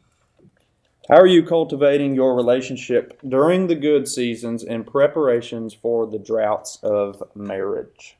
How 1.10 1.18
are 1.18 1.28
you 1.28 1.43
cultivating 1.43 2.16
your 2.16 2.34
relationship 2.34 3.20
during 3.28 3.68
the 3.68 3.76
good 3.76 4.08
seasons 4.08 4.64
in 4.64 4.86
preparations 4.86 5.74
for 5.74 6.08
the 6.08 6.18
droughts 6.18 6.80
of 6.82 7.22
marriage? 7.36 8.16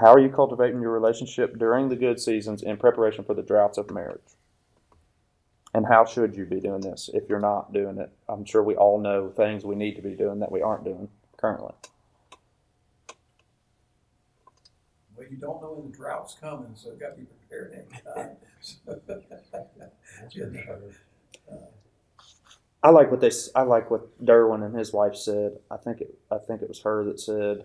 How 0.00 0.14
are 0.14 0.18
you 0.18 0.30
cultivating 0.30 0.80
your 0.80 0.92
relationship 0.92 1.58
during 1.58 1.90
the 1.90 1.96
good 1.96 2.18
seasons 2.18 2.62
in 2.62 2.78
preparation 2.78 3.24
for 3.24 3.34
the 3.34 3.42
droughts 3.42 3.76
of 3.76 3.90
marriage? 3.90 4.36
And 5.74 5.86
how 5.86 6.06
should 6.06 6.34
you 6.34 6.46
be 6.46 6.60
doing 6.60 6.80
this 6.80 7.10
if 7.12 7.28
you're 7.28 7.40
not 7.40 7.74
doing 7.74 7.98
it? 7.98 8.10
I'm 8.26 8.46
sure 8.46 8.62
we 8.62 8.76
all 8.76 8.98
know 8.98 9.28
things 9.28 9.66
we 9.66 9.74
need 9.74 9.96
to 9.96 10.02
be 10.02 10.14
doing 10.14 10.38
that 10.38 10.50
we 10.50 10.62
aren't 10.62 10.84
doing 10.84 11.10
currently. 11.36 11.74
Well, 15.14 15.26
you 15.30 15.36
don't 15.36 15.60
know 15.60 15.72
when 15.72 15.90
the 15.90 15.96
drought's 15.96 16.36
coming, 16.40 16.70
so 16.74 16.88
you've 16.88 17.00
gotta 17.00 17.16
be 17.16 17.26
prepared 17.26 17.74
anytime. 17.74 18.36
I 22.82 22.90
like 22.90 23.10
what 23.10 23.20
they. 23.20 23.30
I 23.54 23.62
like 23.62 23.90
what 23.90 24.24
Derwin 24.24 24.64
and 24.64 24.76
his 24.76 24.92
wife 24.92 25.16
said. 25.16 25.58
I 25.70 25.76
think 25.76 26.00
it. 26.00 26.18
I 26.30 26.38
think 26.38 26.62
it 26.62 26.68
was 26.68 26.82
her 26.82 27.04
that 27.04 27.18
said. 27.20 27.64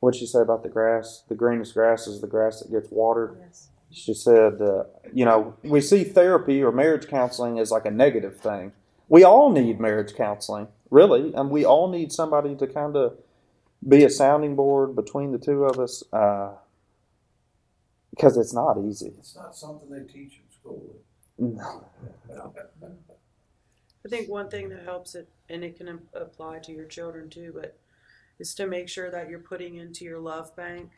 What'd 0.00 0.20
she 0.20 0.26
say 0.26 0.40
about 0.40 0.62
the 0.62 0.68
grass? 0.68 1.24
The 1.28 1.34
greenest 1.34 1.72
grass 1.72 2.06
is 2.06 2.20
the 2.20 2.26
grass 2.26 2.60
that 2.60 2.70
gets 2.70 2.90
watered. 2.90 3.38
Yes. 3.40 3.70
She 3.90 4.12
said, 4.12 4.60
uh, 4.60 4.84
you 5.12 5.24
know, 5.24 5.54
we 5.62 5.80
see 5.80 6.04
therapy 6.04 6.62
or 6.62 6.70
marriage 6.70 7.08
counseling 7.08 7.58
as 7.58 7.70
like 7.70 7.86
a 7.86 7.90
negative 7.90 8.38
thing. 8.38 8.72
We 9.08 9.24
all 9.24 9.50
need 9.50 9.80
marriage 9.80 10.14
counseling, 10.14 10.68
really, 10.90 11.32
and 11.34 11.50
we 11.50 11.64
all 11.64 11.88
need 11.88 12.12
somebody 12.12 12.54
to 12.56 12.66
kind 12.66 12.96
of 12.96 13.16
be 13.88 14.04
a 14.04 14.10
sounding 14.10 14.56
board 14.56 14.96
between 14.96 15.32
the 15.32 15.38
two 15.38 15.64
of 15.64 15.78
us, 15.78 16.02
uh, 16.12 16.52
because 18.10 18.36
it's 18.36 18.52
not 18.52 18.76
easy. 18.78 19.14
It's 19.18 19.36
not 19.36 19.54
something 19.56 19.88
they 19.88 20.00
teach 20.12 20.40
in 20.44 20.52
school. 20.52 20.96
No. 21.38 21.84
I 24.04 24.08
think 24.08 24.28
one 24.28 24.48
thing 24.48 24.68
that 24.68 24.84
helps 24.84 25.14
it, 25.14 25.28
and 25.48 25.64
it 25.64 25.76
can 25.76 26.00
apply 26.14 26.60
to 26.60 26.72
your 26.72 26.86
children 26.86 27.28
too, 27.28 27.52
but 27.54 27.76
is 28.38 28.54
to 28.54 28.66
make 28.66 28.88
sure 28.88 29.10
that 29.10 29.28
you're 29.28 29.40
putting 29.40 29.76
into 29.76 30.04
your 30.04 30.20
love 30.20 30.54
bank. 30.56 30.90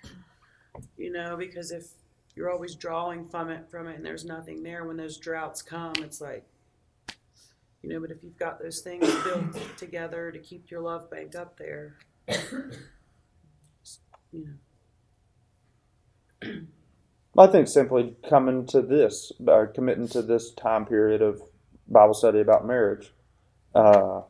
You 0.96 1.10
know, 1.12 1.36
because 1.36 1.70
if 1.72 1.86
you're 2.36 2.50
always 2.50 2.74
drawing 2.74 3.26
from 3.26 3.50
it, 3.50 3.68
from 3.70 3.88
it, 3.88 3.96
and 3.96 4.04
there's 4.04 4.24
nothing 4.24 4.62
there, 4.62 4.84
when 4.84 4.96
those 4.96 5.16
droughts 5.16 5.62
come, 5.62 5.94
it's 5.98 6.20
like, 6.20 6.44
you 7.82 7.88
know. 7.88 7.98
But 8.00 8.10
if 8.10 8.22
you've 8.22 8.38
got 8.38 8.60
those 8.60 8.80
things 8.80 9.08
built 9.24 9.76
together 9.76 10.30
to 10.30 10.38
keep 10.38 10.70
your 10.70 10.80
love 10.80 11.10
bank 11.10 11.34
up 11.34 11.58
there, 11.58 11.96
you 14.32 14.58
know. 16.42 16.58
I 17.38 17.48
think 17.48 17.68
simply 17.68 18.16
coming 18.28 18.66
to 18.68 18.82
this, 18.82 19.32
uh, 19.48 19.66
committing 19.74 20.08
to 20.10 20.22
this 20.22 20.52
time 20.52 20.86
period 20.86 21.22
of 21.22 21.42
Bible 21.88 22.14
study 22.14 22.40
about 22.40 22.66
marriage, 22.66 23.12
uh, 23.74 24.22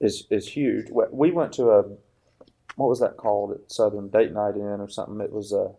is 0.00 0.26
is 0.30 0.48
huge. 0.48 0.90
We- 0.90 1.06
We 1.12 1.32
went 1.32 1.52
to 1.54 1.70
a, 1.70 1.82
what 2.76 2.88
was 2.88 3.00
that 3.00 3.16
called 3.18 3.52
at 3.52 3.72
Southern 3.72 4.08
Date 4.10 4.32
Night 4.32 4.56
Inn 4.56 4.80
or 4.80 4.88
something? 4.88 5.20
It 5.20 5.32
was 5.32 5.52
a. 5.52 5.74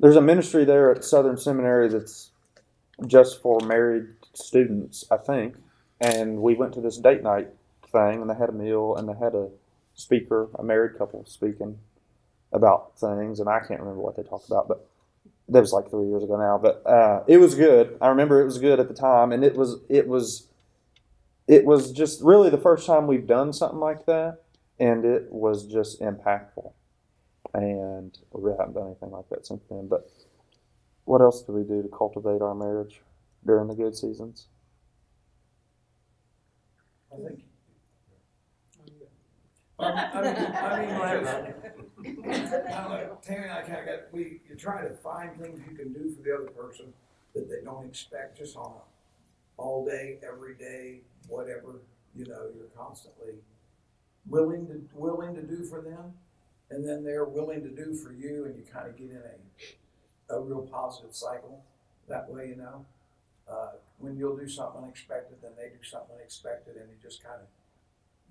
There's 0.00 0.16
a 0.16 0.22
ministry 0.22 0.64
there 0.64 0.90
at 0.92 1.04
Southern 1.04 1.38
Seminary 1.38 1.88
that's 1.88 2.32
just 3.06 3.42
for 3.42 3.60
married 3.60 4.08
students, 4.34 5.04
I 5.10 5.18
think. 5.18 5.56
And 6.00 6.42
we 6.42 6.54
went 6.54 6.74
to 6.74 6.80
this 6.82 6.98
date 6.98 7.22
night 7.22 7.48
thing, 7.88 8.20
and 8.22 8.30
they 8.30 8.34
had 8.34 8.50
a 8.50 8.52
meal, 8.52 8.96
and 8.96 9.08
they 9.08 9.14
had 9.14 9.34
a 9.34 9.50
speaker, 9.94 10.48
a 10.56 10.64
married 10.64 10.98
couple 10.98 11.24
speaking 11.26 11.78
about 12.52 12.98
things, 12.98 13.40
and 13.40 13.48
I 13.48 13.60
can't 13.60 13.80
remember 13.80 14.00
what 14.00 14.16
they 14.16 14.22
talked 14.22 14.46
about, 14.46 14.68
but 14.68 14.86
that 15.48 15.60
was 15.60 15.72
like 15.72 15.90
three 15.90 16.06
years 16.06 16.22
ago 16.22 16.36
now. 16.38 16.58
But 16.58 16.86
uh, 16.86 17.24
it 17.26 17.38
was 17.38 17.54
good. 17.54 17.96
I 18.00 18.08
remember 18.08 18.40
it 18.40 18.44
was 18.44 18.58
good 18.58 18.80
at 18.80 18.88
the 18.88 18.94
time, 18.94 19.32
and 19.32 19.44
it 19.44 19.54
was 19.54 19.76
it 19.88 20.06
was 20.06 20.48
it 21.46 21.64
was 21.64 21.92
just 21.92 22.22
really 22.22 22.50
the 22.50 22.58
first 22.58 22.86
time 22.86 23.06
we've 23.06 23.26
done 23.26 23.52
something 23.52 23.80
like 23.80 24.06
that, 24.06 24.42
and 24.78 25.04
it 25.04 25.32
was 25.32 25.66
just 25.66 26.00
impactful. 26.00 26.72
And 27.54 28.16
we 28.32 28.42
really 28.42 28.58
haven't 28.58 28.74
done 28.74 28.86
anything 28.86 29.10
like 29.10 29.28
that 29.30 29.46
since 29.46 29.64
then. 29.70 29.88
But 29.88 30.10
what 31.04 31.22
else 31.22 31.42
do 31.42 31.52
we 31.52 31.62
do 31.62 31.82
to 31.82 31.88
cultivate 31.88 32.42
our 32.42 32.54
marriage 32.54 33.00
during 33.46 33.68
the 33.68 33.74
good 33.74 33.96
seasons? 33.96 34.46
I 37.12 37.16
think. 37.16 37.47
I 39.80 40.22
mean, 40.22 40.36
I 40.56 40.80
mean, 42.02 42.22
just, 42.24 42.52
I 42.52 42.82
don't 42.82 42.90
know, 42.90 43.18
Tammy 43.22 43.44
and 43.44 43.52
I 43.52 43.62
kind 43.62 43.80
of 43.80 43.86
got, 43.86 44.12
we, 44.12 44.40
you 44.48 44.56
try 44.56 44.82
to 44.82 44.94
find 44.94 45.40
things 45.40 45.60
you 45.68 45.76
can 45.76 45.92
do 45.92 46.10
for 46.10 46.22
the 46.22 46.34
other 46.34 46.50
person 46.50 46.92
that 47.34 47.48
they 47.48 47.64
don't 47.64 47.86
expect 47.86 48.38
just 48.38 48.56
on 48.56 48.66
a 48.66 48.88
all 49.58 49.84
day, 49.84 50.18
every 50.26 50.54
day, 50.54 51.00
whatever, 51.26 51.82
you 52.16 52.24
know, 52.24 52.48
you're 52.56 52.70
constantly 52.76 53.34
willing 54.28 54.66
to, 54.68 54.80
willing 54.94 55.34
to 55.34 55.42
do 55.42 55.64
for 55.64 55.80
them, 55.80 56.12
and 56.70 56.86
then 56.86 57.04
they're 57.04 57.24
willing 57.24 57.62
to 57.62 57.70
do 57.70 57.94
for 57.94 58.12
you, 58.12 58.44
and 58.44 58.56
you 58.56 58.62
kind 58.72 58.88
of 58.88 58.96
get 58.96 59.10
in 59.10 59.20
a, 60.30 60.34
a 60.36 60.40
real 60.40 60.62
positive 60.62 61.14
cycle 61.14 61.64
that 62.08 62.28
way, 62.30 62.48
you 62.48 62.56
know. 62.56 62.84
Uh, 63.50 63.70
when 63.98 64.16
you'll 64.16 64.36
do 64.36 64.48
something 64.48 64.82
unexpected, 64.82 65.38
then 65.42 65.52
they 65.56 65.68
do 65.70 65.82
something 65.82 66.14
unexpected, 66.16 66.76
and 66.76 66.88
you 66.90 66.96
just 67.02 67.22
kind 67.22 67.40
of, 67.40 67.46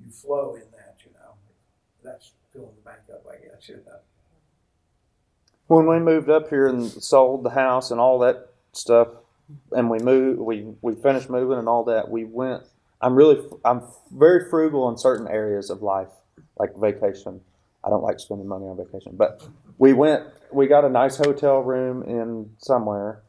you 0.03 0.11
flow 0.11 0.55
in 0.55 0.63
that, 0.71 0.97
you 1.05 1.11
know. 1.13 1.33
That's 2.03 2.31
filling 2.53 2.69
the 2.75 2.81
bank 2.81 2.99
up, 3.11 3.25
I 3.29 3.35
guess, 3.35 3.69
you 3.69 3.75
know. 3.85 3.99
When 5.67 5.87
we 5.87 5.99
moved 5.99 6.29
up 6.29 6.49
here 6.49 6.67
and 6.67 6.89
sold 6.89 7.43
the 7.43 7.49
house 7.49 7.91
and 7.91 7.99
all 7.99 8.19
that 8.19 8.49
stuff, 8.71 9.09
and 9.71 9.89
we 9.89 9.99
moved, 9.99 10.39
we 10.39 10.67
we 10.81 10.95
finished 10.95 11.29
moving 11.29 11.57
and 11.57 11.67
all 11.67 11.83
that, 11.85 12.09
we 12.09 12.23
went. 12.23 12.63
I'm 13.01 13.15
really, 13.15 13.43
I'm 13.63 13.83
very 14.11 14.49
frugal 14.49 14.89
in 14.89 14.97
certain 14.97 15.27
areas 15.27 15.69
of 15.69 15.81
life, 15.81 16.07
like 16.57 16.75
vacation. 16.77 17.41
I 17.83 17.89
don't 17.89 18.03
like 18.03 18.19
spending 18.19 18.47
money 18.47 18.65
on 18.65 18.77
vacation, 18.77 19.15
but 19.15 19.45
we 19.77 19.93
went. 19.93 20.23
We 20.51 20.67
got 20.67 20.85
a 20.85 20.89
nice 20.89 21.17
hotel 21.17 21.59
room 21.59 22.03
in 22.03 22.49
somewhere, 22.59 23.21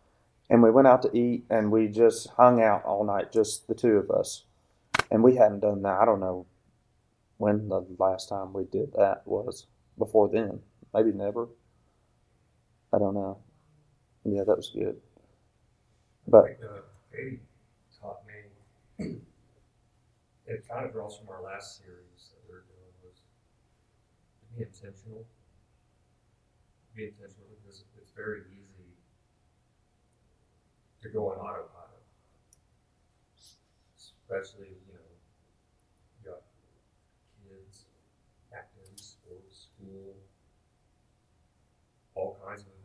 and 0.48 0.62
we 0.62 0.70
went 0.70 0.86
out 0.86 1.02
to 1.02 1.16
eat, 1.16 1.44
and 1.50 1.72
we 1.72 1.88
just 1.88 2.28
hung 2.36 2.62
out 2.62 2.84
all 2.84 3.04
night, 3.04 3.32
just 3.32 3.66
the 3.66 3.74
two 3.74 3.96
of 3.96 4.10
us. 4.10 4.44
And 5.10 5.22
we 5.22 5.36
hadn't 5.36 5.60
done 5.60 5.82
that. 5.82 5.98
I 6.00 6.04
don't 6.04 6.20
know 6.20 6.46
when 7.38 7.68
the 7.68 7.86
last 7.98 8.28
time 8.28 8.52
we 8.52 8.64
did 8.64 8.92
that 8.94 9.26
was. 9.26 9.66
Before 9.98 10.28
then, 10.28 10.60
maybe 10.94 11.12
never. 11.12 11.48
I 12.92 12.98
don't 12.98 13.14
know. 13.14 13.38
Yeah, 14.24 14.44
that 14.44 14.56
was 14.56 14.70
good. 14.70 15.00
But 16.28 16.58
Katie 17.12 17.40
taught 18.00 18.22
me, 18.26 18.34
it 20.46 20.66
kind 20.68 20.84
of 20.84 20.92
draws 20.92 21.16
from 21.18 21.28
our 21.28 21.42
last 21.42 21.78
series 21.78 22.30
that 22.32 22.40
we 22.48 22.54
were 22.54 22.64
doing 22.66 22.92
was 23.04 23.20
be 24.56 24.62
intentional. 24.64 25.24
Be 26.94 27.04
intentional 27.06 27.48
because 27.62 27.84
it's 27.96 28.10
very 28.10 28.42
easy 28.52 28.92
to 31.02 31.08
go 31.08 31.30
on 31.30 31.38
autopilot. 31.38 32.02
Especially, 33.96 34.68
you 34.86 34.92
know, 34.94 35.00
you 36.24 36.30
got 36.30 36.42
kids, 37.42 37.84
activities, 38.52 39.16
sports, 39.18 39.68
school, 39.74 40.14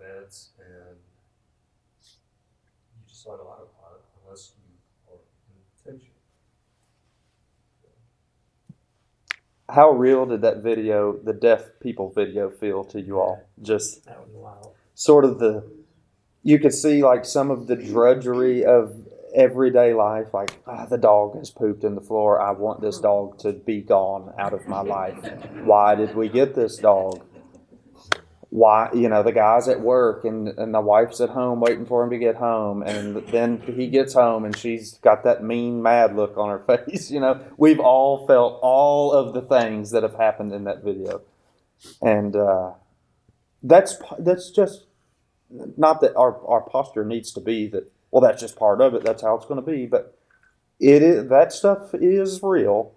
all 0.04 0.10
kinds 0.10 0.10
of 0.10 0.18
events, 0.18 0.49
and 0.60 0.97
you 2.95 3.08
just 3.08 3.28
autopilot 3.28 4.01
unless 4.24 4.54
you 4.58 5.14
are 5.14 5.20
intentional. 5.86 6.14
how 9.70 9.91
real 9.91 10.26
did 10.26 10.41
that 10.41 10.58
video, 10.58 11.18
the 11.18 11.34
deaf 11.34 11.80
people 11.80 12.10
video, 12.10 12.49
feel 12.49 12.84
to 12.84 13.01
you 13.01 13.20
all? 13.20 13.41
Just 13.62 14.06
That 14.06 14.20
was 14.20 14.36
wild. 14.36 14.76
sort 14.93 15.26
of 15.26 15.39
the, 15.39 15.64
you 16.43 16.60
could 16.60 16.74
see 16.74 17.04
like 17.04 17.26
some 17.26 17.49
of 17.49 17.68
the 17.68 17.76
drudgery 17.76 18.64
of 18.66 18.95
everyday 19.34 19.93
life. 19.93 20.34
Like 20.34 20.62
ah, 20.68 20.86
the 20.86 20.97
dog 20.97 21.38
has 21.38 21.49
pooped 21.49 21.84
in 21.84 21.95
the 21.95 22.01
floor. 22.01 22.39
I 22.39 22.51
want 22.51 22.82
this 22.82 22.99
dog 22.99 23.39
to 23.39 23.54
be 23.54 23.82
gone 23.82 24.34
out 24.38 24.54
of 24.54 24.68
my 24.68 24.82
life. 24.82 25.18
Why 25.64 25.95
did 25.95 26.16
we 26.16 26.30
get 26.30 26.54
this 26.54 26.78
dog? 26.78 27.26
Why, 28.54 28.89
you 28.93 29.10
know, 29.10 29.24
the 29.24 29.32
guy's 29.32 29.68
at 29.68 29.82
work 29.82 30.26
and, 30.26 30.47
and 30.47 30.76
the 30.76 30.80
wife's 30.80 31.20
at 31.20 31.30
home 31.30 31.60
waiting 31.60 31.88
for 31.88 32.04
him 32.04 32.12
to 32.12 32.20
get 32.20 32.36
home. 32.36 32.84
And 32.84 33.16
then 33.30 33.60
he 33.60 33.88
gets 33.88 34.14
home 34.14 34.45
and 34.45 34.56
she's 34.56 34.99
got 34.99 35.24
that 35.24 35.43
mean, 35.43 35.82
mad 35.82 36.16
look 36.16 36.38
on 36.38 36.49
her 36.49 36.60
face. 36.86 37.10
You 37.10 37.20
know, 37.20 37.43
we've 37.58 37.80
all 37.80 38.28
felt 38.28 38.60
all 38.62 39.12
of 39.12 39.34
the 39.34 39.41
things 39.41 39.89
that 39.89 40.04
have 40.04 40.14
happened 40.14 40.54
in 40.54 40.66
that 40.66 40.84
video. 40.84 41.24
And 41.99 42.36
uh, 42.36 42.74
that's, 43.64 43.97
that's 44.20 44.51
just 44.51 44.86
not 45.76 46.01
that 46.01 46.16
our, 46.16 46.39
our 46.45 46.62
posture 46.62 47.04
needs 47.06 47.32
to 47.32 47.41
be 47.41 47.66
that, 47.70 47.91
well, 48.12 48.22
that's 48.22 48.39
just 48.39 48.56
part 48.56 48.82
of 48.82 48.93
it. 48.93 49.04
That's 49.04 49.24
how 49.24 49.34
it's 49.34 49.47
going 49.47 49.66
to 49.66 49.72
be. 49.72 49.88
But 49.88 50.16
it 50.80 51.01
is, 51.01 51.28
that 51.30 51.54
stuff 51.54 51.95
is 51.95 52.39
real 52.43 52.93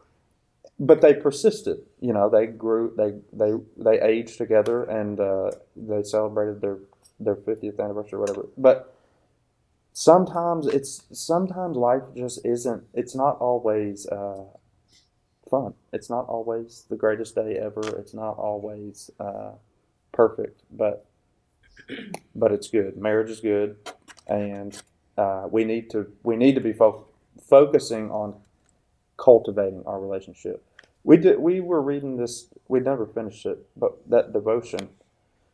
but 0.78 1.00
they 1.00 1.14
persisted. 1.14 1.78
You 2.00 2.12
know, 2.12 2.28
they 2.28 2.46
grew, 2.46 2.92
they 2.96 3.14
they 3.32 3.54
they 3.76 4.00
aged 4.00 4.38
together, 4.38 4.84
and 4.84 5.18
uh, 5.20 5.50
they 5.76 6.02
celebrated 6.02 6.60
their 6.60 6.78
their 7.20 7.36
fiftieth 7.36 7.80
anniversary, 7.80 8.18
or 8.18 8.20
whatever. 8.20 8.46
But 8.58 8.94
sometimes 9.92 10.66
it's 10.66 11.02
sometimes 11.12 11.76
life 11.76 12.02
just 12.16 12.44
isn't. 12.44 12.84
It's 12.94 13.14
not 13.14 13.38
always 13.38 14.06
uh, 14.08 14.44
fun. 15.50 15.74
It's 15.92 16.10
not 16.10 16.26
always 16.28 16.84
the 16.90 16.96
greatest 16.96 17.34
day 17.34 17.56
ever. 17.56 17.98
It's 17.98 18.14
not 18.14 18.36
always 18.38 19.10
uh, 19.20 19.52
perfect, 20.12 20.62
but 20.70 21.06
but 22.34 22.52
it's 22.52 22.68
good. 22.68 22.96
Marriage 22.96 23.30
is 23.30 23.40
good, 23.40 23.76
and 24.26 24.80
uh, 25.16 25.46
we 25.50 25.64
need 25.64 25.90
to 25.90 26.12
we 26.22 26.36
need 26.36 26.54
to 26.54 26.60
be 26.60 26.72
fo- 26.72 27.06
focusing 27.48 28.10
on 28.10 28.34
cultivating 29.16 29.82
our 29.86 30.00
relationship. 30.00 30.64
We 31.04 31.16
did. 31.16 31.38
We 31.38 31.60
were 31.60 31.80
reading 31.80 32.16
this. 32.16 32.48
We 32.68 32.80
never 32.80 33.06
finished 33.06 33.46
it, 33.46 33.58
but 33.76 33.92
that 34.08 34.32
devotion. 34.32 34.88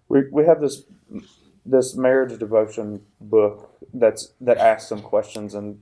We 0.08 0.22
we 0.30 0.44
have 0.44 0.60
this 0.60 0.84
this 1.64 1.94
marriage 1.94 2.38
devotion 2.38 3.02
book 3.20 3.70
that's 3.92 4.32
that 4.40 4.58
asks 4.58 4.88
some 4.88 5.02
questions, 5.02 5.54
and 5.54 5.80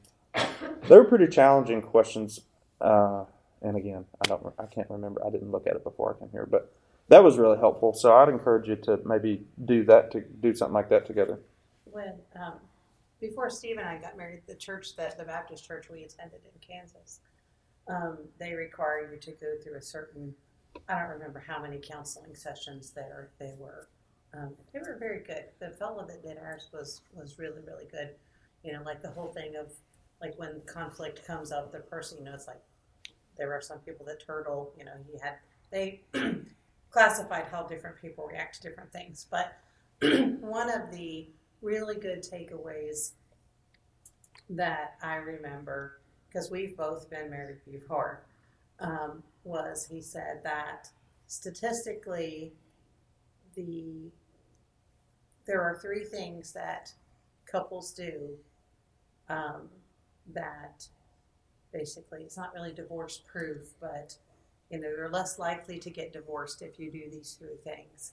they're 0.89 1.05
pretty 1.05 1.29
challenging 1.29 1.83
questions. 1.83 2.41
Uh, 2.81 3.25
and 3.63 3.77
again, 3.77 4.05
I 4.25 4.29
don't. 4.29 4.55
I 4.59 4.67
can't 4.67 4.91
remember. 4.91 5.25
I 5.25 5.31
didn't 5.31 5.51
look 5.51 5.67
at 5.67 5.77
it 5.77 5.85
before 5.85 6.17
I 6.17 6.19
came 6.19 6.31
here, 6.33 6.47
but 6.51 6.73
that 7.09 7.23
was 7.23 7.39
really 7.39 7.59
helpful. 7.59 7.93
So 7.93 8.15
I'd 8.15 8.29
encourage 8.29 8.69
you 8.69 8.77
to 8.77 9.01
maybe 9.05 9.45
do 9.65 9.85
that 9.85 10.11
to 10.13 10.21
do 10.21 10.55
something 10.55 10.75
like 10.75 10.89
that 10.89 11.07
together. 11.07 11.41
When, 11.85 12.15
um, 12.41 12.55
before 13.21 13.51
Steve 13.51 13.79
and 13.79 13.87
I 13.87 13.99
got 13.99 14.17
married, 14.17 14.43
the 14.47 14.55
church 14.55 14.97
that, 14.97 15.19
the 15.19 15.25
Baptist 15.25 15.67
church 15.67 15.91
we 15.91 16.05
attended 16.05 16.41
in 16.45 16.61
Kansas, 16.61 17.21
um, 17.89 18.19
they 18.39 18.55
require 18.55 19.11
you 19.13 19.19
to 19.19 19.33
go 19.33 19.55
through 19.63 19.77
a 19.77 19.83
certain, 19.83 20.35
I 20.89 20.99
don't 20.99 21.11
remember 21.11 21.43
how 21.45 21.63
many 21.63 21.79
counseling 21.79 22.35
sessions 22.35 22.91
there 22.91 23.31
they 23.39 23.53
were. 23.59 23.89
Um, 24.33 24.55
they 24.73 24.79
were 24.79 24.97
very 24.99 25.21
good. 25.21 25.45
The 25.59 25.71
fellow 25.71 26.07
that 26.07 26.23
did 26.23 26.39
ours 26.39 26.69
was, 26.73 27.03
was 27.13 27.39
really, 27.39 27.63
really 27.67 27.87
good. 27.91 28.11
You 28.63 28.73
know, 28.75 28.83
like 28.85 29.03
the 29.03 29.11
whole 29.11 29.29
thing 29.29 29.57
of, 29.57 29.73
like 30.21 30.39
when 30.39 30.61
conflict 30.67 31.27
comes 31.27 31.51
up, 31.51 31.73
the 31.73 31.81
person, 31.81 32.19
you 32.19 32.25
know, 32.25 32.35
it's 32.35 32.47
like, 32.47 32.61
there 33.37 33.53
are 33.53 33.63
some 33.63 33.79
people 33.79 34.05
that 34.07 34.25
turtle, 34.25 34.73
you 34.79 34.85
know, 34.85 34.93
he 35.11 35.19
had, 35.19 35.37
they 35.71 36.03
classified 36.91 37.47
how 37.51 37.63
different 37.63 37.97
people 38.01 38.27
react 38.27 38.61
to 38.61 38.69
different 38.69 38.93
things. 38.93 39.27
But 39.31 39.57
one 40.41 40.71
of 40.71 40.91
the 40.93 41.29
really 41.63 41.97
good 41.97 42.23
takeaways 42.23 43.13
that 44.51 44.97
I 45.03 45.17
remember, 45.17 46.00
because 46.31 46.51
we've 46.51 46.77
both 46.77 47.11
been 47.11 47.31
married 47.31 47.59
before, 47.71 48.23
um, 48.79 49.23
was 49.45 49.87
he 49.91 50.01
said 50.01 50.41
that 50.45 50.89
statistically, 51.27 52.53
the 53.55 54.11
there 55.47 55.63
are 55.63 55.79
three 55.79 56.05
things 56.05 56.53
that 56.53 56.93
couples 57.51 57.93
do 57.93 58.37
um, 59.29 59.69
that 60.33 60.87
basically 61.73 62.23
it's 62.23 62.37
not 62.37 62.55
really 62.55 62.73
divorce 62.73 63.23
proof, 63.27 63.75
but 63.81 64.17
you 64.71 64.81
know 64.81 64.89
you're 64.89 65.11
less 65.11 65.39
likely 65.39 65.79
to 65.79 65.91
get 65.91 66.13
divorced 66.13 66.63
if 66.63 66.79
you 66.79 66.91
do 66.91 67.11
these 67.11 67.37
three 67.39 67.57
things. 67.65 68.13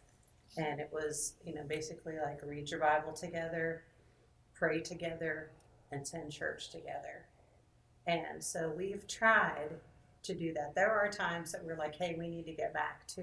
And 0.58 0.80
it 0.80 0.90
was 0.92 1.34
you 1.46 1.54
know 1.54 1.64
basically 1.68 2.16
like 2.18 2.40
read 2.44 2.70
your 2.70 2.80
Bible 2.80 3.14
together, 3.14 3.84
pray 4.56 4.82
together, 4.82 5.52
and 5.92 6.02
attend 6.02 6.32
church 6.32 6.70
together. 6.70 7.27
And 8.08 8.42
so 8.42 8.74
we've 8.76 9.06
tried 9.08 9.76
to 10.24 10.34
do 10.34 10.54
that. 10.54 10.74
There 10.76 10.92
are 10.92 11.10
times 11.10 11.52
that 11.52 11.64
we're 11.64 11.78
like, 11.78 11.96
hey, 11.96 12.16
we 12.18 12.30
need 12.30 12.46
to 12.46 12.54
get 12.54 12.74
back 12.74 13.06
to, 13.10 13.22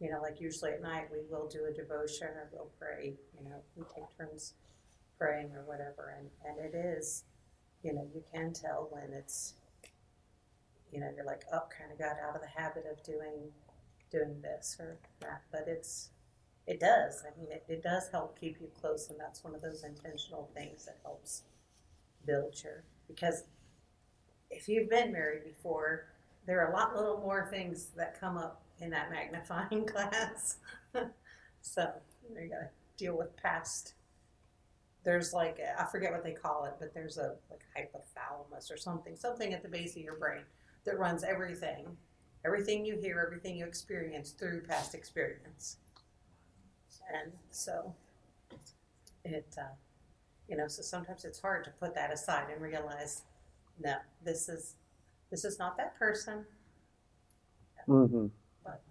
you 0.00 0.10
know, 0.10 0.20
like 0.22 0.40
usually 0.40 0.72
at 0.72 0.82
night 0.82 1.08
we 1.12 1.18
will 1.30 1.46
do 1.46 1.66
a 1.66 1.72
devotion 1.72 2.28
or 2.28 2.48
we'll 2.50 2.70
pray, 2.78 3.14
you 3.36 3.44
know, 3.44 3.56
we 3.76 3.84
take 3.94 4.04
turns 4.16 4.54
praying 5.18 5.50
or 5.54 5.62
whatever. 5.66 6.16
And, 6.18 6.28
and 6.46 6.58
it 6.58 6.76
is, 6.76 7.24
you 7.82 7.92
know, 7.92 8.06
you 8.14 8.22
can 8.32 8.52
tell 8.52 8.88
when 8.90 9.12
it's, 9.12 9.54
you 10.90 11.00
know, 11.00 11.10
you're 11.14 11.26
like, 11.26 11.44
oh, 11.52 11.64
kind 11.76 11.92
of 11.92 11.98
got 11.98 12.16
out 12.26 12.34
of 12.34 12.40
the 12.40 12.60
habit 12.60 12.86
of 12.90 13.02
doing, 13.04 13.52
doing 14.10 14.40
this 14.40 14.76
or 14.80 14.96
that. 15.20 15.42
But 15.52 15.64
it's, 15.66 16.10
it 16.66 16.80
does. 16.80 17.24
I 17.26 17.38
mean, 17.38 17.52
it, 17.52 17.64
it 17.68 17.82
does 17.82 18.08
help 18.10 18.40
keep 18.40 18.58
you 18.60 18.68
close. 18.80 19.10
And 19.10 19.20
that's 19.20 19.44
one 19.44 19.54
of 19.54 19.60
those 19.60 19.84
intentional 19.84 20.48
things 20.54 20.86
that 20.86 20.96
helps 21.02 21.42
build 22.26 22.62
your, 22.64 22.84
because 23.06 23.44
if 24.50 24.68
you've 24.68 24.88
been 24.90 25.12
married 25.12 25.44
before, 25.44 26.06
there 26.46 26.64
are 26.64 26.72
a 26.72 26.76
lot 26.76 26.96
little 26.96 27.18
more 27.18 27.48
things 27.50 27.88
that 27.96 28.18
come 28.18 28.36
up 28.36 28.62
in 28.80 28.90
that 28.90 29.10
magnifying 29.10 29.84
glass. 29.92 30.56
so 31.60 31.90
you 32.34 32.48
gotta 32.48 32.70
deal 32.96 33.16
with 33.16 33.36
past. 33.36 33.94
There's 35.04 35.32
like 35.32 35.58
I 35.78 35.84
forget 35.84 36.12
what 36.12 36.24
they 36.24 36.32
call 36.32 36.64
it, 36.64 36.74
but 36.78 36.92
there's 36.94 37.18
a 37.18 37.34
like 37.50 37.62
hypothalamus 37.76 38.70
or 38.72 38.76
something, 38.76 39.16
something 39.16 39.52
at 39.54 39.62
the 39.62 39.68
base 39.68 39.96
of 39.96 40.02
your 40.02 40.16
brain 40.16 40.42
that 40.84 40.98
runs 40.98 41.24
everything. 41.24 41.86
Everything 42.44 42.84
you 42.84 42.96
hear, 42.96 43.22
everything 43.24 43.56
you 43.56 43.66
experience 43.66 44.30
through 44.30 44.62
past 44.62 44.94
experience. 44.94 45.76
And 47.12 47.32
so 47.50 47.94
it, 49.24 49.46
uh, 49.58 49.74
you 50.48 50.56
know, 50.56 50.68
so 50.68 50.82
sometimes 50.82 51.24
it's 51.24 51.40
hard 51.40 51.64
to 51.64 51.70
put 51.70 51.94
that 51.94 52.12
aside 52.12 52.46
and 52.52 52.60
realize, 52.62 53.22
no, 53.82 53.94
this 54.24 54.48
is, 54.48 54.74
this 55.30 55.44
is 55.44 55.58
not 55.58 55.76
that 55.76 55.98
person, 55.98 56.44
Mm-hmm. 57.88 58.26
but, 58.64 58.82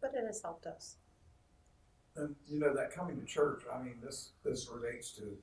but 0.00 0.12
it 0.14 0.24
has 0.26 0.42
helped 0.42 0.66
us. 0.66 0.96
And 2.16 2.34
you 2.48 2.58
know 2.58 2.74
that 2.74 2.90
coming 2.92 3.20
to 3.20 3.24
church. 3.24 3.62
I 3.72 3.80
mean, 3.82 3.94
this 4.02 4.30
this 4.44 4.68
relates 4.72 5.10
to 5.12 5.36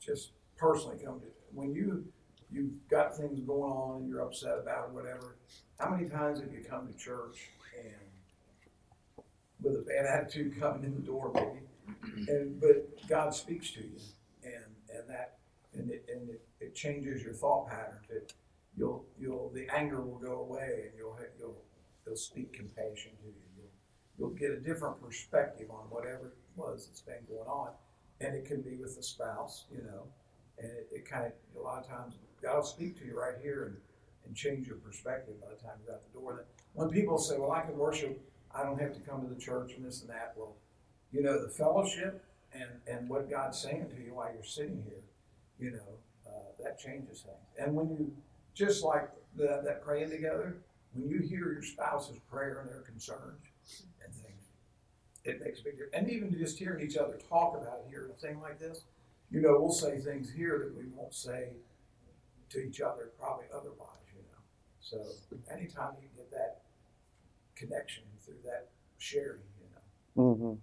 just 0.00 0.30
personally 0.56 0.98
coming 1.04 1.20
to 1.20 1.26
when 1.52 1.72
you 1.74 2.04
you've 2.50 2.72
got 2.88 3.16
things 3.16 3.40
going 3.40 3.72
on 3.72 3.96
and 4.02 4.08
you're 4.08 4.20
upset 4.20 4.58
about 4.60 4.88
it, 4.88 4.94
whatever. 4.94 5.36
How 5.80 5.90
many 5.90 6.08
times 6.08 6.40
have 6.40 6.52
you 6.52 6.64
come 6.68 6.86
to 6.86 6.94
church 6.96 7.48
and 7.76 9.24
with 9.60 9.74
a 9.74 9.82
bad 9.82 10.06
attitude 10.06 10.58
coming 10.60 10.84
in 10.84 10.94
the 10.94 11.00
door, 11.00 11.32
maybe, 11.34 12.28
and 12.28 12.60
but 12.60 12.88
God 13.08 13.34
speaks 13.34 13.70
to 13.72 13.80
you, 13.80 13.96
and 14.44 14.64
and 14.94 15.08
that 15.08 15.38
and 15.74 15.90
it 15.90 16.04
and 16.12 16.30
it, 16.30 16.42
it 16.72 16.76
changes 16.76 17.22
your 17.22 17.34
thought 17.34 17.68
patterns. 17.68 18.06
It 18.10 18.32
you'll 18.76 19.04
you'll 19.20 19.50
the 19.54 19.68
anger 19.74 20.00
will 20.00 20.18
go 20.18 20.40
away 20.40 20.84
and 20.84 20.92
you'll 20.96 21.16
you'll 21.38 21.62
you'll 22.06 22.16
speak 22.16 22.52
compassion 22.54 23.12
to 23.20 23.26
you. 23.26 23.34
You'll 23.56 23.70
you'll 24.18 24.36
get 24.38 24.50
a 24.50 24.60
different 24.60 25.00
perspective 25.02 25.70
on 25.70 25.84
whatever 25.90 26.28
it 26.28 26.38
was 26.56 26.86
that's 26.86 27.00
been 27.00 27.24
going 27.28 27.48
on. 27.48 27.70
And 28.20 28.34
it 28.34 28.44
can 28.44 28.62
be 28.62 28.76
with 28.76 28.96
the 28.96 29.02
spouse, 29.02 29.64
you 29.70 29.82
know, 29.82 30.04
and 30.58 30.70
it, 30.70 30.88
it 30.92 31.10
kind 31.10 31.26
of, 31.26 31.32
a 31.60 31.60
lot 31.60 31.82
of 31.82 31.88
times, 31.88 32.14
God 32.40 32.56
will 32.56 32.62
speak 32.62 32.96
to 33.00 33.04
you 33.04 33.18
right 33.18 33.34
here 33.42 33.64
and, 33.64 33.76
and 34.24 34.36
change 34.36 34.68
your 34.68 34.76
perspective 34.76 35.34
by 35.40 35.48
the 35.48 35.60
time 35.60 35.72
you're 35.84 35.92
out 35.92 36.02
the 36.12 36.20
door. 36.20 36.36
That 36.36 36.46
when 36.74 36.88
people 36.88 37.18
say, 37.18 37.36
well, 37.36 37.50
I 37.50 37.62
can 37.62 37.76
worship, 37.76 38.20
I 38.54 38.62
don't 38.62 38.80
have 38.80 38.94
to 38.94 39.00
come 39.00 39.22
to 39.22 39.34
the 39.34 39.40
church 39.40 39.72
and 39.76 39.84
this 39.84 40.02
and 40.02 40.10
that. 40.10 40.34
Well, 40.36 40.54
you 41.10 41.20
know, 41.20 41.42
the 41.42 41.48
fellowship 41.50 42.24
and, 42.52 42.70
and 42.86 43.08
what 43.08 43.28
God's 43.28 43.58
saying 43.60 43.88
to 43.96 44.00
you 44.00 44.14
while 44.14 44.30
you're 44.32 44.44
sitting 44.44 44.84
here, 44.84 45.02
you 45.58 45.72
know, 45.72 45.98
uh, 46.32 46.62
that 46.62 46.78
changes 46.78 47.22
things. 47.22 47.36
And 47.58 47.74
when 47.74 47.90
you, 47.90 48.12
just 48.54 48.82
like 48.84 49.10
the, 49.36 49.62
that 49.64 49.82
praying 49.84 50.10
together, 50.10 50.56
when 50.94 51.08
you 51.08 51.20
hear 51.20 51.52
your 51.52 51.62
spouse's 51.62 52.18
prayer 52.30 52.60
and 52.60 52.70
their 52.70 52.82
concerns 52.82 53.42
and 54.04 54.14
things, 54.14 54.50
it 55.24 55.40
makes 55.42 55.60
a 55.60 55.64
big 55.64 55.72
difference. 55.72 55.94
And 55.94 56.10
even 56.10 56.36
just 56.38 56.58
hearing 56.58 56.84
each 56.84 56.96
other 56.96 57.18
talk 57.28 57.56
about 57.56 57.80
it 57.84 57.90
here, 57.90 58.10
a 58.10 58.20
thing 58.20 58.40
like 58.40 58.58
this, 58.58 58.84
you 59.30 59.40
know, 59.40 59.58
we'll 59.58 59.72
say 59.72 59.98
things 59.98 60.30
here 60.30 60.58
that 60.68 60.76
we 60.76 60.84
won't 60.94 61.14
say 61.14 61.54
to 62.50 62.60
each 62.60 62.80
other 62.80 63.10
probably 63.18 63.46
otherwise, 63.54 64.04
you 64.14 64.20
know. 64.20 64.42
So 64.80 65.02
anytime 65.50 65.92
you 66.02 66.08
get 66.14 66.30
that 66.32 66.62
connection 67.56 68.04
through 68.20 68.42
that 68.44 68.68
sharing, 68.98 69.40
you 69.58 69.68
know. 69.72 70.22
Mm-hmm. 70.22 70.54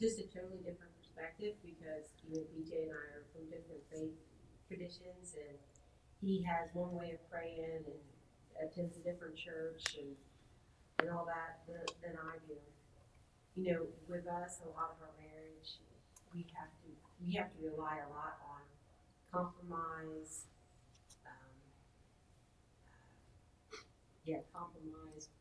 just 0.00 0.20
a 0.20 0.26
totally 0.30 0.58
different 0.58 0.94
perspective 0.96 1.54
because 1.60 2.14
you 2.22 2.36
know 2.36 2.46
BJ 2.54 2.86
and 2.86 2.92
I 2.92 3.18
are 3.18 3.19
from 3.40 3.48
different 3.48 3.80
faith 3.88 4.20
traditions 4.68 5.32
and 5.32 5.56
he 6.20 6.44
has 6.44 6.68
one 6.74 6.92
way 6.92 7.16
of 7.16 7.30
praying 7.32 7.80
and 7.88 7.96
attends 8.60 8.96
a 8.96 9.00
different 9.00 9.34
church 9.36 9.96
and 9.96 10.12
and 11.00 11.08
all 11.08 11.24
that 11.24 11.64
than, 11.64 11.80
than 12.04 12.20
I 12.20 12.36
do. 12.44 12.60
You 13.56 13.72
know, 13.72 13.82
with 14.04 14.28
us, 14.28 14.60
a 14.60 14.68
lot 14.68 14.92
of 14.92 15.00
our 15.00 15.16
marriage, 15.16 15.80
we 16.34 16.44
have 16.52 16.68
to 16.84 16.88
we 17.24 17.32
have 17.40 17.48
to 17.56 17.58
rely 17.64 18.04
a 18.04 18.08
lot 18.12 18.36
on 18.44 18.62
compromise. 19.32 20.44
Um, 21.24 21.56
uh, 23.72 23.76
yeah, 24.28 24.44
compromise. 24.52 25.32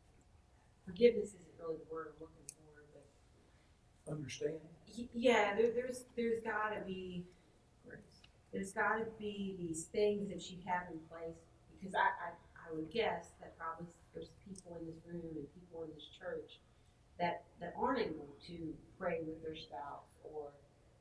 Forgiveness 0.88 1.36
isn't 1.36 1.56
really 1.60 1.76
the 1.76 1.94
word 1.94 2.16
I'm 2.16 2.24
looking 2.24 2.48
for, 2.56 2.88
but 2.96 3.04
Understand? 4.10 4.64
Yeah, 5.14 5.56
there, 5.56 5.72
there's 5.72 6.06
there's 6.16 6.40
got 6.42 6.74
to 6.74 6.82
be 6.86 7.26
there's 8.52 8.72
got 8.74 8.98
to 8.98 9.06
be 9.20 9.56
these 9.60 9.86
things 9.86 10.30
that 10.30 10.50
you 10.50 10.58
have 10.66 10.84
in 10.92 11.00
place 11.10 11.38
because 11.80 11.96
I, 11.96 12.10
I 12.28 12.30
I 12.70 12.76
would 12.76 12.92
guess 12.92 13.34
that 13.42 13.58
probably 13.58 13.88
there's 14.14 14.30
people 14.46 14.78
in 14.80 14.86
this 14.86 15.02
room 15.06 15.26
and 15.36 15.48
people 15.54 15.84
in 15.84 15.90
this 15.94 16.06
church 16.18 16.60
that 17.20 17.44
that 17.60 17.74
aren't 17.78 18.00
able 18.00 18.30
to 18.48 18.74
pray 18.98 19.20
with 19.26 19.42
their 19.42 19.56
spouse 19.56 20.10
or 20.24 20.50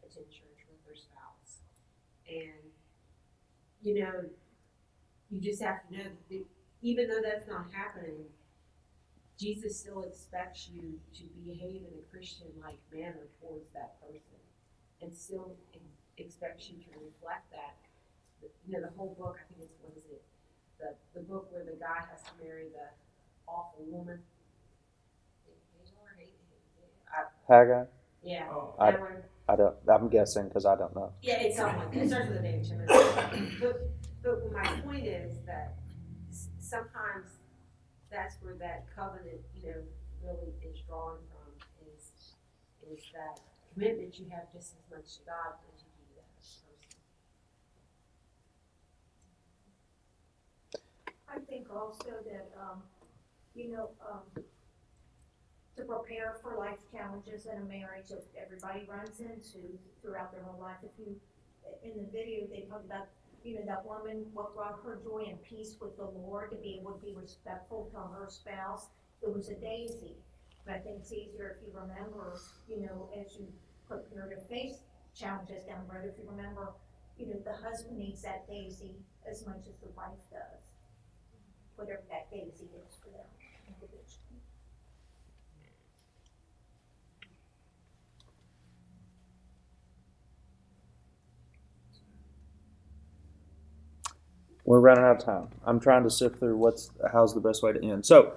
attend 0.04 0.30
church 0.30 0.64
with 0.68 0.80
their 0.86 0.96
spouse, 0.96 1.60
and 2.28 2.64
you 3.82 4.00
know 4.02 4.24
you 5.30 5.40
just 5.40 5.62
have 5.62 5.86
to 5.88 5.96
know 5.96 6.04
that 6.30 6.44
even 6.80 7.08
though 7.08 7.20
that's 7.22 7.46
not 7.48 7.66
happening, 7.72 8.24
Jesus 9.38 9.78
still 9.78 10.02
expects 10.02 10.68
you 10.72 10.98
to 11.14 11.24
behave 11.44 11.82
in 11.82 11.98
a 11.98 12.10
Christian 12.10 12.46
like 12.62 12.78
manner 12.92 13.28
towards 13.40 13.68
that 13.74 14.00
person 14.00 14.40
and 15.02 15.14
still 15.14 15.54
expects 16.20 16.68
you 16.70 16.76
to 16.76 16.90
reflect 16.98 17.50
that. 17.52 17.76
You 18.66 18.74
know, 18.74 18.82
the 18.82 18.92
whole 18.96 19.14
book, 19.18 19.36
I 19.40 19.44
think 19.52 19.62
it's, 19.62 19.74
what 19.82 19.96
is 19.96 20.04
it? 20.10 20.22
The, 20.78 20.94
the 21.18 21.26
book 21.26 21.50
where 21.52 21.64
the 21.64 21.76
guy 21.78 22.04
has 22.10 22.22
to 22.22 22.30
marry 22.42 22.68
the 22.72 22.88
awful 23.46 23.84
woman. 23.86 24.20
Oh. 25.48 27.22
I- 27.48 27.52
Haggai? 27.52 27.84
Yeah, 28.22 28.48
I. 28.78 28.96
I 29.50 29.56
don't, 29.56 29.74
I'm 29.88 30.08
guessing 30.10 30.48
because 30.48 30.66
I 30.66 30.76
don't 30.76 30.94
know. 30.94 31.10
Yeah, 31.22 31.40
it's 31.40 31.56
something 31.56 31.78
like 31.78 31.90
that. 31.94 32.02
It 32.02 32.08
starts 32.10 32.28
with 32.28 32.38
a 32.38 32.42
name, 32.42 32.62
Timothy. 32.62 33.56
But, 33.58 33.90
but 34.22 34.52
my 34.52 34.66
point 34.84 35.06
is 35.06 35.38
that 35.46 35.78
sometimes 36.60 37.40
that's 38.10 38.36
where 38.42 38.56
that 38.56 38.84
covenant, 38.94 39.40
you 39.56 39.70
know, 39.70 39.80
really 40.22 40.52
is 40.62 40.76
drawn 40.86 41.16
from 41.32 41.54
is, 41.96 42.12
is 42.92 43.02
that 43.14 43.40
commitment 43.72 44.18
you 44.18 44.26
have 44.30 44.52
just 44.52 44.74
as 44.76 44.84
much 44.94 45.16
to 45.16 45.24
God 45.24 45.56
as 45.74 45.80
you 45.80 45.88
do 45.96 46.04
to 46.12 46.14
that 46.20 46.28
person. 46.36 46.68
I 51.30 51.38
think 51.40 51.68
also 51.74 52.08
that, 52.24 52.48
um, 52.58 52.82
you 53.54 53.70
know, 53.70 53.90
um, 54.10 54.42
to 55.76 55.84
prepare 55.84 56.36
for 56.42 56.56
life 56.56 56.78
challenges 56.90 57.46
in 57.46 57.60
a 57.60 57.64
marriage 57.64 58.08
that 58.08 58.24
everybody 58.40 58.86
runs 58.88 59.20
into 59.20 59.78
throughout 60.02 60.32
their 60.32 60.42
whole 60.42 60.60
life. 60.60 60.78
If 60.82 60.90
you, 60.98 61.14
in 61.84 61.96
the 61.96 62.10
video, 62.10 62.46
they 62.50 62.66
talked 62.68 62.86
about, 62.86 63.06
you 63.44 63.54
know, 63.54 63.62
that 63.66 63.84
woman, 63.86 64.26
what 64.32 64.54
brought 64.54 64.80
her 64.82 64.98
joy 65.04 65.26
and 65.28 65.40
peace 65.42 65.76
with 65.80 65.96
the 65.96 66.06
Lord, 66.06 66.50
to 66.50 66.56
be 66.56 66.78
able 66.80 66.92
to 66.92 67.04
be 67.04 67.14
respectful 67.14 67.88
to 67.92 67.98
her 67.98 68.26
spouse. 68.28 68.88
It 69.22 69.32
was 69.32 69.50
a 69.50 69.54
daisy. 69.54 70.16
But 70.64 70.76
I 70.76 70.78
think 70.78 70.98
it's 71.00 71.12
easier 71.12 71.56
if 71.56 71.66
you 71.66 71.72
remember, 71.72 72.40
you 72.68 72.80
know, 72.80 73.08
as 73.14 73.36
you 73.36 73.46
prepare 73.86 74.28
to 74.28 74.40
face 74.48 74.78
challenges 75.14 75.64
down 75.64 75.84
the 75.86 75.94
road, 75.94 76.04
if 76.04 76.18
you 76.18 76.28
remember, 76.28 76.72
you 77.18 77.26
know, 77.26 77.40
the 77.44 77.54
husband 77.54 77.98
needs 77.98 78.22
that 78.22 78.48
daisy 78.48 78.96
as 79.28 79.46
much 79.46 79.66
as 79.68 79.76
the 79.80 79.88
wife 79.96 80.20
does 80.30 80.67
whatever 81.78 82.02
that 82.10 82.28
daisy 82.30 82.66
is 82.86 82.96
for 83.00 83.10
them 83.10 83.26
individually. 83.66 84.42
We're 94.64 94.80
running 94.80 95.04
out 95.04 95.20
of 95.20 95.24
time. 95.24 95.48
I'm 95.64 95.80
trying 95.80 96.02
to 96.02 96.10
sift 96.10 96.40
through 96.40 96.56
what's 96.56 96.90
how's 97.12 97.32
the 97.32 97.40
best 97.40 97.62
way 97.62 97.72
to 97.72 97.82
end. 97.82 98.04
So, 98.04 98.34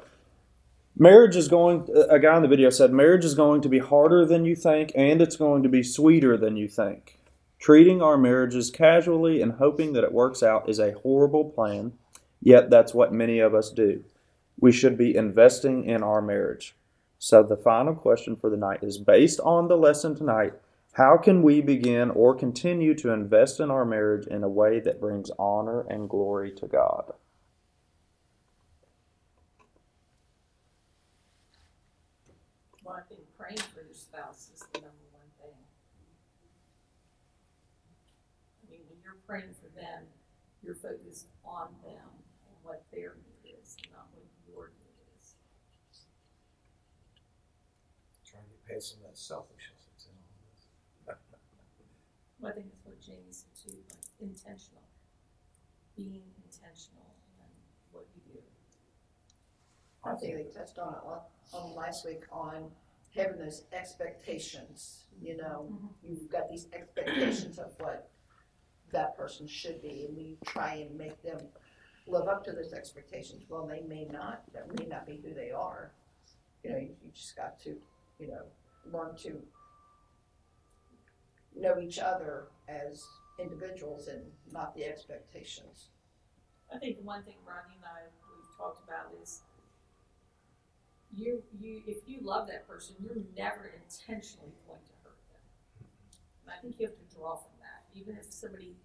marriage 0.96 1.36
is 1.36 1.48
going. 1.50 1.90
A 2.10 2.20
guy 2.20 2.38
in 2.38 2.42
the 2.44 2.48
video 2.48 2.70
said 2.70 2.94
marriage 2.94 3.26
is 3.26 3.34
going 3.34 3.62
to 3.64 3.70
be 3.70 3.80
harder 3.80 4.24
than 4.24 4.46
you 4.46 4.56
think, 4.56 4.92
and 4.96 5.22
it's 5.22 5.36
going 5.36 5.64
to 5.64 5.70
be 5.70 5.84
sweeter 5.84 6.38
than 6.38 6.56
you 6.56 6.70
think. 6.70 7.18
Treating 7.60 8.02
our 8.02 8.18
marriages 8.18 8.72
casually 8.72 9.42
and 9.42 9.54
hoping 9.54 9.94
that 9.94 10.06
it 10.06 10.14
works 10.14 10.42
out 10.42 10.70
is 10.70 10.80
a 10.80 10.94
horrible 10.94 11.50
plan. 11.50 11.94
Yet 12.42 12.70
that's 12.70 12.94
what 12.94 13.14
many 13.14 13.40
of 13.40 13.54
us 13.54 13.70
do. 13.70 14.04
We 14.60 14.72
should 14.72 14.98
be 14.98 15.16
investing 15.16 15.86
in 15.86 16.04
our 16.04 16.22
marriage. 16.22 16.76
So 17.20 17.44
the 17.44 17.56
final 17.56 17.94
question 17.94 18.36
for 18.36 18.50
the 18.50 18.58
night 18.58 18.80
is 18.82 18.98
based 18.98 19.40
on 19.42 19.68
the 19.68 19.78
lesson 19.78 20.16
tonight. 20.16 20.54
How 20.94 21.18
can 21.18 21.44
we 21.44 21.62
begin 21.62 22.10
or 22.10 22.36
continue 22.36 22.96
to 22.96 23.12
invest 23.12 23.60
in 23.60 23.70
our 23.70 23.86
marriage 23.86 24.28
in 24.28 24.44
a 24.44 24.50
way 24.50 24.80
that 24.80 25.00
brings 25.00 25.30
honor 25.38 25.82
and 25.82 26.10
glory 26.10 26.52
to 26.54 26.68
God? 26.68 27.14
Well, 32.84 32.96
I 32.96 33.08
think 33.08 33.22
praying 33.38 33.58
for 33.58 33.82
your 33.82 33.94
spouse 33.94 34.50
is 34.54 34.66
the 34.74 34.82
number 34.82 34.98
one 35.12 35.30
thing. 35.40 35.56
I 38.68 38.72
mean, 38.72 38.82
when 38.90 38.98
you're 39.02 39.22
praying 39.28 39.54
for 39.62 39.70
them, 39.80 40.04
you're 40.62 40.76
focused 40.76 41.28
on 41.46 41.70
them 41.84 42.11
their 42.92 43.16
need 43.24 43.56
is, 43.60 43.78
not 43.92 44.08
what 44.14 44.26
your 44.48 44.72
need 44.78 44.98
is. 45.18 45.36
Trying 48.26 48.44
to 48.44 48.50
get 48.50 48.64
past 48.68 48.92
some 48.92 49.00
of 49.04 49.12
that 49.12 49.18
selfishness 49.18 49.88
that's 49.88 50.06
in 50.06 50.16
all 50.16 50.36
this. 50.46 50.68
Well, 52.40 52.52
I 52.52 52.56
think 52.56 52.68
that's 52.72 52.86
what 52.86 53.00
Jamie 53.02 53.32
said 53.32 53.52
too, 53.56 53.78
like 53.90 54.06
intentional. 54.20 54.84
Being 55.96 56.24
intentional 56.44 57.16
and 57.40 57.52
what 57.92 58.08
you 58.16 58.22
do. 58.34 58.40
I 60.04 60.16
think 60.16 60.36
they 60.36 60.52
touched 60.52 60.80
on 60.80 60.94
it 60.94 61.02
on, 61.06 61.20
on 61.54 61.76
last 61.76 62.06
week 62.06 62.24
on 62.32 62.72
having 63.16 63.38
those 63.38 63.64
expectations, 63.74 65.06
you 65.22 65.38
know, 65.38 65.68
mm-hmm. 65.72 65.88
you've 66.02 66.30
got 66.32 66.50
these 66.50 66.68
expectations 66.74 67.60
of 67.60 67.74
what 67.80 68.10
that 68.92 69.16
person 69.18 69.48
should 69.48 69.82
be, 69.82 70.06
and 70.08 70.18
we 70.18 70.38
try 70.46 70.76
and 70.76 70.98
make 70.98 71.22
them 71.22 71.40
live 72.08 72.28
up 72.28 72.44
to 72.46 72.52
those 72.52 72.74
expectations. 72.74 73.44
Well, 73.48 73.66
they 73.68 73.82
may 73.88 74.06
not, 74.06 74.44
that 74.54 74.68
may 74.78 74.86
not 74.86 75.06
be 75.06 75.22
who 75.24 75.34
they 75.34 75.52
are. 75.52 75.92
You 76.64 76.72
know, 76.72 76.78
you, 76.78 76.90
you 77.04 77.12
just 77.14 77.36
got 77.36 77.60
to, 77.62 77.76
you 78.20 78.28
know, 78.28 78.44
learn 78.92 79.16
to 79.24 79.42
know 81.56 81.80
each 81.80 82.00
other 82.00 82.48
as 82.68 83.04
individuals 83.40 84.08
and 84.08 84.22
not 84.52 84.76
the 84.76 84.86
expectations. 84.86 85.90
I 86.74 86.78
think 86.78 86.98
the 86.98 87.04
one 87.04 87.24
thing 87.24 87.36
Rodney 87.46 87.76
and 87.76 87.86
I, 87.86 88.08
we've 88.08 88.58
talked 88.58 88.88
about 88.88 89.12
is 89.22 89.42
you, 91.14 91.44
you, 91.60 91.82
if 91.86 91.98
you 92.08 92.20
love 92.22 92.48
that 92.48 92.68
person, 92.68 92.96
you're 93.04 93.22
never 93.36 93.72
intentionally 93.76 94.54
going 94.68 94.80
to 94.80 94.94
hurt 95.04 95.20
them. 95.28 95.88
And 96.46 96.54
I 96.56 96.62
think 96.62 96.80
you 96.80 96.88
have 96.88 96.96
to 96.96 97.16
draw 97.16 97.36
from 97.36 97.52
that. 97.60 97.84
Even 97.94 98.16
if 98.16 98.32
somebody, 98.32 98.76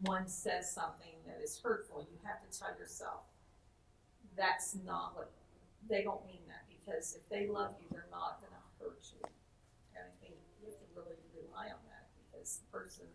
one 0.00 0.28
says 0.28 0.70
something 0.70 1.16
that 1.26 1.40
is 1.42 1.60
hurtful, 1.62 2.06
you 2.10 2.18
have 2.24 2.44
to 2.44 2.50
tell 2.58 2.76
yourself, 2.78 3.24
that's 4.36 4.76
not 4.84 5.16
what, 5.16 5.30
they 5.88 6.02
don't 6.02 6.24
mean 6.26 6.44
that. 6.48 6.68
Because 6.68 7.16
if 7.16 7.26
they 7.28 7.48
love 7.48 7.72
you, 7.80 7.86
they're 7.90 8.10
not 8.10 8.40
gonna 8.42 8.62
hurt 8.78 9.00
you. 9.16 9.24
And 9.96 10.04
I 10.04 10.12
think 10.20 10.36
you 10.60 10.68
have 10.68 10.76
to 10.76 10.88
really 10.94 11.16
rely 11.32 11.72
on 11.72 11.80
that 11.88 12.12
because 12.20 12.60
the 12.60 12.68
person, 12.68 13.06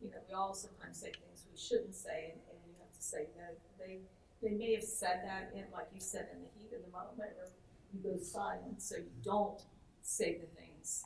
you 0.00 0.10
know, 0.10 0.18
we 0.26 0.34
all 0.34 0.54
sometimes 0.54 1.00
say 1.00 1.12
things 1.12 1.44
we 1.50 1.58
shouldn't 1.58 1.94
say 1.94 2.32
and, 2.32 2.40
and 2.48 2.58
you 2.66 2.74
have 2.80 2.92
to 2.92 3.02
say, 3.02 3.28
no, 3.36 3.44
they, 3.78 4.00
they 4.42 4.56
may 4.56 4.74
have 4.74 4.84
said 4.84 5.20
that 5.24 5.52
in, 5.54 5.64
like 5.72 5.88
you 5.92 6.00
said, 6.00 6.28
in 6.32 6.40
the 6.40 6.50
heat 6.56 6.72
of 6.72 6.80
the 6.82 6.90
moment, 6.90 7.36
or 7.38 7.52
you 7.92 8.00
go 8.02 8.16
silent, 8.18 8.80
so 8.80 8.96
you 8.96 9.12
don't 9.22 9.62
say 10.02 10.40
the 10.40 10.48
things. 10.58 11.04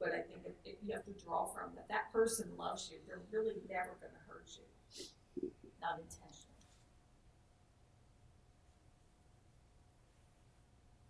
But 0.00 0.10
I 0.14 0.22
think 0.22 0.46
if, 0.46 0.52
if 0.64 0.76
you 0.84 0.92
have 0.94 1.04
to 1.06 1.24
draw 1.24 1.46
from 1.46 1.74
that, 1.74 1.88
that 1.88 2.12
person 2.12 2.50
loves 2.56 2.88
you, 2.92 2.98
they're 3.06 3.22
really 3.32 3.54
never 3.68 3.98
gonna 4.00 4.22
hurt 4.28 4.46
you, 4.54 5.50
not 5.80 5.98
intentionally. 5.98 6.44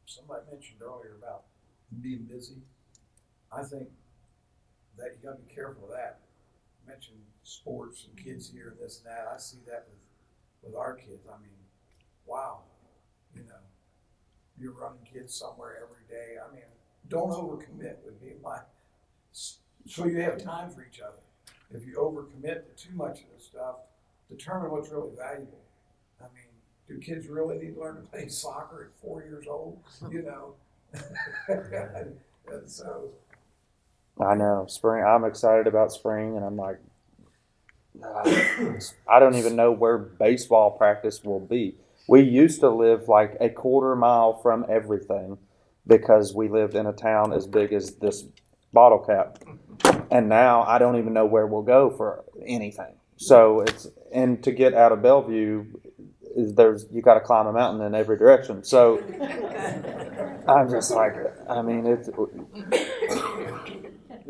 Somebody 0.06 0.42
mentioned 0.50 0.80
earlier 0.82 1.16
about 1.18 1.44
being 2.00 2.24
busy. 2.24 2.56
I 3.52 3.62
think 3.62 3.88
that 4.96 5.14
you 5.14 5.18
gotta 5.28 5.38
be 5.42 5.54
careful 5.54 5.84
of 5.84 5.90
that. 5.90 6.20
You 6.84 6.92
Mentioned 6.92 7.18
sports 7.44 8.06
and 8.08 8.24
kids 8.24 8.50
here 8.50 8.68
and 8.68 8.78
this 8.80 8.98
and 8.98 9.06
that. 9.06 9.28
I 9.32 9.38
see 9.38 9.58
that 9.66 9.86
with, 9.88 10.72
with 10.72 10.74
our 10.78 10.94
kids. 10.94 11.26
I 11.28 11.40
mean, 11.40 11.56
wow, 12.26 12.60
you 13.34 13.42
know, 13.42 13.62
you're 14.58 14.72
running 14.72 15.06
kids 15.10 15.34
somewhere 15.34 15.76
every 15.82 16.04
day. 16.08 16.36
I 16.38 16.52
mean, 16.52 16.64
don't 17.08 17.30
overcommit 17.30 17.96
would 18.04 18.20
be 18.20 18.32
my, 18.42 18.58
so 19.32 20.06
you 20.06 20.20
have 20.20 20.42
time 20.42 20.70
for 20.70 20.84
each 20.84 21.00
other. 21.00 21.18
If 21.70 21.86
you 21.86 21.94
overcommit 21.94 22.76
to 22.76 22.88
too 22.88 22.94
much 22.94 23.20
of 23.20 23.26
this 23.34 23.46
stuff, 23.46 23.76
determine 24.28 24.70
what's 24.70 24.90
really 24.90 25.10
valuable. 25.16 25.60
I 26.20 26.24
mean, 26.34 26.48
do 26.88 26.98
kids 26.98 27.28
really 27.28 27.58
need 27.58 27.74
to 27.74 27.80
learn 27.80 27.96
to 27.96 28.02
play 28.02 28.28
soccer 28.28 28.90
at 28.90 29.00
four 29.00 29.22
years 29.22 29.46
old? 29.48 29.78
You 30.10 30.22
know? 30.22 30.54
and 30.94 32.18
so, 32.66 33.10
I 34.18 34.34
know 34.34 34.64
spring. 34.68 35.04
I'm 35.04 35.24
excited 35.24 35.66
about 35.66 35.92
spring, 35.92 36.36
and 36.36 36.44
I'm 36.44 36.56
like, 36.56 36.78
I 38.02 39.18
don't 39.18 39.34
even 39.34 39.54
know 39.54 39.70
where 39.70 39.98
baseball 39.98 40.70
practice 40.70 41.22
will 41.22 41.40
be. 41.40 41.74
We 42.08 42.22
used 42.22 42.60
to 42.60 42.70
live 42.70 43.06
like 43.06 43.36
a 43.38 43.50
quarter 43.50 43.94
mile 43.94 44.34
from 44.38 44.64
everything 44.68 45.36
because 45.86 46.34
we 46.34 46.48
lived 46.48 46.74
in 46.74 46.86
a 46.86 46.92
town 46.92 47.32
as 47.34 47.46
big 47.46 47.72
as 47.72 47.96
this 47.96 48.24
bottle 48.72 48.98
cap, 48.98 49.38
and 50.10 50.28
now 50.28 50.62
I 50.62 50.78
don't 50.78 50.96
even 50.96 51.12
know 51.12 51.26
where 51.26 51.46
we'll 51.46 51.62
go 51.62 51.90
for 51.90 52.24
anything. 52.46 52.94
So 53.16 53.60
it's 53.60 53.88
and 54.12 54.42
to 54.44 54.52
get 54.52 54.74
out 54.74 54.92
of 54.92 55.02
Bellevue, 55.02 55.66
there's 56.36 56.86
you 56.90 57.02
got 57.02 57.14
to 57.14 57.20
climb 57.20 57.46
a 57.46 57.52
mountain 57.52 57.84
in 57.84 57.94
every 57.94 58.16
direction. 58.16 58.64
So 58.64 58.98
I'm 60.48 60.70
just 60.70 60.90
like, 60.90 61.14
I 61.48 61.62
mean, 61.62 61.86
it's 61.86 62.08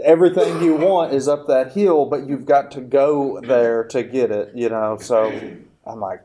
everything 0.05 0.63
you 0.63 0.75
want 0.75 1.13
is 1.13 1.29
up 1.29 1.47
that 1.49 1.73
hill, 1.73 2.07
but 2.07 2.27
you've 2.27 2.47
got 2.47 2.71
to 2.73 2.81
go 2.81 3.41
there 3.41 3.85
to 3.85 4.03
get 4.03 4.31
it, 4.31 4.53
you 4.55 4.69
know. 4.69 4.97
So 5.01 5.27
I'm 5.85 6.01
like, 6.01 6.23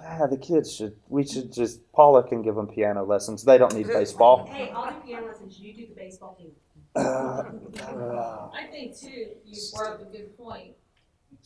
ah, 0.00 0.26
the 0.26 0.36
kids 0.36 0.74
should, 0.74 0.96
we 1.08 1.24
should 1.26 1.52
just, 1.52 1.80
Paula 1.92 2.22
can 2.22 2.42
give 2.42 2.54
them 2.54 2.66
piano 2.66 3.04
lessons. 3.04 3.44
They 3.44 3.58
don't 3.58 3.74
need 3.74 3.86
baseball. 3.88 4.46
Hey, 4.46 4.70
I'll 4.74 4.92
do 4.92 5.00
piano 5.06 5.26
lessons, 5.26 5.58
you 5.58 5.74
do 5.74 5.86
the 5.86 5.94
baseball 5.94 6.34
team. 6.38 6.52
Uh, 6.94 7.00
uh, 7.00 8.50
I 8.54 8.66
think 8.70 8.98
too, 8.98 9.28
you 9.46 9.60
brought 9.74 9.92
up 9.94 10.02
a 10.02 10.04
good 10.04 10.36
point. 10.36 10.74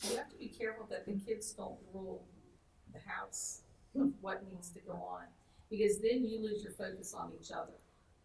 You 0.03 0.17
have 0.17 0.29
to 0.29 0.37
be 0.37 0.47
careful 0.49 0.85
that 0.89 1.05
the 1.05 1.13
kids 1.13 1.53
don't 1.53 1.77
rule 1.93 2.25
the 2.93 2.99
house 3.09 3.61
of 3.95 4.11
what 4.21 4.43
needs 4.51 4.69
to 4.71 4.79
go 4.81 4.93
on. 4.93 5.23
Because 5.69 5.99
then 5.99 6.25
you 6.25 6.41
lose 6.41 6.63
your 6.63 6.73
focus 6.73 7.13
on 7.13 7.31
each 7.41 7.51
other. 7.51 7.73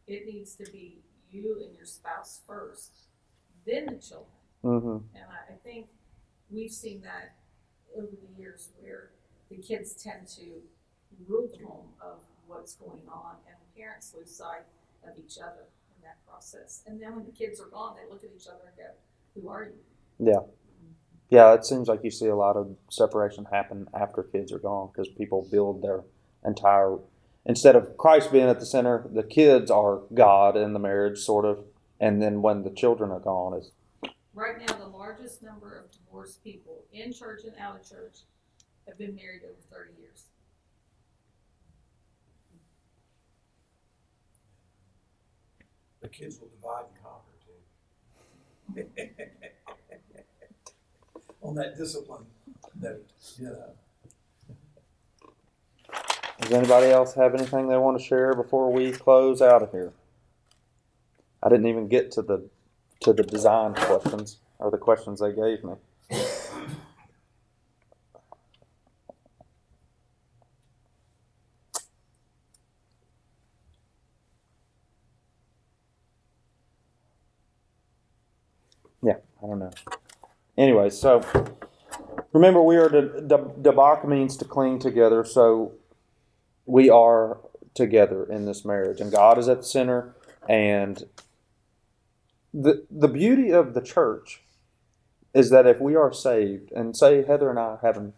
It 0.06 0.26
needs 0.26 0.54
to 0.56 0.64
be 0.70 0.98
you 1.30 1.62
and 1.64 1.74
your 1.76 1.86
spouse 1.86 2.40
first, 2.46 2.92
then 3.64 3.86
the 3.86 3.96
children. 3.96 4.26
mhm. 4.64 5.02
And 5.14 5.24
I, 5.30 5.54
I 5.54 5.56
think 5.64 5.86
we've 6.50 6.72
seen 6.72 7.00
that 7.02 7.36
over 7.96 8.08
the 8.10 8.40
years 8.40 8.70
where 8.80 9.11
the 9.54 9.62
kids 9.62 9.92
tend 9.92 10.26
to 10.26 10.62
rule 11.26 11.48
the 11.48 11.64
home 11.64 11.88
of 12.00 12.18
what's 12.46 12.74
going 12.74 13.02
on 13.08 13.36
and 13.46 13.56
the 13.56 13.80
parents 13.80 14.14
lose 14.16 14.34
sight 14.34 14.64
of 15.04 15.18
each 15.18 15.38
other 15.38 15.66
in 15.96 16.02
that 16.02 16.16
process. 16.26 16.82
And 16.86 17.00
then 17.00 17.14
when 17.14 17.24
the 17.24 17.32
kids 17.32 17.60
are 17.60 17.66
gone, 17.66 17.96
they 17.96 18.10
look 18.10 18.24
at 18.24 18.30
each 18.34 18.46
other 18.46 18.64
and 18.66 18.76
go, 18.76 18.92
who 19.34 19.48
are 19.48 19.64
you? 19.64 19.78
Yeah. 20.18 20.40
Yeah, 21.30 21.54
it 21.54 21.64
seems 21.64 21.88
like 21.88 22.00
you 22.04 22.10
see 22.10 22.26
a 22.26 22.36
lot 22.36 22.56
of 22.56 22.76
separation 22.90 23.46
happen 23.50 23.88
after 23.94 24.22
kids 24.22 24.52
are 24.52 24.58
gone 24.58 24.90
because 24.92 25.08
people 25.08 25.48
build 25.50 25.82
their 25.82 26.02
entire 26.44 26.98
instead 27.44 27.74
of 27.74 27.96
Christ 27.96 28.30
being 28.30 28.48
at 28.48 28.60
the 28.60 28.66
center, 28.66 29.04
the 29.10 29.22
kids 29.22 29.70
are 29.70 30.02
God 30.14 30.56
in 30.56 30.72
the 30.72 30.78
marriage, 30.78 31.18
sort 31.18 31.44
of, 31.44 31.64
and 31.98 32.22
then 32.22 32.42
when 32.42 32.62
the 32.62 32.70
children 32.70 33.10
are 33.10 33.20
gone, 33.20 33.54
is 33.54 33.70
Right 34.34 34.58
now, 34.58 34.74
the 34.74 34.86
largest 34.86 35.42
number 35.42 35.78
of 35.78 35.90
divorced 35.90 36.42
people 36.42 36.84
in 36.92 37.12
church 37.12 37.44
and 37.44 37.54
out 37.60 37.78
of 37.78 37.88
church 37.88 38.20
have 38.92 38.98
been 38.98 39.16
married 39.16 39.42
over 39.44 39.54
thirty 39.70 39.92
years. 39.98 40.24
the 46.02 46.08
kids 46.08 46.38
will 46.40 46.48
divide 46.48 46.84
and 46.90 46.96
conquer 47.02 47.30
too. 48.74 49.22
On 51.42 51.54
that 51.54 51.78
discipline 51.78 52.26
note, 52.80 53.08
you 53.38 53.46
know. 53.46 53.70
Does 56.40 56.52
anybody 56.52 56.88
else 56.88 57.14
have 57.14 57.34
anything 57.34 57.68
they 57.68 57.76
want 57.76 57.98
to 57.98 58.04
share 58.04 58.34
before 58.34 58.72
we 58.72 58.90
close 58.90 59.40
out 59.40 59.62
of 59.62 59.70
here? 59.70 59.92
I 61.42 61.48
didn't 61.48 61.66
even 61.66 61.88
get 61.88 62.10
to 62.12 62.22
the 62.22 62.48
to 63.00 63.12
the 63.12 63.22
design 63.22 63.74
questions 63.74 64.38
or 64.58 64.70
the 64.70 64.78
questions 64.78 65.20
they 65.20 65.32
gave 65.32 65.64
me. 65.64 65.74
Yeah, 79.02 79.16
I 79.42 79.46
don't 79.46 79.58
know. 79.58 79.70
Anyway, 80.56 80.90
so 80.90 81.24
remember 82.32 82.62
we 82.62 82.76
are 82.76 82.88
the 82.88 83.52
dabaq 83.60 84.06
means 84.06 84.36
to 84.36 84.44
cling 84.44 84.78
together. 84.78 85.24
So 85.24 85.72
we 86.66 86.90
are 86.90 87.38
together 87.74 88.24
in 88.24 88.44
this 88.44 88.64
marriage, 88.64 89.00
and 89.00 89.10
God 89.10 89.38
is 89.38 89.48
at 89.48 89.58
the 89.58 89.66
center. 89.66 90.14
And 90.48 91.04
the 92.52 92.86
the 92.90 93.08
beauty 93.08 93.50
of 93.50 93.74
the 93.74 93.80
church 93.80 94.42
is 95.32 95.50
that 95.50 95.66
if 95.66 95.80
we 95.80 95.94
are 95.94 96.12
saved, 96.12 96.70
and 96.72 96.96
say 96.96 97.24
Heather 97.24 97.48
and 97.48 97.58
I 97.58 97.78
having 97.80 98.12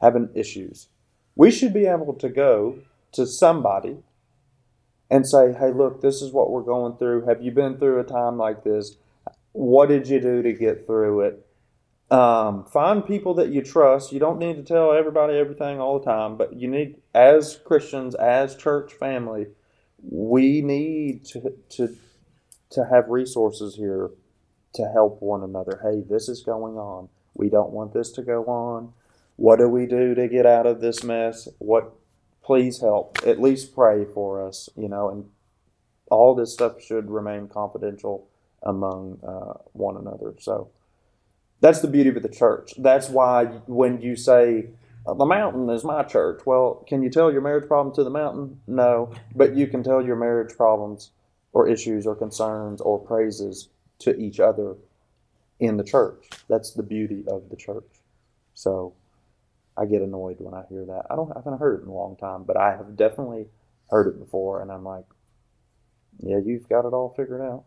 having 0.00 0.28
issues, 0.34 0.88
we 1.34 1.50
should 1.50 1.72
be 1.72 1.86
able 1.86 2.12
to 2.14 2.28
go 2.28 2.80
to 3.12 3.26
somebody 3.26 3.98
and 5.10 5.26
say, 5.26 5.54
"Hey, 5.54 5.72
look, 5.72 6.02
this 6.02 6.20
is 6.20 6.32
what 6.32 6.50
we're 6.50 6.60
going 6.60 6.96
through. 6.98 7.24
Have 7.24 7.42
you 7.42 7.50
been 7.50 7.78
through 7.78 7.98
a 7.98 8.04
time 8.04 8.36
like 8.36 8.62
this? 8.62 8.98
What 9.52 9.88
did 9.88 10.06
you 10.06 10.20
do 10.20 10.42
to 10.42 10.52
get 10.52 10.84
through 10.84 11.22
it?" 11.22 11.47
Um, 12.10 12.64
find 12.64 13.06
people 13.06 13.34
that 13.34 13.50
you 13.50 13.62
trust. 13.62 14.12
You 14.12 14.20
don't 14.20 14.38
need 14.38 14.56
to 14.56 14.62
tell 14.62 14.92
everybody 14.92 15.38
everything 15.38 15.80
all 15.80 15.98
the 15.98 16.06
time, 16.06 16.36
but 16.36 16.54
you 16.54 16.68
need, 16.68 16.96
as 17.14 17.58
Christians, 17.64 18.14
as 18.14 18.56
church 18.56 18.94
family, 18.94 19.48
we 20.02 20.62
need 20.62 21.24
to 21.26 21.54
to 21.70 21.96
to 22.70 22.86
have 22.86 23.08
resources 23.08 23.76
here 23.76 24.10
to 24.74 24.88
help 24.92 25.22
one 25.22 25.42
another. 25.42 25.80
Hey, 25.82 26.02
this 26.08 26.28
is 26.28 26.42
going 26.42 26.76
on. 26.76 27.08
We 27.34 27.48
don't 27.50 27.72
want 27.72 27.92
this 27.94 28.10
to 28.12 28.22
go 28.22 28.44
on. 28.46 28.92
what 29.36 29.58
do 29.58 29.68
we 29.68 29.86
do 29.86 30.14
to 30.14 30.28
get 30.28 30.46
out 30.46 30.66
of 30.66 30.80
this 30.80 31.04
mess? 31.04 31.48
What, 31.58 31.92
please 32.42 32.80
help. 32.80 33.18
At 33.26 33.40
least 33.40 33.74
pray 33.74 34.04
for 34.14 34.46
us, 34.46 34.68
you 34.76 34.88
know, 34.88 35.10
and 35.10 35.26
all 36.10 36.34
this 36.34 36.52
stuff 36.54 36.82
should 36.82 37.10
remain 37.10 37.48
confidential 37.48 38.28
among 38.62 39.20
uh, 39.26 39.54
one 39.72 39.96
another. 39.96 40.34
So 40.40 40.70
that's 41.60 41.80
the 41.80 41.88
beauty 41.88 42.10
of 42.10 42.22
the 42.22 42.28
church. 42.28 42.74
That's 42.78 43.08
why 43.08 43.46
when 43.66 44.00
you 44.00 44.16
say, 44.16 44.68
uh, 45.06 45.14
the 45.14 45.24
mountain 45.24 45.70
is 45.70 45.84
my 45.84 46.02
church. 46.02 46.42
Well, 46.44 46.84
can 46.86 47.02
you 47.02 47.10
tell 47.10 47.32
your 47.32 47.40
marriage 47.40 47.66
problem 47.66 47.94
to 47.94 48.04
the 48.04 48.10
mountain? 48.10 48.60
No, 48.66 49.12
but 49.34 49.56
you 49.56 49.66
can 49.66 49.82
tell 49.82 50.04
your 50.04 50.16
marriage 50.16 50.56
problems 50.56 51.10
or 51.52 51.68
issues 51.68 52.06
or 52.06 52.14
concerns 52.14 52.80
or 52.80 52.98
praises 52.98 53.68
to 54.00 54.16
each 54.16 54.38
other 54.38 54.76
in 55.58 55.76
the 55.76 55.84
church. 55.84 56.28
That's 56.48 56.72
the 56.72 56.82
beauty 56.82 57.24
of 57.26 57.48
the 57.50 57.56
church. 57.56 58.02
So 58.54 58.94
I 59.76 59.86
get 59.86 60.02
annoyed 60.02 60.36
when 60.40 60.54
I 60.54 60.64
hear 60.68 60.84
that. 60.84 61.06
I 61.10 61.16
don't 61.16 61.32
I 61.32 61.38
haven't 61.38 61.58
heard 61.58 61.80
it 61.80 61.84
in 61.84 61.88
a 61.88 61.94
long 61.94 62.16
time, 62.16 62.44
but 62.44 62.56
I 62.56 62.72
have 62.72 62.96
definitely 62.96 63.46
heard 63.90 64.08
it 64.08 64.18
before 64.18 64.60
and 64.62 64.70
I'm 64.70 64.84
like, 64.84 65.04
yeah, 66.20 66.38
you've 66.44 66.68
got 66.68 66.86
it 66.86 66.92
all 66.92 67.14
figured 67.16 67.40
out. 67.40 67.64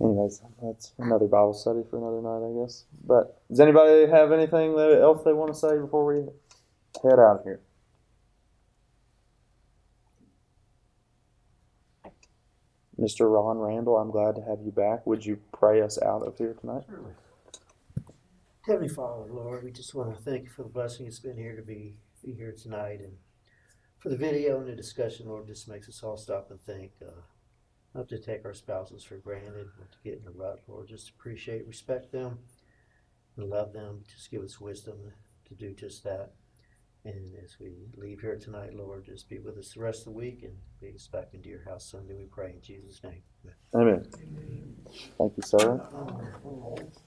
Anyways, 0.00 0.42
that's 0.62 0.92
another 0.98 1.26
Bible 1.26 1.54
study 1.54 1.82
for 1.88 1.98
another 1.98 2.20
night, 2.20 2.46
I 2.46 2.64
guess. 2.64 2.84
But 3.06 3.40
does 3.48 3.60
anybody 3.60 4.10
have 4.10 4.32
anything 4.32 4.78
else 4.78 5.22
they 5.24 5.32
want 5.32 5.52
to 5.54 5.58
say 5.58 5.78
before 5.78 6.04
we 6.04 6.26
head 7.02 7.18
out 7.18 7.38
of 7.38 7.44
here? 7.44 7.60
Mr. 13.00 13.32
Ron 13.32 13.58
Randall, 13.58 13.96
I'm 13.96 14.10
glad 14.10 14.36
to 14.36 14.42
have 14.42 14.58
you 14.64 14.70
back. 14.70 15.06
Would 15.06 15.24
you 15.24 15.38
pray 15.52 15.82
us 15.82 16.00
out 16.02 16.22
of 16.22 16.36
here 16.38 16.54
tonight? 16.60 16.84
Heavenly 18.62 18.88
Father, 18.88 19.30
Lord, 19.30 19.64
we 19.64 19.70
just 19.70 19.94
want 19.94 20.16
to 20.16 20.22
thank 20.22 20.44
you 20.44 20.50
for 20.50 20.62
the 20.62 20.68
blessing 20.68 21.06
it's 21.06 21.18
been 21.18 21.36
here 21.36 21.56
to 21.56 21.62
be, 21.62 21.96
be 22.24 22.32
here 22.32 22.54
tonight 22.56 23.00
and 23.00 23.12
for 23.98 24.10
the 24.10 24.16
video 24.16 24.58
and 24.58 24.68
the 24.68 24.76
discussion, 24.76 25.28
Lord, 25.28 25.46
just 25.46 25.68
makes 25.68 25.88
us 25.88 26.02
all 26.02 26.16
stop 26.16 26.50
and 26.50 26.62
think. 26.62 26.92
Uh, 27.02 27.20
not 27.94 28.08
to 28.08 28.18
take 28.18 28.44
our 28.44 28.54
spouses 28.54 29.04
for 29.04 29.16
granted, 29.16 29.68
not 29.78 29.92
to 29.92 29.98
get 30.02 30.20
in 30.20 30.26
a 30.28 30.30
rut, 30.30 30.60
Lord, 30.66 30.88
just 30.88 31.10
appreciate, 31.10 31.66
respect 31.66 32.12
them, 32.12 32.38
and 33.36 33.48
love 33.48 33.72
them. 33.72 34.02
Just 34.12 34.30
give 34.30 34.42
us 34.42 34.60
wisdom 34.60 34.96
to 35.48 35.54
do 35.54 35.72
just 35.74 36.04
that. 36.04 36.32
And 37.04 37.34
as 37.44 37.56
we 37.60 37.72
leave 37.96 38.20
here 38.20 38.36
tonight, 38.36 38.74
Lord, 38.74 39.04
just 39.04 39.28
be 39.28 39.38
with 39.38 39.58
us 39.58 39.74
the 39.74 39.80
rest 39.80 40.00
of 40.00 40.04
the 40.06 40.18
week 40.18 40.42
and 40.42 40.54
be 40.80 40.94
us 40.94 41.06
back 41.06 41.28
into 41.34 41.50
your 41.50 41.64
house 41.64 41.90
Sunday, 41.90 42.14
we 42.14 42.24
pray 42.24 42.52
in 42.52 42.62
Jesus' 42.62 43.02
name. 43.04 43.22
Amen. 43.74 44.06
Amen. 44.14 44.76
Thank 45.18 45.36
you, 45.36 45.42
sir. 45.42 45.82